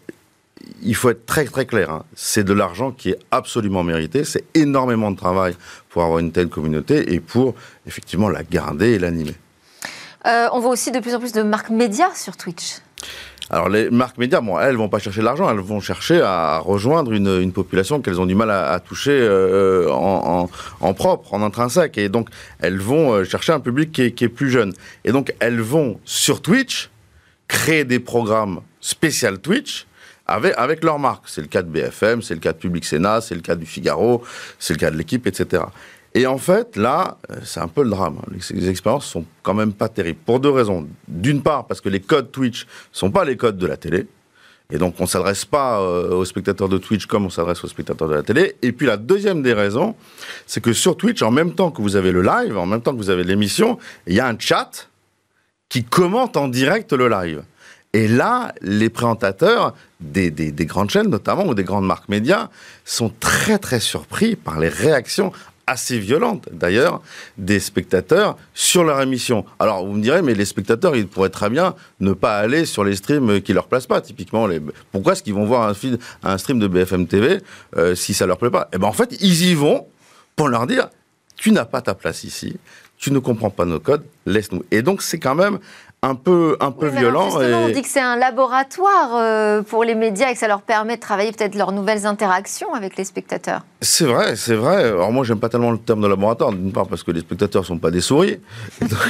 il 0.82 0.94
faut 0.94 1.10
être 1.10 1.26
très 1.26 1.44
très 1.44 1.66
clair, 1.66 1.90
hein. 1.90 2.04
c'est 2.14 2.44
de 2.44 2.52
l'argent 2.52 2.90
qui 2.90 3.10
est 3.10 3.18
absolument 3.30 3.82
mérité, 3.82 4.24
c'est 4.24 4.44
énormément 4.54 5.10
de 5.10 5.16
travail 5.16 5.54
pour 5.90 6.02
avoir 6.02 6.18
une 6.18 6.32
telle 6.32 6.48
communauté 6.48 7.12
et 7.12 7.20
pour 7.20 7.54
effectivement 7.86 8.28
la 8.28 8.42
garder 8.42 8.92
et 8.92 8.98
l'animer. 8.98 9.34
Euh, 10.26 10.48
on 10.52 10.60
voit 10.60 10.70
aussi 10.70 10.90
de 10.90 11.00
plus 11.00 11.14
en 11.14 11.20
plus 11.20 11.32
de 11.32 11.42
marques 11.42 11.70
médias 11.70 12.14
sur 12.14 12.36
Twitch. 12.36 12.78
Alors 13.50 13.68
les 13.68 13.90
marques 13.90 14.16
médias, 14.16 14.40
bon, 14.40 14.58
elles 14.58 14.76
vont 14.76 14.88
pas 14.88 14.98
chercher 14.98 15.20
l'argent, 15.20 15.50
elles 15.50 15.58
vont 15.58 15.80
chercher 15.80 16.22
à 16.22 16.58
rejoindre 16.58 17.12
une, 17.12 17.52
population 17.52 18.00
qu'elles 18.00 18.20
ont 18.20 18.26
du 18.26 18.34
mal 18.34 18.50
à, 18.50 18.80
toucher 18.80 19.12
euh, 19.12 19.90
en, 19.90 20.48
en, 20.80 20.94
propre, 20.94 21.34
en 21.34 21.42
intrinsèque, 21.42 21.98
et 21.98 22.08
donc 22.08 22.28
elles 22.60 22.78
vont 22.78 23.12
euh, 23.12 23.24
chercher 23.24 23.52
un 23.52 23.60
public 23.60 23.92
qui 23.92 24.02
est, 24.02 24.12
qui 24.12 24.24
est, 24.24 24.28
plus 24.28 24.50
jeune. 24.50 24.72
Et 25.04 25.12
donc 25.12 25.34
elles 25.40 25.60
vont 25.60 26.00
sur 26.04 26.40
Twitch 26.40 26.90
créer 27.46 27.84
des 27.84 28.00
programmes 28.00 28.60
spécial 28.80 29.38
Twitch 29.38 29.86
avec, 30.26 30.54
avec 30.56 30.82
leur 30.82 30.98
marque. 30.98 31.24
C'est 31.26 31.42
le 31.42 31.46
cas 31.46 31.62
de 31.62 31.68
BFM, 31.68 32.22
c'est 32.22 32.34
le 32.34 32.40
cas 32.40 32.52
de 32.52 32.58
Public 32.58 32.84
Sénat, 32.84 33.20
c'est 33.20 33.34
le 33.34 33.42
cas 33.42 33.56
du 33.56 33.66
Figaro, 33.66 34.24
c'est 34.58 34.74
le 34.74 34.78
cas 34.78 34.90
de 34.90 34.96
l'équipe, 34.96 35.26
etc. 35.26 35.64
Et 36.14 36.26
en 36.26 36.38
fait, 36.38 36.76
là, 36.76 37.18
euh, 37.30 37.36
c'est 37.42 37.60
un 37.60 37.66
peu 37.68 37.82
le 37.82 37.90
drame. 37.90 38.20
Les 38.50 38.68
expériences 38.68 39.06
sont 39.06 39.24
quand 39.42 39.54
même 39.54 39.72
pas 39.72 39.88
terribles. 39.88 40.20
Pour 40.24 40.38
deux 40.38 40.50
raisons. 40.50 40.86
D'une 41.08 41.42
part, 41.42 41.66
parce 41.66 41.80
que 41.80 41.88
les 41.88 42.00
codes 42.00 42.30
Twitch 42.30 42.66
sont 42.92 43.10
pas 43.10 43.24
les 43.24 43.36
codes 43.36 43.58
de 43.58 43.66
la 43.66 43.76
télé. 43.76 44.06
Et 44.70 44.78
donc, 44.78 44.94
on 45.00 45.06
s'adresse 45.06 45.44
pas 45.44 45.80
euh, 45.80 46.14
aux 46.14 46.24
spectateurs 46.24 46.68
de 46.68 46.78
Twitch 46.78 47.06
comme 47.06 47.26
on 47.26 47.30
s'adresse 47.30 47.62
aux 47.64 47.68
spectateurs 47.68 48.08
de 48.08 48.14
la 48.14 48.22
télé. 48.22 48.54
Et 48.62 48.72
puis, 48.72 48.86
la 48.86 48.96
deuxième 48.96 49.42
des 49.42 49.52
raisons, 49.52 49.96
c'est 50.46 50.62
que 50.62 50.72
sur 50.72 50.96
Twitch, 50.96 51.20
en 51.22 51.32
même 51.32 51.54
temps 51.54 51.72
que 51.72 51.82
vous 51.82 51.96
avez 51.96 52.12
le 52.12 52.22
live, 52.22 52.56
en 52.56 52.66
même 52.66 52.80
temps 52.80 52.92
que 52.92 52.98
vous 52.98 53.10
avez 53.10 53.24
l'émission, 53.24 53.78
il 54.06 54.14
y 54.14 54.20
a 54.20 54.28
un 54.28 54.38
chat 54.38 54.88
qui 55.68 55.82
commente 55.82 56.36
en 56.36 56.46
direct 56.46 56.92
le 56.92 57.08
live. 57.08 57.42
Et 57.92 58.08
là, 58.08 58.52
les 58.60 58.88
présentateurs 58.88 59.74
des, 60.00 60.30
des, 60.30 60.50
des, 60.50 60.66
grandes 60.66 60.90
chaînes, 60.90 61.08
notamment, 61.08 61.46
ou 61.46 61.54
des 61.54 61.62
grandes 61.62 61.86
marques 61.86 62.08
médias, 62.08 62.48
sont 62.84 63.12
très, 63.20 63.58
très 63.58 63.80
surpris 63.80 64.34
par 64.34 64.58
les 64.58 64.68
réactions 64.68 65.32
assez 65.66 65.98
violente 65.98 66.48
d'ailleurs 66.52 67.00
des 67.38 67.60
spectateurs 67.60 68.36
sur 68.52 68.84
leur 68.84 69.00
émission. 69.00 69.44
Alors 69.58 69.86
vous 69.86 69.92
me 69.92 70.02
direz, 70.02 70.22
mais 70.22 70.34
les 70.34 70.44
spectateurs, 70.44 70.96
ils 70.96 71.06
pourraient 71.06 71.30
très 71.30 71.50
bien 71.50 71.74
ne 72.00 72.12
pas 72.12 72.38
aller 72.38 72.64
sur 72.64 72.84
les 72.84 72.96
streams 72.96 73.40
qui 73.40 73.52
leur 73.52 73.66
plaisent 73.66 73.86
pas. 73.86 74.00
Typiquement, 74.00 74.46
les... 74.46 74.60
pourquoi 74.92 75.12
est-ce 75.12 75.22
qu'ils 75.22 75.34
vont 75.34 75.46
voir 75.46 75.68
un, 75.68 75.74
film, 75.74 75.98
un 76.22 76.38
stream 76.38 76.58
de 76.58 76.66
BFM 76.66 77.06
TV 77.06 77.40
euh, 77.76 77.94
si 77.94 78.14
ça 78.14 78.26
leur 78.26 78.38
plaît 78.38 78.50
pas? 78.50 78.68
Eh 78.72 78.78
ben 78.78 78.86
en 78.86 78.92
fait, 78.92 79.16
ils 79.20 79.46
y 79.46 79.54
vont 79.54 79.86
pour 80.36 80.48
leur 80.48 80.66
dire, 80.66 80.88
tu 81.36 81.52
n'as 81.52 81.64
pas 81.64 81.80
ta 81.80 81.94
place 81.94 82.24
ici, 82.24 82.56
tu 82.98 83.10
ne 83.10 83.18
comprends 83.18 83.50
pas 83.50 83.64
nos 83.64 83.80
codes, 83.80 84.04
laisse-nous. 84.26 84.64
Et 84.70 84.82
donc 84.82 85.02
c'est 85.02 85.18
quand 85.18 85.34
même 85.34 85.58
un 86.04 86.14
peu, 86.14 86.56
un 86.60 86.70
peu 86.70 86.90
oui, 86.90 86.98
violent. 86.98 87.40
Et... 87.40 87.54
On 87.54 87.68
dit 87.68 87.80
que 87.80 87.88
c'est 87.88 88.00
un 88.00 88.16
laboratoire 88.16 89.12
euh, 89.14 89.62
pour 89.62 89.84
les 89.84 89.94
médias 89.94 90.30
et 90.30 90.34
que 90.34 90.38
ça 90.38 90.48
leur 90.48 90.60
permet 90.60 90.96
de 90.96 91.00
travailler 91.00 91.32
peut-être 91.32 91.54
leurs 91.54 91.72
nouvelles 91.72 92.04
interactions 92.04 92.74
avec 92.74 92.96
les 92.96 93.04
spectateurs. 93.04 93.62
C'est 93.80 94.04
vrai, 94.04 94.36
c'est 94.36 94.54
vrai. 94.54 94.84
Alors 94.84 95.10
moi, 95.12 95.24
j'aime 95.24 95.40
pas 95.40 95.48
tellement 95.48 95.70
le 95.70 95.78
terme 95.78 96.02
de 96.02 96.06
laboratoire, 96.06 96.52
d'une 96.52 96.72
part 96.72 96.88
parce 96.88 97.02
que 97.02 97.10
les 97.10 97.20
spectateurs 97.20 97.64
sont 97.64 97.78
pas 97.78 97.90
des 97.90 98.02
souris, 98.02 98.38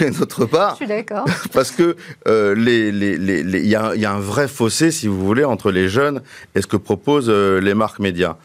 et 0.00 0.10
d'autre 0.10 0.44
part, 0.46 0.70
je 0.72 0.76
suis 0.76 0.86
d'accord, 0.86 1.24
parce 1.52 1.72
que 1.72 1.96
euh, 2.28 2.54
les, 2.54 2.92
les, 2.92 3.16
les, 3.16 3.40
il 3.40 3.66
y, 3.66 3.74
a, 3.74 3.94
y, 3.96 4.04
a, 4.04 4.12
un 4.12 4.20
vrai 4.20 4.46
fossé, 4.46 4.90
si 4.90 5.08
vous 5.08 5.24
voulez, 5.24 5.44
entre 5.44 5.72
les 5.72 5.88
jeunes 5.88 6.22
et 6.54 6.62
ce 6.62 6.66
que 6.66 6.76
proposent 6.76 7.28
euh, 7.28 7.60
les 7.60 7.74
marques 7.74 7.98
médias. 7.98 8.36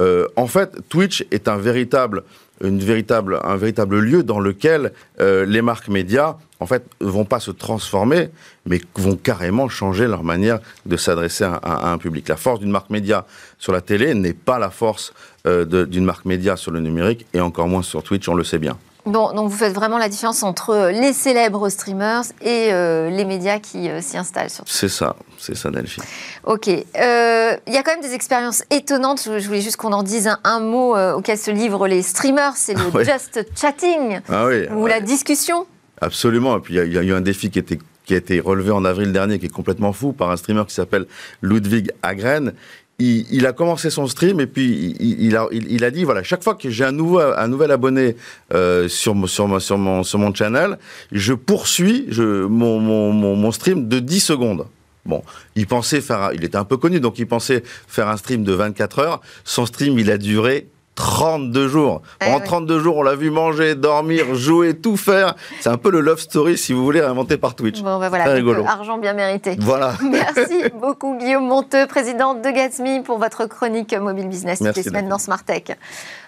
Euh, 0.00 0.26
en 0.36 0.46
fait, 0.46 0.88
Twitch 0.88 1.24
est 1.30 1.48
un 1.48 1.58
véritable 1.58 2.24
une 2.62 2.78
véritable, 2.78 3.40
un 3.42 3.56
véritable 3.56 3.98
lieu 3.98 4.22
dans 4.22 4.40
lequel 4.40 4.92
euh, 5.20 5.44
les 5.44 5.62
marques 5.62 5.88
médias, 5.88 6.36
en 6.60 6.66
fait, 6.66 6.84
vont 7.00 7.24
pas 7.24 7.40
se 7.40 7.50
transformer, 7.50 8.28
mais 8.66 8.80
vont 8.94 9.16
carrément 9.16 9.68
changer 9.68 10.06
leur 10.06 10.22
manière 10.22 10.60
de 10.86 10.96
s'adresser 10.96 11.44
à, 11.44 11.90
un 11.90 11.98
public. 11.98 12.28
La 12.28 12.36
force 12.36 12.60
d'une 12.60 12.70
marque 12.70 12.90
média 12.90 13.26
sur 13.58 13.72
la 13.72 13.80
télé 13.80 14.14
n'est 14.14 14.32
pas 14.32 14.58
la 14.58 14.70
force 14.70 15.12
euh, 15.46 15.86
d'une 15.86 16.04
marque 16.04 16.24
média 16.24 16.56
sur 16.56 16.70
le 16.70 16.80
numérique, 16.80 17.26
et 17.34 17.40
encore 17.40 17.66
moins 17.66 17.82
sur 17.82 18.02
Twitch, 18.02 18.28
on 18.28 18.34
le 18.34 18.44
sait 18.44 18.58
bien. 18.58 18.78
Bon, 19.04 19.32
donc 19.32 19.50
vous 19.50 19.56
faites 19.56 19.72
vraiment 19.72 19.98
la 19.98 20.08
différence 20.08 20.44
entre 20.44 20.90
les 20.92 21.12
célèbres 21.12 21.68
streamers 21.68 22.22
et 22.40 22.72
euh, 22.72 23.10
les 23.10 23.24
médias 23.24 23.58
qui 23.58 23.88
euh, 23.88 24.00
s'y 24.00 24.16
installent. 24.16 24.50
C'est 24.66 24.88
ça, 24.88 25.16
c'est 25.38 25.56
ça, 25.56 25.70
Delphine. 25.70 26.04
Ok. 26.44 26.68
Il 26.68 26.84
euh, 27.00 27.56
y 27.66 27.76
a 27.76 27.82
quand 27.82 27.92
même 27.92 28.00
des 28.00 28.14
expériences 28.14 28.62
étonnantes. 28.70 29.22
Je 29.24 29.44
voulais 29.46 29.60
juste 29.60 29.76
qu'on 29.76 29.92
en 29.92 30.04
dise 30.04 30.28
un, 30.28 30.38
un 30.44 30.60
mot 30.60 30.96
euh, 30.96 31.14
auquel 31.14 31.36
se 31.36 31.50
livrent 31.50 31.88
les 31.88 32.02
streamers. 32.02 32.52
C'est 32.54 32.74
le 32.74 32.84
oui. 32.94 33.04
just 33.04 33.44
chatting 33.56 34.20
ah 34.28 34.46
oui, 34.46 34.68
ou 34.70 34.82
ouais. 34.84 34.90
la 34.90 35.00
discussion. 35.00 35.66
Absolument. 36.00 36.58
Et 36.58 36.60
puis 36.60 36.74
il 36.76 36.84
y, 36.84 36.94
y, 36.94 36.98
a 36.98 37.02
eu 37.02 37.12
un 37.12 37.20
défi 37.20 37.50
qui 37.50 37.58
était 37.58 37.78
qui 38.04 38.14
a 38.14 38.16
été 38.16 38.40
relevé 38.40 38.70
en 38.72 38.84
avril 38.84 39.12
dernier, 39.12 39.38
qui 39.38 39.46
est 39.46 39.52
complètement 39.52 39.92
fou, 39.92 40.12
par 40.12 40.30
un 40.30 40.36
streamer 40.36 40.64
qui 40.66 40.74
s'appelle 40.74 41.06
Ludwig 41.40 41.90
Agren 42.02 42.52
il, 42.98 43.46
a 43.46 43.52
commencé 43.52 43.90
son 43.90 44.06
stream 44.06 44.40
et 44.40 44.46
puis 44.46 44.94
il, 45.00 45.36
a, 45.36 45.90
dit 45.90 46.04
voilà 46.04 46.22
chaque 46.22 46.44
fois 46.44 46.54
que 46.54 46.70
j'ai 46.70 46.84
un 46.84 46.92
nouveau 46.92 47.18
un 47.18 47.48
nouvel 47.48 47.70
abonné 47.72 48.16
euh, 48.54 48.86
sur 48.88 49.16
sur 49.28 49.60
sur 49.60 49.78
mon 49.78 50.04
sur 50.04 50.18
mon 50.18 50.32
channel 50.32 50.78
je 51.10 51.32
poursuis 51.32 52.06
je, 52.10 52.44
mon, 52.44 52.78
mon, 52.78 53.12
mon, 53.12 53.34
mon 53.34 53.50
stream 53.50 53.88
de 53.88 53.98
10 53.98 54.20
secondes 54.20 54.66
Bon, 55.04 55.24
il 55.56 55.66
pensait 55.66 56.00
faire, 56.00 56.30
il 56.32 56.44
était 56.44 56.56
un 56.56 56.64
peu 56.64 56.76
connu, 56.76 57.00
donc 57.00 57.18
il 57.18 57.26
pensait 57.26 57.64
faire 57.64 58.08
un 58.08 58.16
stream 58.16 58.44
de 58.44 58.52
24 58.52 58.98
heures. 59.00 59.20
Son 59.42 59.66
stream, 59.66 59.98
il 59.98 60.10
a 60.12 60.16
duré 60.16 60.68
32 60.94 61.68
jours. 61.68 62.02
Ah, 62.20 62.30
en 62.30 62.36
oui. 62.38 62.44
32 62.44 62.80
jours, 62.80 62.98
on 62.98 63.02
l'a 63.02 63.14
vu 63.14 63.30
manger, 63.30 63.74
dormir, 63.74 64.34
jouer, 64.34 64.76
tout 64.76 64.96
faire. 64.96 65.34
C'est 65.60 65.70
un 65.70 65.78
peu 65.78 65.90
le 65.90 66.00
love 66.00 66.20
story, 66.20 66.58
si 66.58 66.72
vous 66.72 66.84
voulez, 66.84 67.00
inventé 67.00 67.36
par 67.38 67.54
Twitch. 67.54 67.82
Bon, 67.82 67.96
voilà, 67.96 68.24
Très 68.24 68.34
rigolo. 68.34 68.64
argent 68.66 68.98
bien 68.98 69.14
mérité. 69.14 69.56
Voilà. 69.58 69.94
Merci 70.02 70.64
beaucoup, 70.74 71.16
Guillaume 71.16 71.46
Monteux, 71.46 71.86
président 71.86 72.34
de 72.34 72.50
Gatsme, 72.50 73.02
pour 73.04 73.18
votre 73.18 73.46
chronique 73.46 73.94
Mobile 73.94 74.28
Business 74.28 74.58
toutes 74.58 74.76
les 74.76 74.82
semaines 74.82 75.08
dans 75.08 75.18
Smart 75.18 75.42
Tech. 75.42 75.64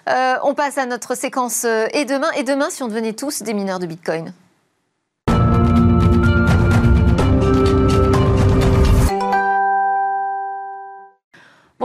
Euh, 0.09 0.35
on 0.43 0.53
passe 0.53 0.77
à 0.77 0.85
notre 0.85 1.15
séquence 1.15 1.63
euh, 1.65 1.87
Et 1.93 2.05
demain 2.05 2.29
Et 2.37 2.43
demain, 2.43 2.69
si 2.69 2.83
on 2.83 2.87
devenait 2.87 3.13
tous 3.13 3.41
des 3.41 3.53
mineurs 3.53 3.79
de 3.79 3.87
Bitcoin? 3.87 4.33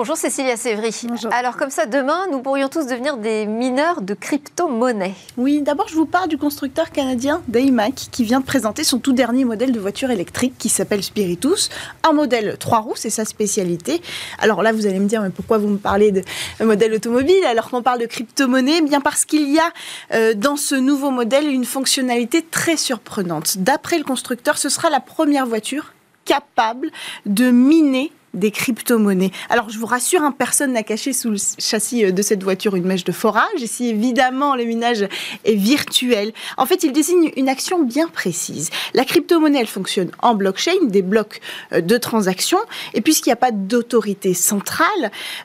Bonjour 0.01 0.16
Cécilia 0.16 0.57
Sévry. 0.57 0.94
Alors 1.30 1.59
comme 1.59 1.68
ça, 1.68 1.84
demain, 1.84 2.26
nous 2.32 2.40
pourrions 2.40 2.70
tous 2.70 2.86
devenir 2.86 3.18
des 3.18 3.44
mineurs 3.44 4.01
de 4.01 4.14
crypto-monnaies. 4.14 5.14
Oui, 5.36 5.61
d'abord 5.61 5.88
je 5.88 5.94
vous 5.94 6.07
parle 6.07 6.30
du 6.30 6.38
constructeur 6.38 6.90
canadien 6.90 7.42
Daymac 7.48 7.92
qui 8.11 8.24
vient 8.24 8.40
de 8.40 8.46
présenter 8.46 8.82
son 8.82 8.98
tout 8.98 9.12
dernier 9.12 9.44
modèle 9.44 9.72
de 9.72 9.78
voiture 9.78 10.11
électrique 10.11 10.55
qui 10.57 10.70
s'appelle 10.70 11.03
Spiritus. 11.03 11.68
Un 12.03 12.14
modèle 12.14 12.57
3 12.59 12.78
roues, 12.78 12.96
c'est 12.96 13.11
sa 13.11 13.26
spécialité. 13.26 14.01
Alors 14.38 14.62
là, 14.62 14.72
vous 14.72 14.86
allez 14.86 15.01
me 15.01 15.07
dire, 15.07 15.20
mais 15.20 15.28
pourquoi 15.28 15.59
vous 15.59 15.68
me 15.68 15.76
parlez 15.76 16.12
de 16.12 16.22
modèle 16.61 16.94
automobile 16.94 17.44
alors 17.46 17.68
qu'on 17.68 17.82
parle 17.82 18.01
de 18.01 18.07
crypto-monnaie? 18.07 18.78
Eh 18.78 18.80
Bien 18.80 19.03
parce 19.03 19.26
qu'il 19.26 19.53
y 19.53 19.59
a 19.59 19.70
euh, 20.14 20.32
dans 20.32 20.57
ce 20.57 20.76
nouveau 20.76 21.11
modèle 21.11 21.46
une 21.46 21.66
fonctionnalité 21.66 22.40
très 22.40 22.78
surprenante. 22.78 23.59
D'après 23.59 23.98
le 23.98 24.05
constructeur, 24.05 24.57
ce 24.57 24.70
sera 24.70 24.88
la 24.88 25.01
première 25.01 25.44
voiture 25.44 25.92
capable 26.24 26.90
de 27.26 27.51
miner 27.51 28.12
des 28.35 28.51
crypto-monnaies. 28.51 29.33
Alors, 29.49 29.70
je 29.70 29.78
vous 29.78 29.87
rassure, 29.87 30.22
hein, 30.22 30.33
personne 30.37 30.72
n'a 30.72 30.83
caché 30.83 31.12
sous 31.12 31.31
le 31.31 31.37
châssis 31.59 32.05
euh, 32.05 32.12
de 32.12 32.22
cette 32.22 32.43
voiture 32.43 32.76
une 32.76 32.85
mèche 32.85 33.05
de 33.05 33.12
forage. 33.12 33.61
Ici, 33.61 33.89
évidemment, 33.89 34.55
le 34.55 34.64
minage 34.64 35.09
est 35.45 35.55
virtuel. 35.55 36.33
En 36.57 36.66
fait, 36.66 36.83
il 36.85 36.93
désigne 36.93 37.33
une 37.37 37.49
action 37.49 37.83
bien 37.83 38.09
précise. 38.09 38.70
La 38.95 39.05
crypto-monnaie, 39.05 39.61
elle 39.61 39.66
fonctionne 39.66 40.11
en 40.22 40.35
blockchain, 40.35 40.85
des 40.85 41.03
blocs 41.03 41.41
euh, 41.72 41.81
de 41.81 41.97
transactions. 41.97 42.61
Et 42.95 43.01
puisqu'il 43.01 43.31
n'y 43.31 43.35
a 43.35 43.37
pas 43.37 43.53
d'autorité 43.53 44.35
centrale, 44.35 44.89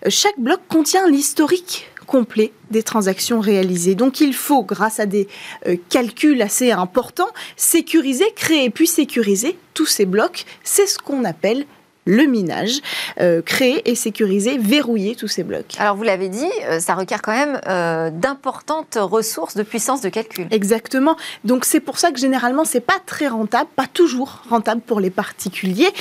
euh, 0.05 0.09
chaque 0.09 0.39
bloc 0.39 0.59
contient 0.69 1.07
l'historique 1.09 1.87
complet 2.05 2.53
des 2.69 2.83
transactions 2.83 3.39
réalisées. 3.39 3.95
Donc 3.95 4.21
il 4.21 4.35
faut, 4.35 4.61
grâce 4.61 4.99
à 4.99 5.07
des 5.07 5.27
calculs 5.89 6.39
assez 6.43 6.71
importants, 6.71 7.29
sécuriser, 7.55 8.25
créer 8.35 8.69
puis 8.69 8.85
sécuriser 8.85 9.57
tous 9.73 9.87
ces 9.87 10.05
blocs. 10.05 10.45
C'est 10.63 10.85
ce 10.85 10.99
qu'on 10.99 11.25
appelle 11.25 11.65
le 12.05 12.25
minage, 12.25 12.81
euh, 13.19 13.41
créer 13.41 13.89
et 13.89 13.95
sécuriser, 13.95 14.57
verrouiller 14.57 15.15
tous 15.15 15.27
ces 15.27 15.43
blocs. 15.43 15.75
Alors 15.79 15.95
vous 15.95 16.03
l'avez 16.03 16.29
dit, 16.29 16.49
euh, 16.63 16.79
ça 16.79 16.93
requiert 16.93 17.21
quand 17.21 17.33
même 17.33 17.59
euh, 17.67 18.09
d'importantes 18.11 18.97
ressources 19.01 19.55
de 19.55 19.63
puissance 19.63 20.01
de 20.01 20.09
calcul. 20.09 20.47
Exactement. 20.51 21.17
Donc 21.43 21.65
c'est 21.65 21.79
pour 21.79 21.97
ça 21.97 22.11
que 22.11 22.19
généralement 22.19 22.63
c'est 22.63 22.79
pas 22.79 22.99
très 23.05 23.27
rentable, 23.27 23.69
pas 23.75 23.87
toujours 23.87 24.43
rentable 24.49 24.81
pour 24.81 24.99
les 24.99 25.09
particuliers, 25.09 25.91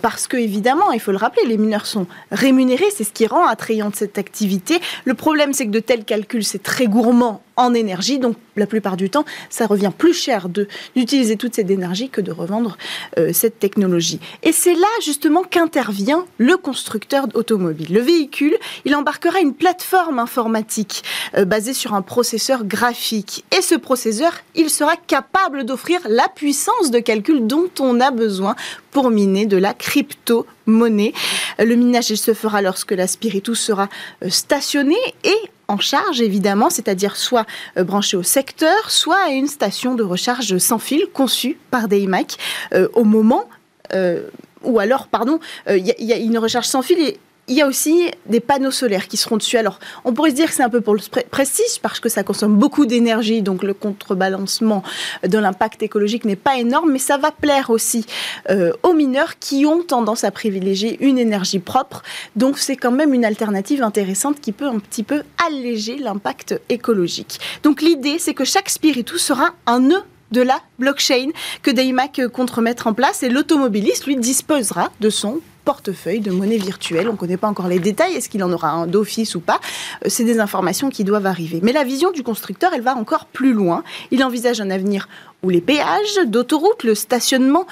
parce 0.00 0.26
que 0.26 0.36
évidemment, 0.36 0.92
il 0.92 1.00
faut 1.00 1.12
le 1.12 1.18
rappeler, 1.18 1.46
les 1.46 1.58
mineurs 1.58 1.86
sont 1.86 2.06
rémunérés, 2.30 2.90
c'est 2.94 3.04
ce 3.04 3.12
qui 3.12 3.26
rend 3.26 3.46
attrayante 3.46 3.96
cette 3.96 4.18
activité. 4.18 4.80
Le 5.04 5.14
problème 5.14 5.52
c'est 5.52 5.66
que 5.66 5.70
de 5.70 5.80
tels 5.80 6.04
calculs 6.04 6.44
c'est 6.44 6.62
très 6.62 6.86
gourmand 6.86 7.41
en 7.56 7.74
énergie. 7.74 8.18
Donc, 8.18 8.36
la 8.56 8.66
plupart 8.66 8.96
du 8.96 9.10
temps, 9.10 9.24
ça 9.50 9.66
revient 9.66 9.90
plus 9.96 10.14
cher 10.14 10.48
d'utiliser 10.48 11.36
toute 11.36 11.54
cette 11.54 11.70
énergie 11.70 12.08
que 12.08 12.20
de 12.20 12.32
revendre 12.32 12.76
euh, 13.18 13.32
cette 13.32 13.58
technologie. 13.58 14.20
Et 14.42 14.52
c'est 14.52 14.74
là, 14.74 14.88
justement, 15.02 15.42
qu'intervient 15.42 16.24
le 16.38 16.56
constructeur 16.56 17.26
automobile. 17.34 17.88
Le 17.90 18.00
véhicule, 18.00 18.56
il 18.84 18.94
embarquera 18.94 19.40
une 19.40 19.54
plateforme 19.54 20.18
informatique 20.18 21.02
euh, 21.36 21.44
basée 21.44 21.74
sur 21.74 21.94
un 21.94 22.02
processeur 22.02 22.64
graphique. 22.64 23.44
Et 23.56 23.62
ce 23.62 23.74
processeur, 23.74 24.32
il 24.54 24.70
sera 24.70 24.96
capable 24.96 25.64
d'offrir 25.64 26.00
la 26.08 26.28
puissance 26.28 26.90
de 26.90 26.98
calcul 26.98 27.46
dont 27.46 27.70
on 27.80 28.00
a 28.00 28.10
besoin 28.10 28.56
pour 28.90 29.10
miner 29.10 29.46
de 29.46 29.56
la 29.56 29.74
crypto-monnaie. 29.74 31.12
Le 31.58 31.74
minage, 31.74 32.10
il 32.10 32.18
se 32.18 32.34
fera 32.34 32.62
lorsque 32.62 32.92
la 32.92 33.06
Spiritus 33.06 33.58
sera 33.58 33.88
euh, 34.22 34.28
stationnée 34.28 34.96
et 35.24 35.50
en 35.68 35.78
charge, 35.78 36.20
évidemment, 36.20 36.70
c'est-à-dire 36.70 37.16
soit 37.16 37.46
euh, 37.76 37.84
branché 37.84 38.16
au 38.16 38.22
secteur, 38.22 38.90
soit 38.90 39.18
à 39.26 39.30
une 39.30 39.46
station 39.46 39.94
de 39.94 40.02
recharge 40.02 40.58
sans 40.58 40.78
fil 40.78 41.06
conçue 41.12 41.58
par 41.70 41.88
Daymac 41.88 42.36
euh, 42.74 42.88
au 42.94 43.04
moment 43.04 43.48
euh, 43.94 44.28
ou 44.62 44.78
alors, 44.78 45.08
pardon, 45.08 45.40
il 45.68 45.84
y, 45.84 46.12
a 46.12 46.16
une 46.16 46.38
recharge 46.38 46.66
sans 46.66 46.82
fil 46.82 46.96
et 47.00 47.18
il 47.48 47.56
y 47.56 47.60
a 47.60 47.66
aussi 47.66 48.10
des 48.26 48.40
panneaux 48.40 48.70
solaires 48.70 49.08
qui 49.08 49.16
seront 49.16 49.36
dessus. 49.36 49.58
Alors, 49.58 49.80
on 50.04 50.14
pourrait 50.14 50.30
se 50.30 50.36
dire 50.36 50.46
que 50.46 50.54
c'est 50.54 50.62
un 50.62 50.68
peu 50.68 50.80
pour 50.80 50.94
le 50.94 51.00
prestige 51.30 51.80
parce 51.82 51.98
que 51.98 52.08
ça 52.08 52.22
consomme 52.22 52.56
beaucoup 52.56 52.86
d'énergie, 52.86 53.42
donc 53.42 53.64
le 53.64 53.74
contrebalancement 53.74 54.82
de 55.26 55.38
l'impact 55.38 55.82
écologique 55.82 56.24
n'est 56.24 56.36
pas 56.36 56.56
énorme, 56.56 56.92
mais 56.92 57.00
ça 57.00 57.18
va 57.18 57.32
plaire 57.32 57.70
aussi 57.70 58.06
euh, 58.50 58.72
aux 58.84 58.92
mineurs 58.92 59.38
qui 59.40 59.66
ont 59.66 59.82
tendance 59.82 60.22
à 60.22 60.30
privilégier 60.30 61.04
une 61.04 61.18
énergie 61.18 61.58
propre. 61.58 62.02
Donc, 62.36 62.58
c'est 62.58 62.76
quand 62.76 62.92
même 62.92 63.12
une 63.12 63.24
alternative 63.24 63.82
intéressante 63.82 64.40
qui 64.40 64.52
peut 64.52 64.68
un 64.68 64.78
petit 64.78 65.02
peu 65.02 65.22
alléger 65.46 65.98
l'impact 65.98 66.60
écologique. 66.68 67.40
Donc, 67.64 67.82
l'idée, 67.82 68.18
c'est 68.18 68.34
que 68.34 68.44
chaque 68.44 68.70
spiritus 68.70 69.20
sera 69.20 69.50
un 69.66 69.80
nœud 69.80 70.02
de 70.32 70.42
la 70.42 70.60
blockchain 70.78 71.28
que 71.62 71.70
Daymac 71.70 72.20
compte 72.32 72.50
remettre 72.50 72.86
en 72.86 72.94
place 72.94 73.22
et 73.22 73.28
l'automobiliste, 73.28 74.06
lui, 74.06 74.16
disposera 74.16 74.90
de 75.00 75.10
son 75.10 75.40
portefeuille 75.64 76.20
de 76.20 76.30
monnaie 76.30 76.58
virtuelle. 76.58 77.08
On 77.08 77.12
ne 77.12 77.16
connaît 77.16 77.36
pas 77.36 77.48
encore 77.48 77.68
les 77.68 77.78
détails, 77.78 78.14
est-ce 78.14 78.28
qu'il 78.28 78.42
en 78.42 78.52
aura 78.52 78.70
un 78.70 78.86
d'office 78.86 79.34
ou 79.34 79.40
pas 79.40 79.60
euh, 80.04 80.08
C'est 80.08 80.24
des 80.24 80.40
informations 80.40 80.90
qui 80.90 81.04
doivent 81.04 81.26
arriver. 81.26 81.60
Mais 81.62 81.72
la 81.72 81.84
vision 81.84 82.10
du 82.10 82.22
constructeur, 82.22 82.72
elle 82.74 82.82
va 82.82 82.96
encore 82.96 83.26
plus 83.26 83.52
loin. 83.52 83.84
Il 84.10 84.24
envisage 84.24 84.60
un 84.60 84.70
avenir 84.70 85.08
où 85.42 85.50
les 85.50 85.60
péages 85.60 86.18
d'autoroute, 86.26 86.84
le 86.84 86.94
stationnement 86.94 87.66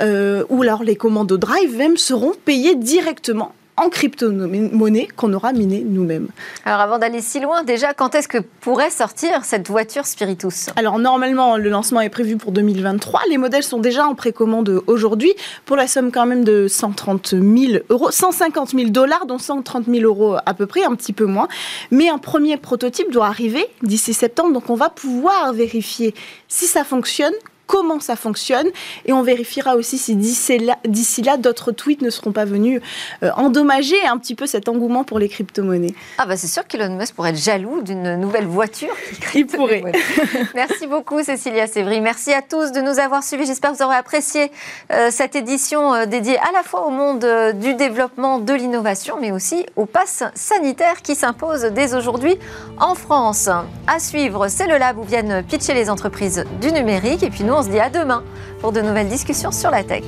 euh, 0.00 0.44
ou 0.48 0.62
alors 0.62 0.84
les 0.84 0.96
commandos 0.96 1.36
drive 1.36 1.76
même 1.76 1.96
seront 1.96 2.32
payés 2.44 2.74
directement 2.74 3.54
en 3.76 3.88
crypto-monnaie 3.88 5.08
qu'on 5.16 5.32
aura 5.32 5.52
minée 5.52 5.84
nous-mêmes. 5.86 6.28
Alors 6.64 6.80
avant 6.80 6.98
d'aller 6.98 7.20
si 7.20 7.40
loin, 7.40 7.62
déjà, 7.64 7.94
quand 7.94 8.14
est-ce 8.14 8.28
que 8.28 8.38
pourrait 8.38 8.90
sortir 8.90 9.44
cette 9.44 9.68
voiture 9.68 10.06
Spiritus? 10.06 10.68
Alors 10.76 10.98
normalement, 10.98 11.56
le 11.56 11.70
lancement 11.70 12.00
est 12.00 12.10
prévu 12.10 12.36
pour 12.36 12.52
2023. 12.52 13.22
Les 13.30 13.38
modèles 13.38 13.62
sont 13.62 13.78
déjà 13.78 14.06
en 14.06 14.14
précommande 14.14 14.82
aujourd'hui 14.86 15.32
pour 15.64 15.76
la 15.76 15.86
somme 15.86 16.12
quand 16.12 16.26
même 16.26 16.44
de 16.44 16.68
130 16.68 17.30
000 17.30 17.82
euros, 17.88 18.10
150 18.10 18.70
000 18.70 18.90
dollars, 18.90 19.26
dont 19.26 19.38
130 19.38 19.86
000 19.86 20.04
euros 20.04 20.36
à 20.44 20.54
peu 20.54 20.66
près, 20.66 20.84
un 20.84 20.94
petit 20.94 21.12
peu 21.12 21.24
moins. 21.24 21.48
Mais 21.90 22.10
un 22.10 22.18
premier 22.18 22.58
prototype 22.58 23.10
doit 23.10 23.26
arriver 23.26 23.66
d'ici 23.82 24.12
septembre, 24.12 24.52
donc 24.52 24.68
on 24.68 24.74
va 24.74 24.90
pouvoir 24.90 25.52
vérifier 25.52 26.14
si 26.48 26.66
ça 26.66 26.84
fonctionne, 26.84 27.32
comment 27.72 28.00
ça 28.00 28.16
fonctionne 28.16 28.66
et 29.06 29.14
on 29.14 29.22
vérifiera 29.22 29.76
aussi 29.76 29.96
si 29.96 30.14
d'ici 30.14 30.58
là, 30.58 30.76
là 31.24 31.36
d'autres 31.38 31.72
tweets 31.72 32.02
ne 32.02 32.10
seront 32.10 32.30
pas 32.30 32.44
venus 32.44 32.82
euh, 33.22 33.30
endommager 33.34 33.96
un 34.06 34.18
petit 34.18 34.34
peu 34.34 34.46
cet 34.46 34.68
engouement 34.68 35.04
pour 35.04 35.18
les 35.18 35.30
crypto-monnaies. 35.30 35.94
Ah 36.18 36.26
bah 36.26 36.36
c'est 36.36 36.48
sûr 36.48 36.66
qu'Elon 36.66 36.94
Musk 36.96 37.14
pourrait 37.14 37.30
être 37.30 37.42
jaloux 37.42 37.80
d'une 37.80 38.16
nouvelle 38.16 38.44
voiture 38.44 38.94
qui 39.32 39.38
Il 39.38 39.46
pourrait. 39.46 39.82
Merci 40.54 40.86
beaucoup 40.86 41.22
Cécilia 41.22 41.66
Sévry. 41.66 42.02
Merci 42.02 42.34
à 42.34 42.42
tous 42.42 42.72
de 42.72 42.82
nous 42.82 42.98
avoir 42.98 43.24
suivis. 43.24 43.46
J'espère 43.46 43.72
que 43.72 43.78
vous 43.78 43.84
aurez 43.84 43.96
apprécié 43.96 44.52
euh, 44.90 45.08
cette 45.10 45.34
édition 45.34 45.94
euh, 45.94 46.04
dédiée 46.04 46.36
à 46.40 46.52
la 46.52 46.62
fois 46.62 46.86
au 46.86 46.90
monde 46.90 47.26
du 47.54 47.72
développement, 47.74 48.38
de 48.38 48.52
l'innovation, 48.52 49.16
mais 49.18 49.32
aussi 49.32 49.64
au 49.76 49.86
pass 49.86 50.24
sanitaire 50.34 51.00
qui 51.00 51.14
s'impose 51.14 51.62
dès 51.62 51.94
aujourd'hui 51.94 52.36
en 52.78 52.94
France. 52.94 53.48
À 53.86 53.98
suivre, 53.98 54.48
c'est 54.48 54.66
le 54.66 54.76
lab 54.76 54.98
où 54.98 55.04
viennent 55.04 55.42
pitcher 55.42 55.72
les 55.72 55.88
entreprises 55.88 56.44
du 56.60 56.70
numérique 56.70 57.22
et 57.22 57.30
puis 57.30 57.44
nous 57.44 57.61
on 57.62 57.64
se 57.64 57.70
dit 57.70 57.78
à 57.78 57.90
demain 57.90 58.24
pour 58.60 58.72
de 58.72 58.80
nouvelles 58.80 59.08
discussions 59.08 59.52
sur 59.52 59.70
la 59.70 59.84
tech. 59.84 60.02